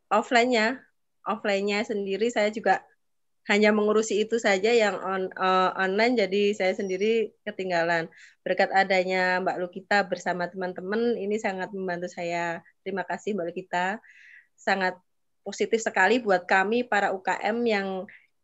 [0.08, 0.80] offline-nya,
[1.28, 2.84] offline-nya sendiri saya juga
[3.50, 8.06] hanya mengurusi itu saja yang on, uh, online jadi saya sendiri ketinggalan.
[8.46, 12.62] Berkat adanya Mbak Lukita bersama teman-teman ini sangat membantu saya.
[12.86, 13.98] Terima kasih Mbak Lukita.
[14.54, 15.02] Sangat
[15.44, 17.88] positif sekali buat kami para UKM yang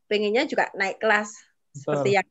[0.06, 1.80] pengennya juga naik kelas Betul.
[1.82, 2.28] seperti yang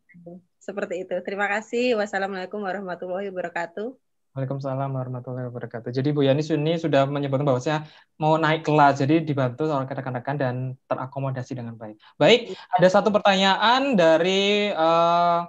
[0.65, 1.17] seperti itu.
[1.21, 2.01] Terima kasih.
[2.01, 3.93] Wassalamualaikum warahmatullahi wabarakatuh.
[4.35, 5.95] Waalaikumsalam warahmatullahi wabarakatuh.
[5.95, 7.87] Jadi Bu Yani Suni sudah menyebutkan bahwa saya
[8.19, 10.55] mau naik kelas, jadi dibantu oleh rekan-rekan dan
[10.91, 12.03] terakomodasi dengan baik.
[12.19, 15.47] Baik, ada satu pertanyaan dari uh,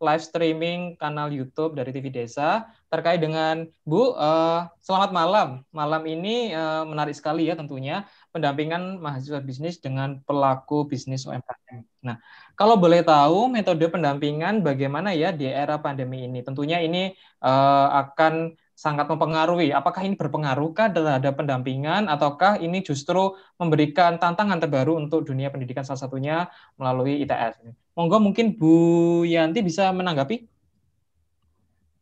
[0.00, 4.16] live streaming kanal YouTube dari TV Desa terkait dengan Bu.
[4.16, 5.48] Uh, selamat malam.
[5.68, 11.84] Malam ini uh, menarik sekali ya tentunya pendampingan mahasiswa bisnis dengan pelaku bisnis UMKM.
[12.00, 12.16] Nah,
[12.56, 16.40] kalau boleh tahu metode pendampingan bagaimana ya di era pandemi ini?
[16.40, 17.12] Tentunya ini
[17.44, 19.70] uh, akan sangat mempengaruhi.
[19.70, 26.02] Apakah ini berpengaruhkah terhadap pendampingan ataukah ini justru memberikan tantangan terbaru untuk dunia pendidikan salah
[26.02, 26.48] satunya
[26.80, 27.62] melalui ITS?
[27.92, 30.48] Monggo mungkin Bu Yanti bisa menanggapi.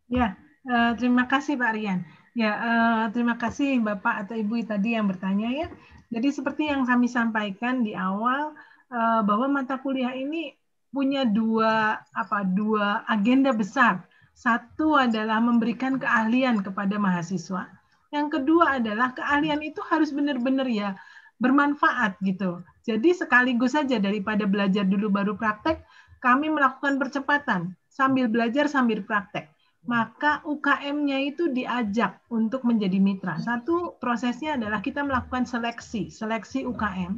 [0.07, 2.07] Ya, uh, terima kasih Pak Rian.
[2.39, 5.69] Ya, uh, terima kasih Bapak atau Ibu tadi yang bertanya ya.
[6.11, 8.55] Jadi seperti yang kami sampaikan di awal
[8.91, 10.51] eh, bahwa mata kuliah ini
[10.91, 14.03] punya dua apa dua agenda besar.
[14.35, 17.70] Satu adalah memberikan keahlian kepada mahasiswa.
[18.11, 20.99] Yang kedua adalah keahlian itu harus benar-benar ya
[21.39, 22.61] bermanfaat gitu.
[22.82, 25.87] Jadi sekaligus saja daripada belajar dulu baru praktek,
[26.19, 29.47] kami melakukan percepatan sambil belajar sambil praktek
[29.89, 33.40] maka UKM-nya itu diajak untuk menjadi mitra.
[33.40, 37.16] Satu prosesnya adalah kita melakukan seleksi, seleksi UKM.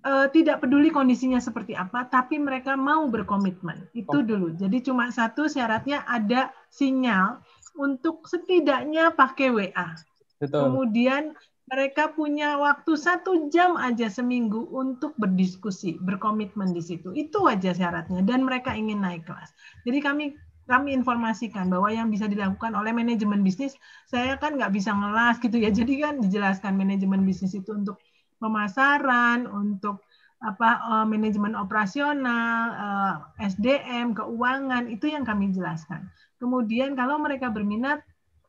[0.00, 3.88] E, tidak peduli kondisinya seperti apa, tapi mereka mau berkomitmen.
[3.96, 4.52] Itu dulu.
[4.60, 7.40] Jadi cuma satu syaratnya ada sinyal
[7.80, 9.88] untuk setidaknya pakai WA.
[10.36, 10.60] Betul.
[10.68, 11.32] Kemudian
[11.70, 17.14] mereka punya waktu satu jam aja seminggu untuk berdiskusi, berkomitmen di situ.
[17.16, 18.20] Itu aja syaratnya.
[18.26, 19.54] Dan mereka ingin naik kelas.
[19.86, 20.24] Jadi kami
[20.70, 23.74] kami informasikan bahwa yang bisa dilakukan oleh manajemen bisnis,
[24.06, 25.74] saya kan nggak bisa ngelas gitu ya.
[25.78, 27.98] Jadi kan dijelaskan manajemen bisnis itu untuk
[28.38, 30.06] pemasaran, untuk
[30.40, 36.08] apa uh, manajemen operasional, uh, eh, SDM, keuangan itu yang kami jelaskan.
[36.40, 38.00] Kemudian kalau mereka berminat,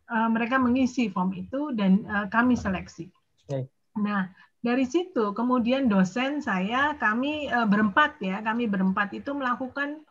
[0.07, 3.11] uh, mereka mengisi form itu dan uh, kami seleksi.
[3.49, 3.67] Okay.
[3.99, 4.31] Nah
[4.61, 10.05] dari situ kemudian dosen saya kami berempat ya, kami berempat itu melakukan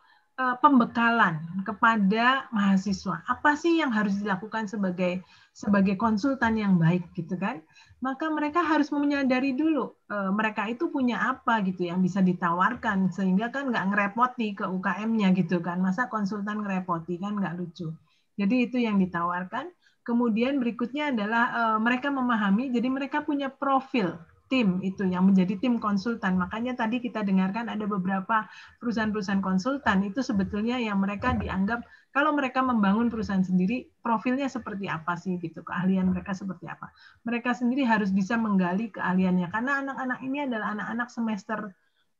[0.59, 3.23] pembekalan kepada mahasiswa.
[3.27, 7.59] Apa sih yang harus dilakukan sebagai sebagai konsultan yang baik gitu kan?
[8.01, 13.53] Maka mereka harus menyadari dulu eh, mereka itu punya apa gitu yang bisa ditawarkan sehingga
[13.53, 15.77] kan nggak ngerepoti ke UKM-nya gitu kan.
[15.79, 17.93] Masa konsultan ngerepoti kan nggak lucu.
[18.39, 19.69] Jadi itu yang ditawarkan.
[20.01, 24.17] Kemudian berikutnya adalah eh, mereka memahami, jadi mereka punya profil
[24.51, 26.35] tim itu yang menjadi tim konsultan.
[26.35, 28.51] Makanya tadi kita dengarkan ada beberapa
[28.83, 35.15] perusahaan-perusahaan konsultan itu sebetulnya yang mereka dianggap kalau mereka membangun perusahaan sendiri profilnya seperti apa
[35.15, 36.91] sih gitu, keahlian mereka seperti apa.
[37.23, 41.71] Mereka sendiri harus bisa menggali keahliannya karena anak-anak ini adalah anak-anak semester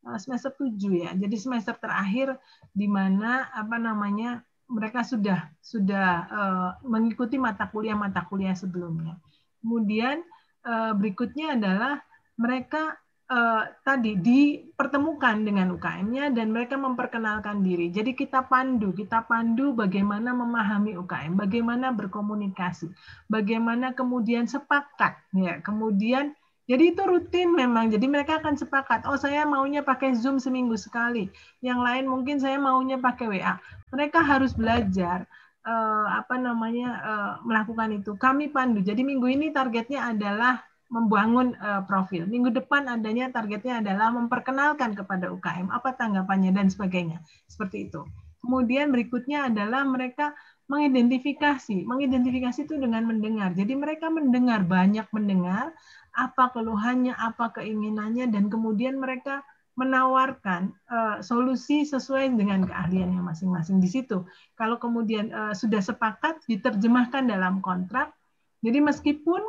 [0.08, 1.12] eh, semester 7 ya.
[1.12, 2.40] Jadi semester terakhir
[2.72, 4.40] di mana apa namanya
[4.72, 9.20] mereka sudah sudah uh, mengikuti mata kuliah mata kuliah sebelumnya.
[9.60, 10.24] Kemudian
[10.64, 12.00] uh, berikutnya adalah
[12.40, 12.96] mereka
[13.32, 17.88] uh, tadi dipertemukan dengan UKM-nya dan mereka memperkenalkan diri.
[17.88, 22.92] Jadi kita pandu, kita pandu bagaimana memahami UKM, bagaimana berkomunikasi,
[23.32, 25.64] bagaimana kemudian sepakat ya.
[25.64, 26.36] Kemudian
[26.70, 27.92] jadi itu rutin memang.
[27.92, 31.28] Jadi mereka akan sepakat, oh saya maunya pakai Zoom seminggu sekali.
[31.60, 33.60] Yang lain mungkin saya maunya pakai WA.
[33.92, 35.28] Mereka harus belajar
[35.68, 38.16] uh, apa namanya uh, melakukan itu.
[38.16, 38.80] Kami pandu.
[38.80, 42.28] Jadi minggu ini targetnya adalah membangun uh, profil.
[42.28, 47.24] Minggu depan adanya targetnya adalah memperkenalkan kepada UKM apa tanggapannya dan sebagainya.
[47.48, 48.04] Seperti itu.
[48.44, 50.36] Kemudian berikutnya adalah mereka
[50.68, 51.88] mengidentifikasi.
[51.88, 53.56] Mengidentifikasi itu dengan mendengar.
[53.56, 55.72] Jadi mereka mendengar, banyak mendengar
[56.12, 59.48] apa keluhannya, apa keinginannya dan kemudian mereka
[59.80, 64.28] menawarkan uh, solusi sesuai dengan keahliannya masing-masing di situ.
[64.60, 68.12] Kalau kemudian uh, sudah sepakat diterjemahkan dalam kontrak,
[68.60, 69.40] jadi meskipun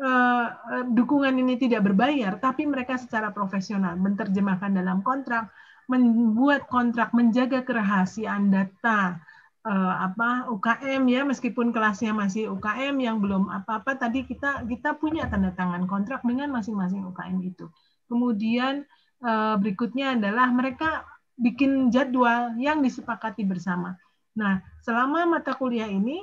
[0.00, 0.46] uh,
[0.92, 5.50] dukungan ini tidak berbayar, tapi mereka secara profesional menerjemahkan dalam kontrak,
[5.86, 9.20] membuat kontrak menjaga kerahasiaan data
[9.62, 15.30] uh, apa UKM ya meskipun kelasnya masih UKM yang belum apa-apa tadi kita kita punya
[15.30, 17.70] tanda tangan kontrak dengan masing-masing UKM itu.
[18.06, 18.86] Kemudian
[19.16, 21.08] Eh, berikutnya adalah mereka
[21.40, 23.96] bikin jadwal yang disepakati bersama.
[24.36, 26.20] Nah, selama mata kuliah ini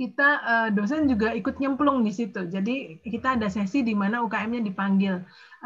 [0.00, 2.40] kita eh, dosen juga ikut nyemplung di situ.
[2.54, 5.14] Jadi kita ada sesi di mana UKM-nya dipanggil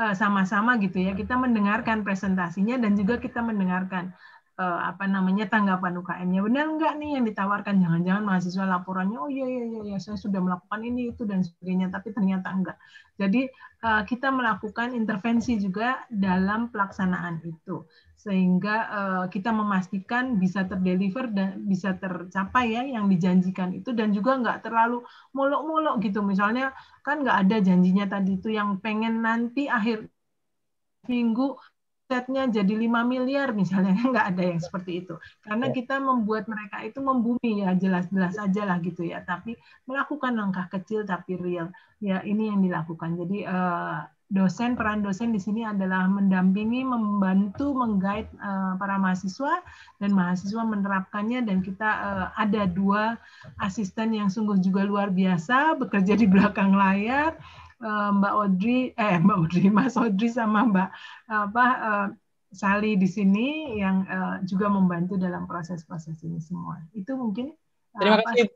[0.00, 1.12] eh, sama-sama gitu ya.
[1.20, 4.14] Kita mendengarkan presentasinya dan juga kita mendengarkan
[4.60, 6.44] apa namanya tanggapan UKM-nya.
[6.44, 7.80] Benar enggak nih yang ditawarkan?
[7.80, 12.12] Jangan-jangan mahasiswa laporannya, oh iya iya iya saya sudah melakukan ini itu dan sebagainya, tapi
[12.12, 12.76] ternyata enggak.
[13.16, 13.48] Jadi
[13.86, 17.84] eh, kita melakukan intervensi juga dalam pelaksanaan itu.
[18.16, 24.30] Sehingga eh, kita memastikan bisa terdeliver dan bisa tercapai ya yang dijanjikan itu dan juga
[24.40, 25.02] nggak terlalu
[25.36, 26.20] muluk-muluk gitu.
[26.24, 26.72] Misalnya
[27.06, 30.08] kan nggak ada janjinya tadi itu yang pengen nanti akhir
[31.08, 31.56] minggu
[32.10, 35.14] setnya jadi 5 miliar misalnya nggak ada yang seperti itu.
[35.46, 35.74] Karena ya.
[35.78, 39.22] kita membuat mereka itu membumi ya jelas-jelas aja lah gitu ya.
[39.22, 39.54] Tapi
[39.86, 41.70] melakukan langkah kecil tapi real.
[42.02, 43.14] Ya ini yang dilakukan.
[43.14, 43.98] Jadi eh,
[44.30, 49.62] dosen peran dosen di sini adalah mendampingi membantu menggait eh, para mahasiswa.
[50.02, 53.14] Dan mahasiswa menerapkannya dan kita eh, ada dua
[53.62, 57.38] asisten yang sungguh juga luar biasa bekerja di belakang layar
[57.80, 60.88] Mbak Audrey, eh Mbak Audrey, Mas Audrey sama Mbak
[61.32, 62.06] apa uh,
[62.50, 66.82] Sali di sini yang uh, juga membantu dalam proses-proses ini semua.
[66.90, 67.54] Itu mungkin.
[67.94, 68.50] Terima apa, kasih.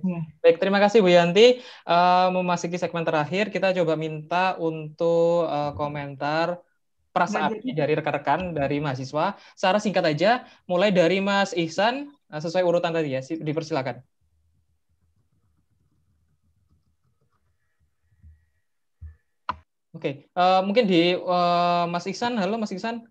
[0.00, 0.22] Ya.
[0.40, 1.58] Baik, terima kasih Bu Yanti.
[1.82, 6.62] Uh, memasuki segmen terakhir, kita coba minta untuk uh, komentar
[7.10, 9.34] perasaan dari rekan-rekan dari mahasiswa.
[9.58, 13.98] Secara singkat aja, mulai dari Mas Ihsan, sesuai urutan tadi ya, dipersilakan.
[20.00, 20.32] Oke, okay.
[20.32, 23.04] uh, eh, mungkin di uh, Mas Iksan, halo Mas Iksan.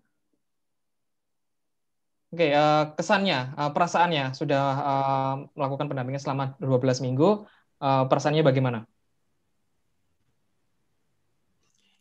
[2.34, 7.46] Oke, okay, uh, eh, kesannya, uh, perasaannya sudah uh, melakukan pendampingan selama 12 minggu,
[7.78, 8.90] uh, perasaannya bagaimana?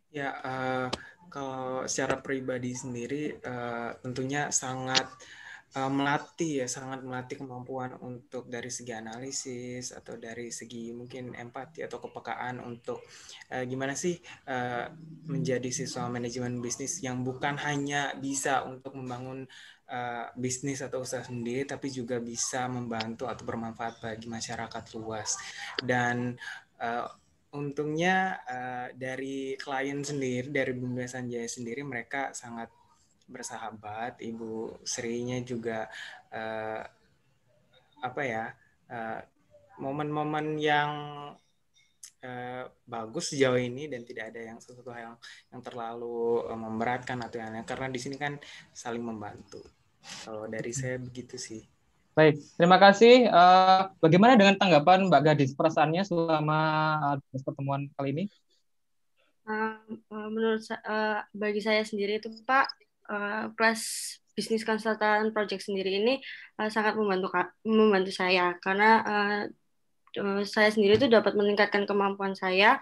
[0.10, 0.90] Ya, uh,
[1.30, 5.06] kalau secara pribadi sendiri, uh, tentunya sangat
[5.76, 11.86] uh, melatih ya sangat melatih kemampuan untuk dari segi analisis atau dari segi mungkin empati
[11.86, 13.06] atau kepekaan untuk
[13.54, 14.18] uh, gimana sih
[14.50, 14.90] uh,
[15.30, 19.46] menjadi siswa manajemen bisnis yang bukan hanya bisa untuk membangun
[19.90, 25.38] uh, bisnis atau usaha sendiri tapi juga bisa membantu atau bermanfaat bagi masyarakat luas.
[25.82, 26.38] Dan
[26.82, 27.06] uh,
[27.50, 32.70] untungnya uh, dari klien sendiri dari Bumdes Sanjaya sendiri mereka sangat
[33.30, 35.86] bersahabat, Ibu Sri-nya juga
[36.34, 36.82] uh,
[38.00, 38.56] apa ya
[39.80, 40.92] momen momen-momen yang
[42.24, 45.16] uh, bagus sejauh ini dan tidak ada yang sesuatu yang
[45.52, 48.36] yang terlalu uh, memberatkan atau yang karena di sini kan
[48.76, 49.64] saling membantu.
[50.24, 51.62] Kalau dari saya begitu sih.
[52.16, 53.32] Baik, terima kasih.
[53.32, 56.60] Uh, bagaimana dengan tanggapan Mbak Gadis perasaannya selama
[57.16, 58.26] uh, pertemuan kali ini?
[59.48, 59.80] Uh,
[60.12, 63.82] menurut uh, bagi saya sendiri itu Pak uh, kelas
[64.38, 66.24] bisnis konsultan project sendiri ini
[66.62, 67.34] uh, sangat membantu
[67.68, 69.44] membantu saya karena uh,
[70.48, 72.82] saya sendiri itu dapat meningkatkan kemampuan saya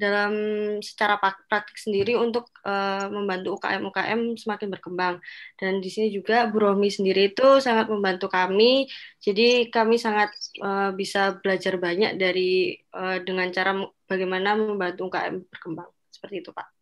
[0.00, 0.32] dalam
[0.80, 5.14] secara praktik sendiri untuk uh, membantu UKM-UKM semakin berkembang.
[5.60, 8.88] Dan di sini juga Bu Romi sendiri itu sangat membantu kami.
[9.20, 10.32] Jadi kami sangat
[10.64, 13.76] uh, bisa belajar banyak dari uh, dengan cara
[14.08, 15.90] bagaimana membantu UKM berkembang.
[16.08, 16.79] Seperti itu, Pak.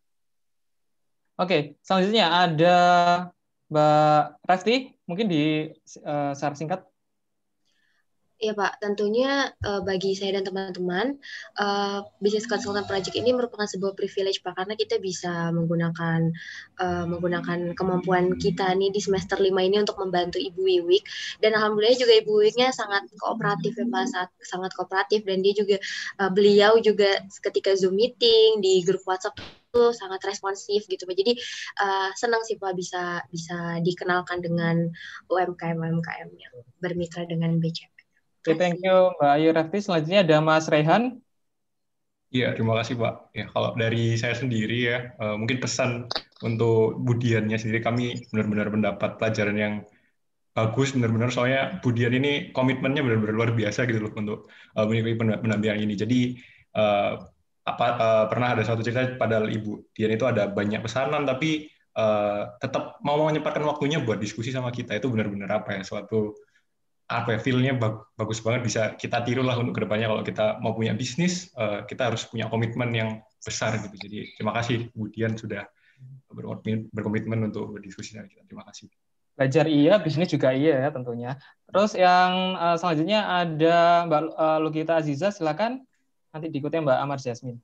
[1.38, 2.76] Oke, selanjutnya ada
[3.70, 5.70] Mbak Rasti, mungkin di
[6.02, 6.80] uh, secara singkat.
[8.38, 11.18] Ya Pak, tentunya uh, bagi saya dan teman-teman,
[11.58, 16.30] uh, Business Consultant Project ini merupakan sebuah privilege Pak, karena kita bisa menggunakan
[16.78, 21.02] uh, menggunakan kemampuan kita nih di semester 5 ini untuk membantu Ibu Wiwik.
[21.42, 25.26] Dan Alhamdulillah juga Ibu Wiwiknya sangat kooperatif ya Pak, sangat, sangat kooperatif.
[25.26, 25.82] Dan dia juga,
[26.22, 29.38] uh, beliau juga ketika Zoom meeting, di grup WhatsApp
[29.68, 31.36] itu sangat responsif gitu jadi
[31.84, 34.88] uh, senang sih pak bisa bisa dikenalkan dengan
[35.28, 37.92] UMKM UMKM yang bermitra dengan BCP.
[38.38, 39.78] Oke, okay, thank you Mbak Ayu Rafti.
[39.84, 41.20] Selanjutnya ada Mas Rehan.
[42.28, 43.32] Iya, terima kasih Pak.
[43.32, 46.12] Ya, kalau dari saya sendiri ya, uh, mungkin pesan
[46.44, 49.74] untuk Budiannya sendiri, kami benar-benar mendapat pelajaran yang
[50.52, 54.38] bagus, benar-benar soalnya Budian ini komitmennya benar-benar luar biasa gitu loh untuk
[54.76, 55.94] uh, pendampingan ini.
[55.96, 56.20] Jadi
[56.76, 57.16] uh,
[57.74, 61.68] apa uh, pernah ada satu cerita pada Ibu Dian itu ada banyak pesanan tapi
[61.98, 64.96] uh, tetap mau menyempatkan waktunya buat diskusi sama kita.
[64.96, 66.32] Itu benar-benar apa ya suatu
[67.08, 67.72] apa ya feel-nya
[68.20, 71.80] bagus banget bisa kita tiru lah untuk ke depannya kalau kita mau punya bisnis uh,
[71.88, 73.96] kita harus punya komitmen yang besar gitu.
[73.96, 75.64] Jadi terima kasih kemudian sudah
[76.92, 78.44] berkomitmen untuk berdiskusi dengan kita.
[78.44, 78.92] Terima kasih.
[79.38, 81.40] Belajar iya bisnis juga iya ya tentunya.
[81.72, 85.87] Terus yang uh, selanjutnya ada Mbak uh, Lukita Aziza silakan
[86.32, 87.60] Nanti diikuti Mbak Amar Jasmine.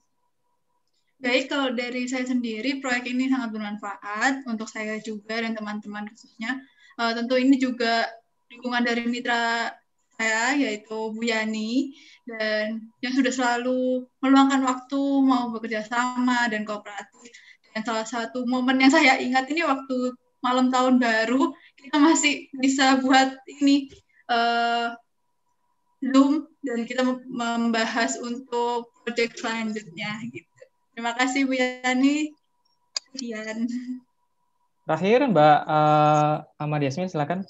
[1.20, 6.60] Baik, kalau dari saya sendiri, proyek ini sangat bermanfaat untuk saya juga dan teman-teman khususnya.
[7.00, 8.06] Uh, tentu ini juga
[8.52, 9.72] dukungan dari mitra
[10.14, 11.96] saya, yaitu Bu Yani,
[12.28, 17.30] dan yang sudah selalu meluangkan waktu mau bekerja sama dan kooperatif.
[17.74, 20.14] Dan salah satu momen yang saya ingat ini waktu
[20.44, 21.50] malam tahun baru,
[21.80, 23.90] kita masih bisa buat ini
[24.30, 24.94] uh,
[26.04, 30.62] Zoom dan kita membahas untuk proyek selanjutnya gitu.
[30.92, 32.36] Terima kasih Bu Yani.
[33.14, 33.70] Sekian.
[34.84, 37.46] Terakhir Mbak uh, Ahmad Yasmin silakan.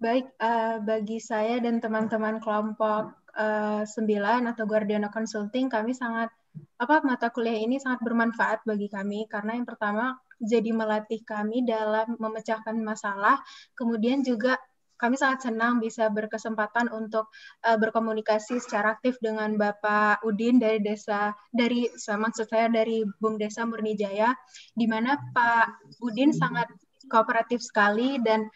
[0.00, 6.32] Baik, uh, bagi saya dan teman-teman kelompok uh, 9 atau Guardiana Consulting, kami sangat
[6.76, 12.18] apa mata kuliah ini sangat bermanfaat bagi kami karena yang pertama jadi melatih kami dalam
[12.18, 13.38] memecahkan masalah,
[13.78, 14.58] kemudian juga
[15.02, 17.26] kami sangat senang bisa berkesempatan untuk
[17.66, 23.66] uh, berkomunikasi secara aktif dengan Bapak Udin dari desa dari maksud saya dari Bum Desa
[23.66, 24.30] Murni Jaya
[24.78, 26.70] di mana Pak Udin sangat
[27.10, 28.46] kooperatif sekali dan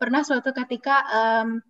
[0.00, 1.60] pernah suatu ketika um,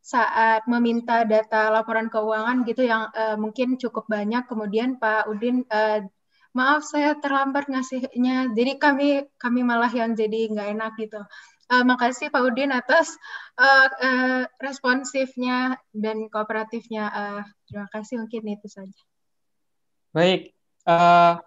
[0.00, 6.00] saat meminta data laporan keuangan gitu yang uh, mungkin cukup banyak kemudian Pak Udin uh,
[6.56, 11.20] maaf saya terlambat ngasihnya jadi kami kami malah yang jadi nggak enak gitu
[11.66, 13.18] Uh, makasih Pak Udin atas
[13.58, 17.04] uh, uh, responsifnya dan kooperatifnya.
[17.10, 19.02] Uh, terima kasih mungkin itu saja.
[20.14, 20.54] Baik,
[20.86, 21.42] uh,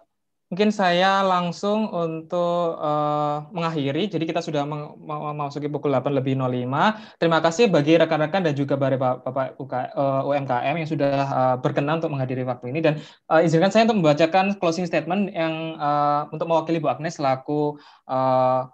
[0.50, 4.10] mungkin saya langsung untuk uh, mengakhiri.
[4.10, 7.16] Jadi kita sudah memasuki pukul 8 lebih 05.
[7.16, 9.56] Terima kasih bagi rekan-rekan dan juga bagi Bapak
[9.94, 12.82] uh, UMKM yang sudah uh, berkenan untuk menghadiri waktu ini.
[12.82, 12.98] Dan
[13.30, 17.78] uh, izinkan saya untuk membacakan closing statement yang uh, untuk mewakili Bu Agnes selaku
[18.10, 18.66] uh,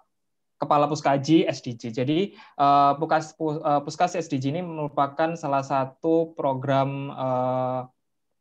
[0.57, 1.93] Kepala Puskaji SDG.
[1.93, 7.81] Jadi uh, uh, Puskas SDG ini merupakan salah satu program uh,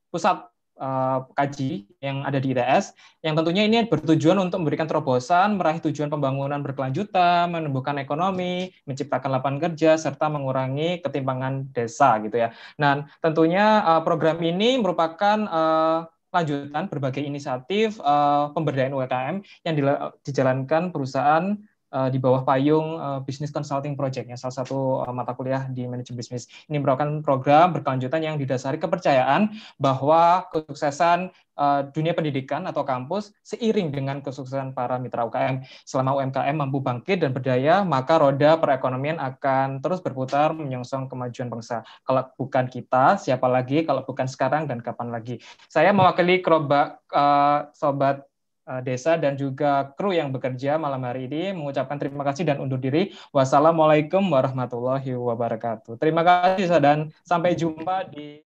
[0.08, 0.48] pusat
[0.80, 6.08] uh, kaji yang ada di ITS, yang tentunya ini bertujuan untuk memberikan terobosan, meraih tujuan
[6.12, 12.52] pembangunan berkelanjutan, menumbuhkan ekonomi, menciptakan lapangan kerja, serta mengurangi ketimpangan desa gitu ya.
[12.80, 19.74] Nah, tentunya uh, program ini merupakan uh, lanjutan berbagai inisiatif uh, pemberdayaan UMKM yang
[20.20, 21.56] dijalankan perusahaan
[21.92, 25.84] uh, di bawah payung uh, Business Consulting Project, yang salah satu uh, mata kuliah di
[25.86, 26.48] manajemen bisnis.
[26.66, 33.92] Ini merupakan program berkelanjutan yang didasari kepercayaan bahwa kesuksesan uh, dunia pendidikan atau kampus seiring
[33.92, 35.64] dengan kesuksesan para mitra UKM.
[35.84, 41.82] Selama UMKM mampu bangkit dan berdaya, maka roda perekonomian akan terus berputar menyongsong kemajuan bangsa.
[42.06, 43.84] Kalau bukan kita, siapa lagi?
[43.84, 45.42] Kalau bukan sekarang dan kapan lagi?
[45.66, 48.35] Saya mewakili keroba uh, sobat Eh,
[48.82, 53.14] desa dan juga kru yang bekerja malam hari ini mengucapkan terima kasih dan undur diri.
[53.30, 55.94] Wassalamualaikum warahmatullahi wabarakatuh.
[56.02, 58.42] Terima kasih dan sampai jumpa di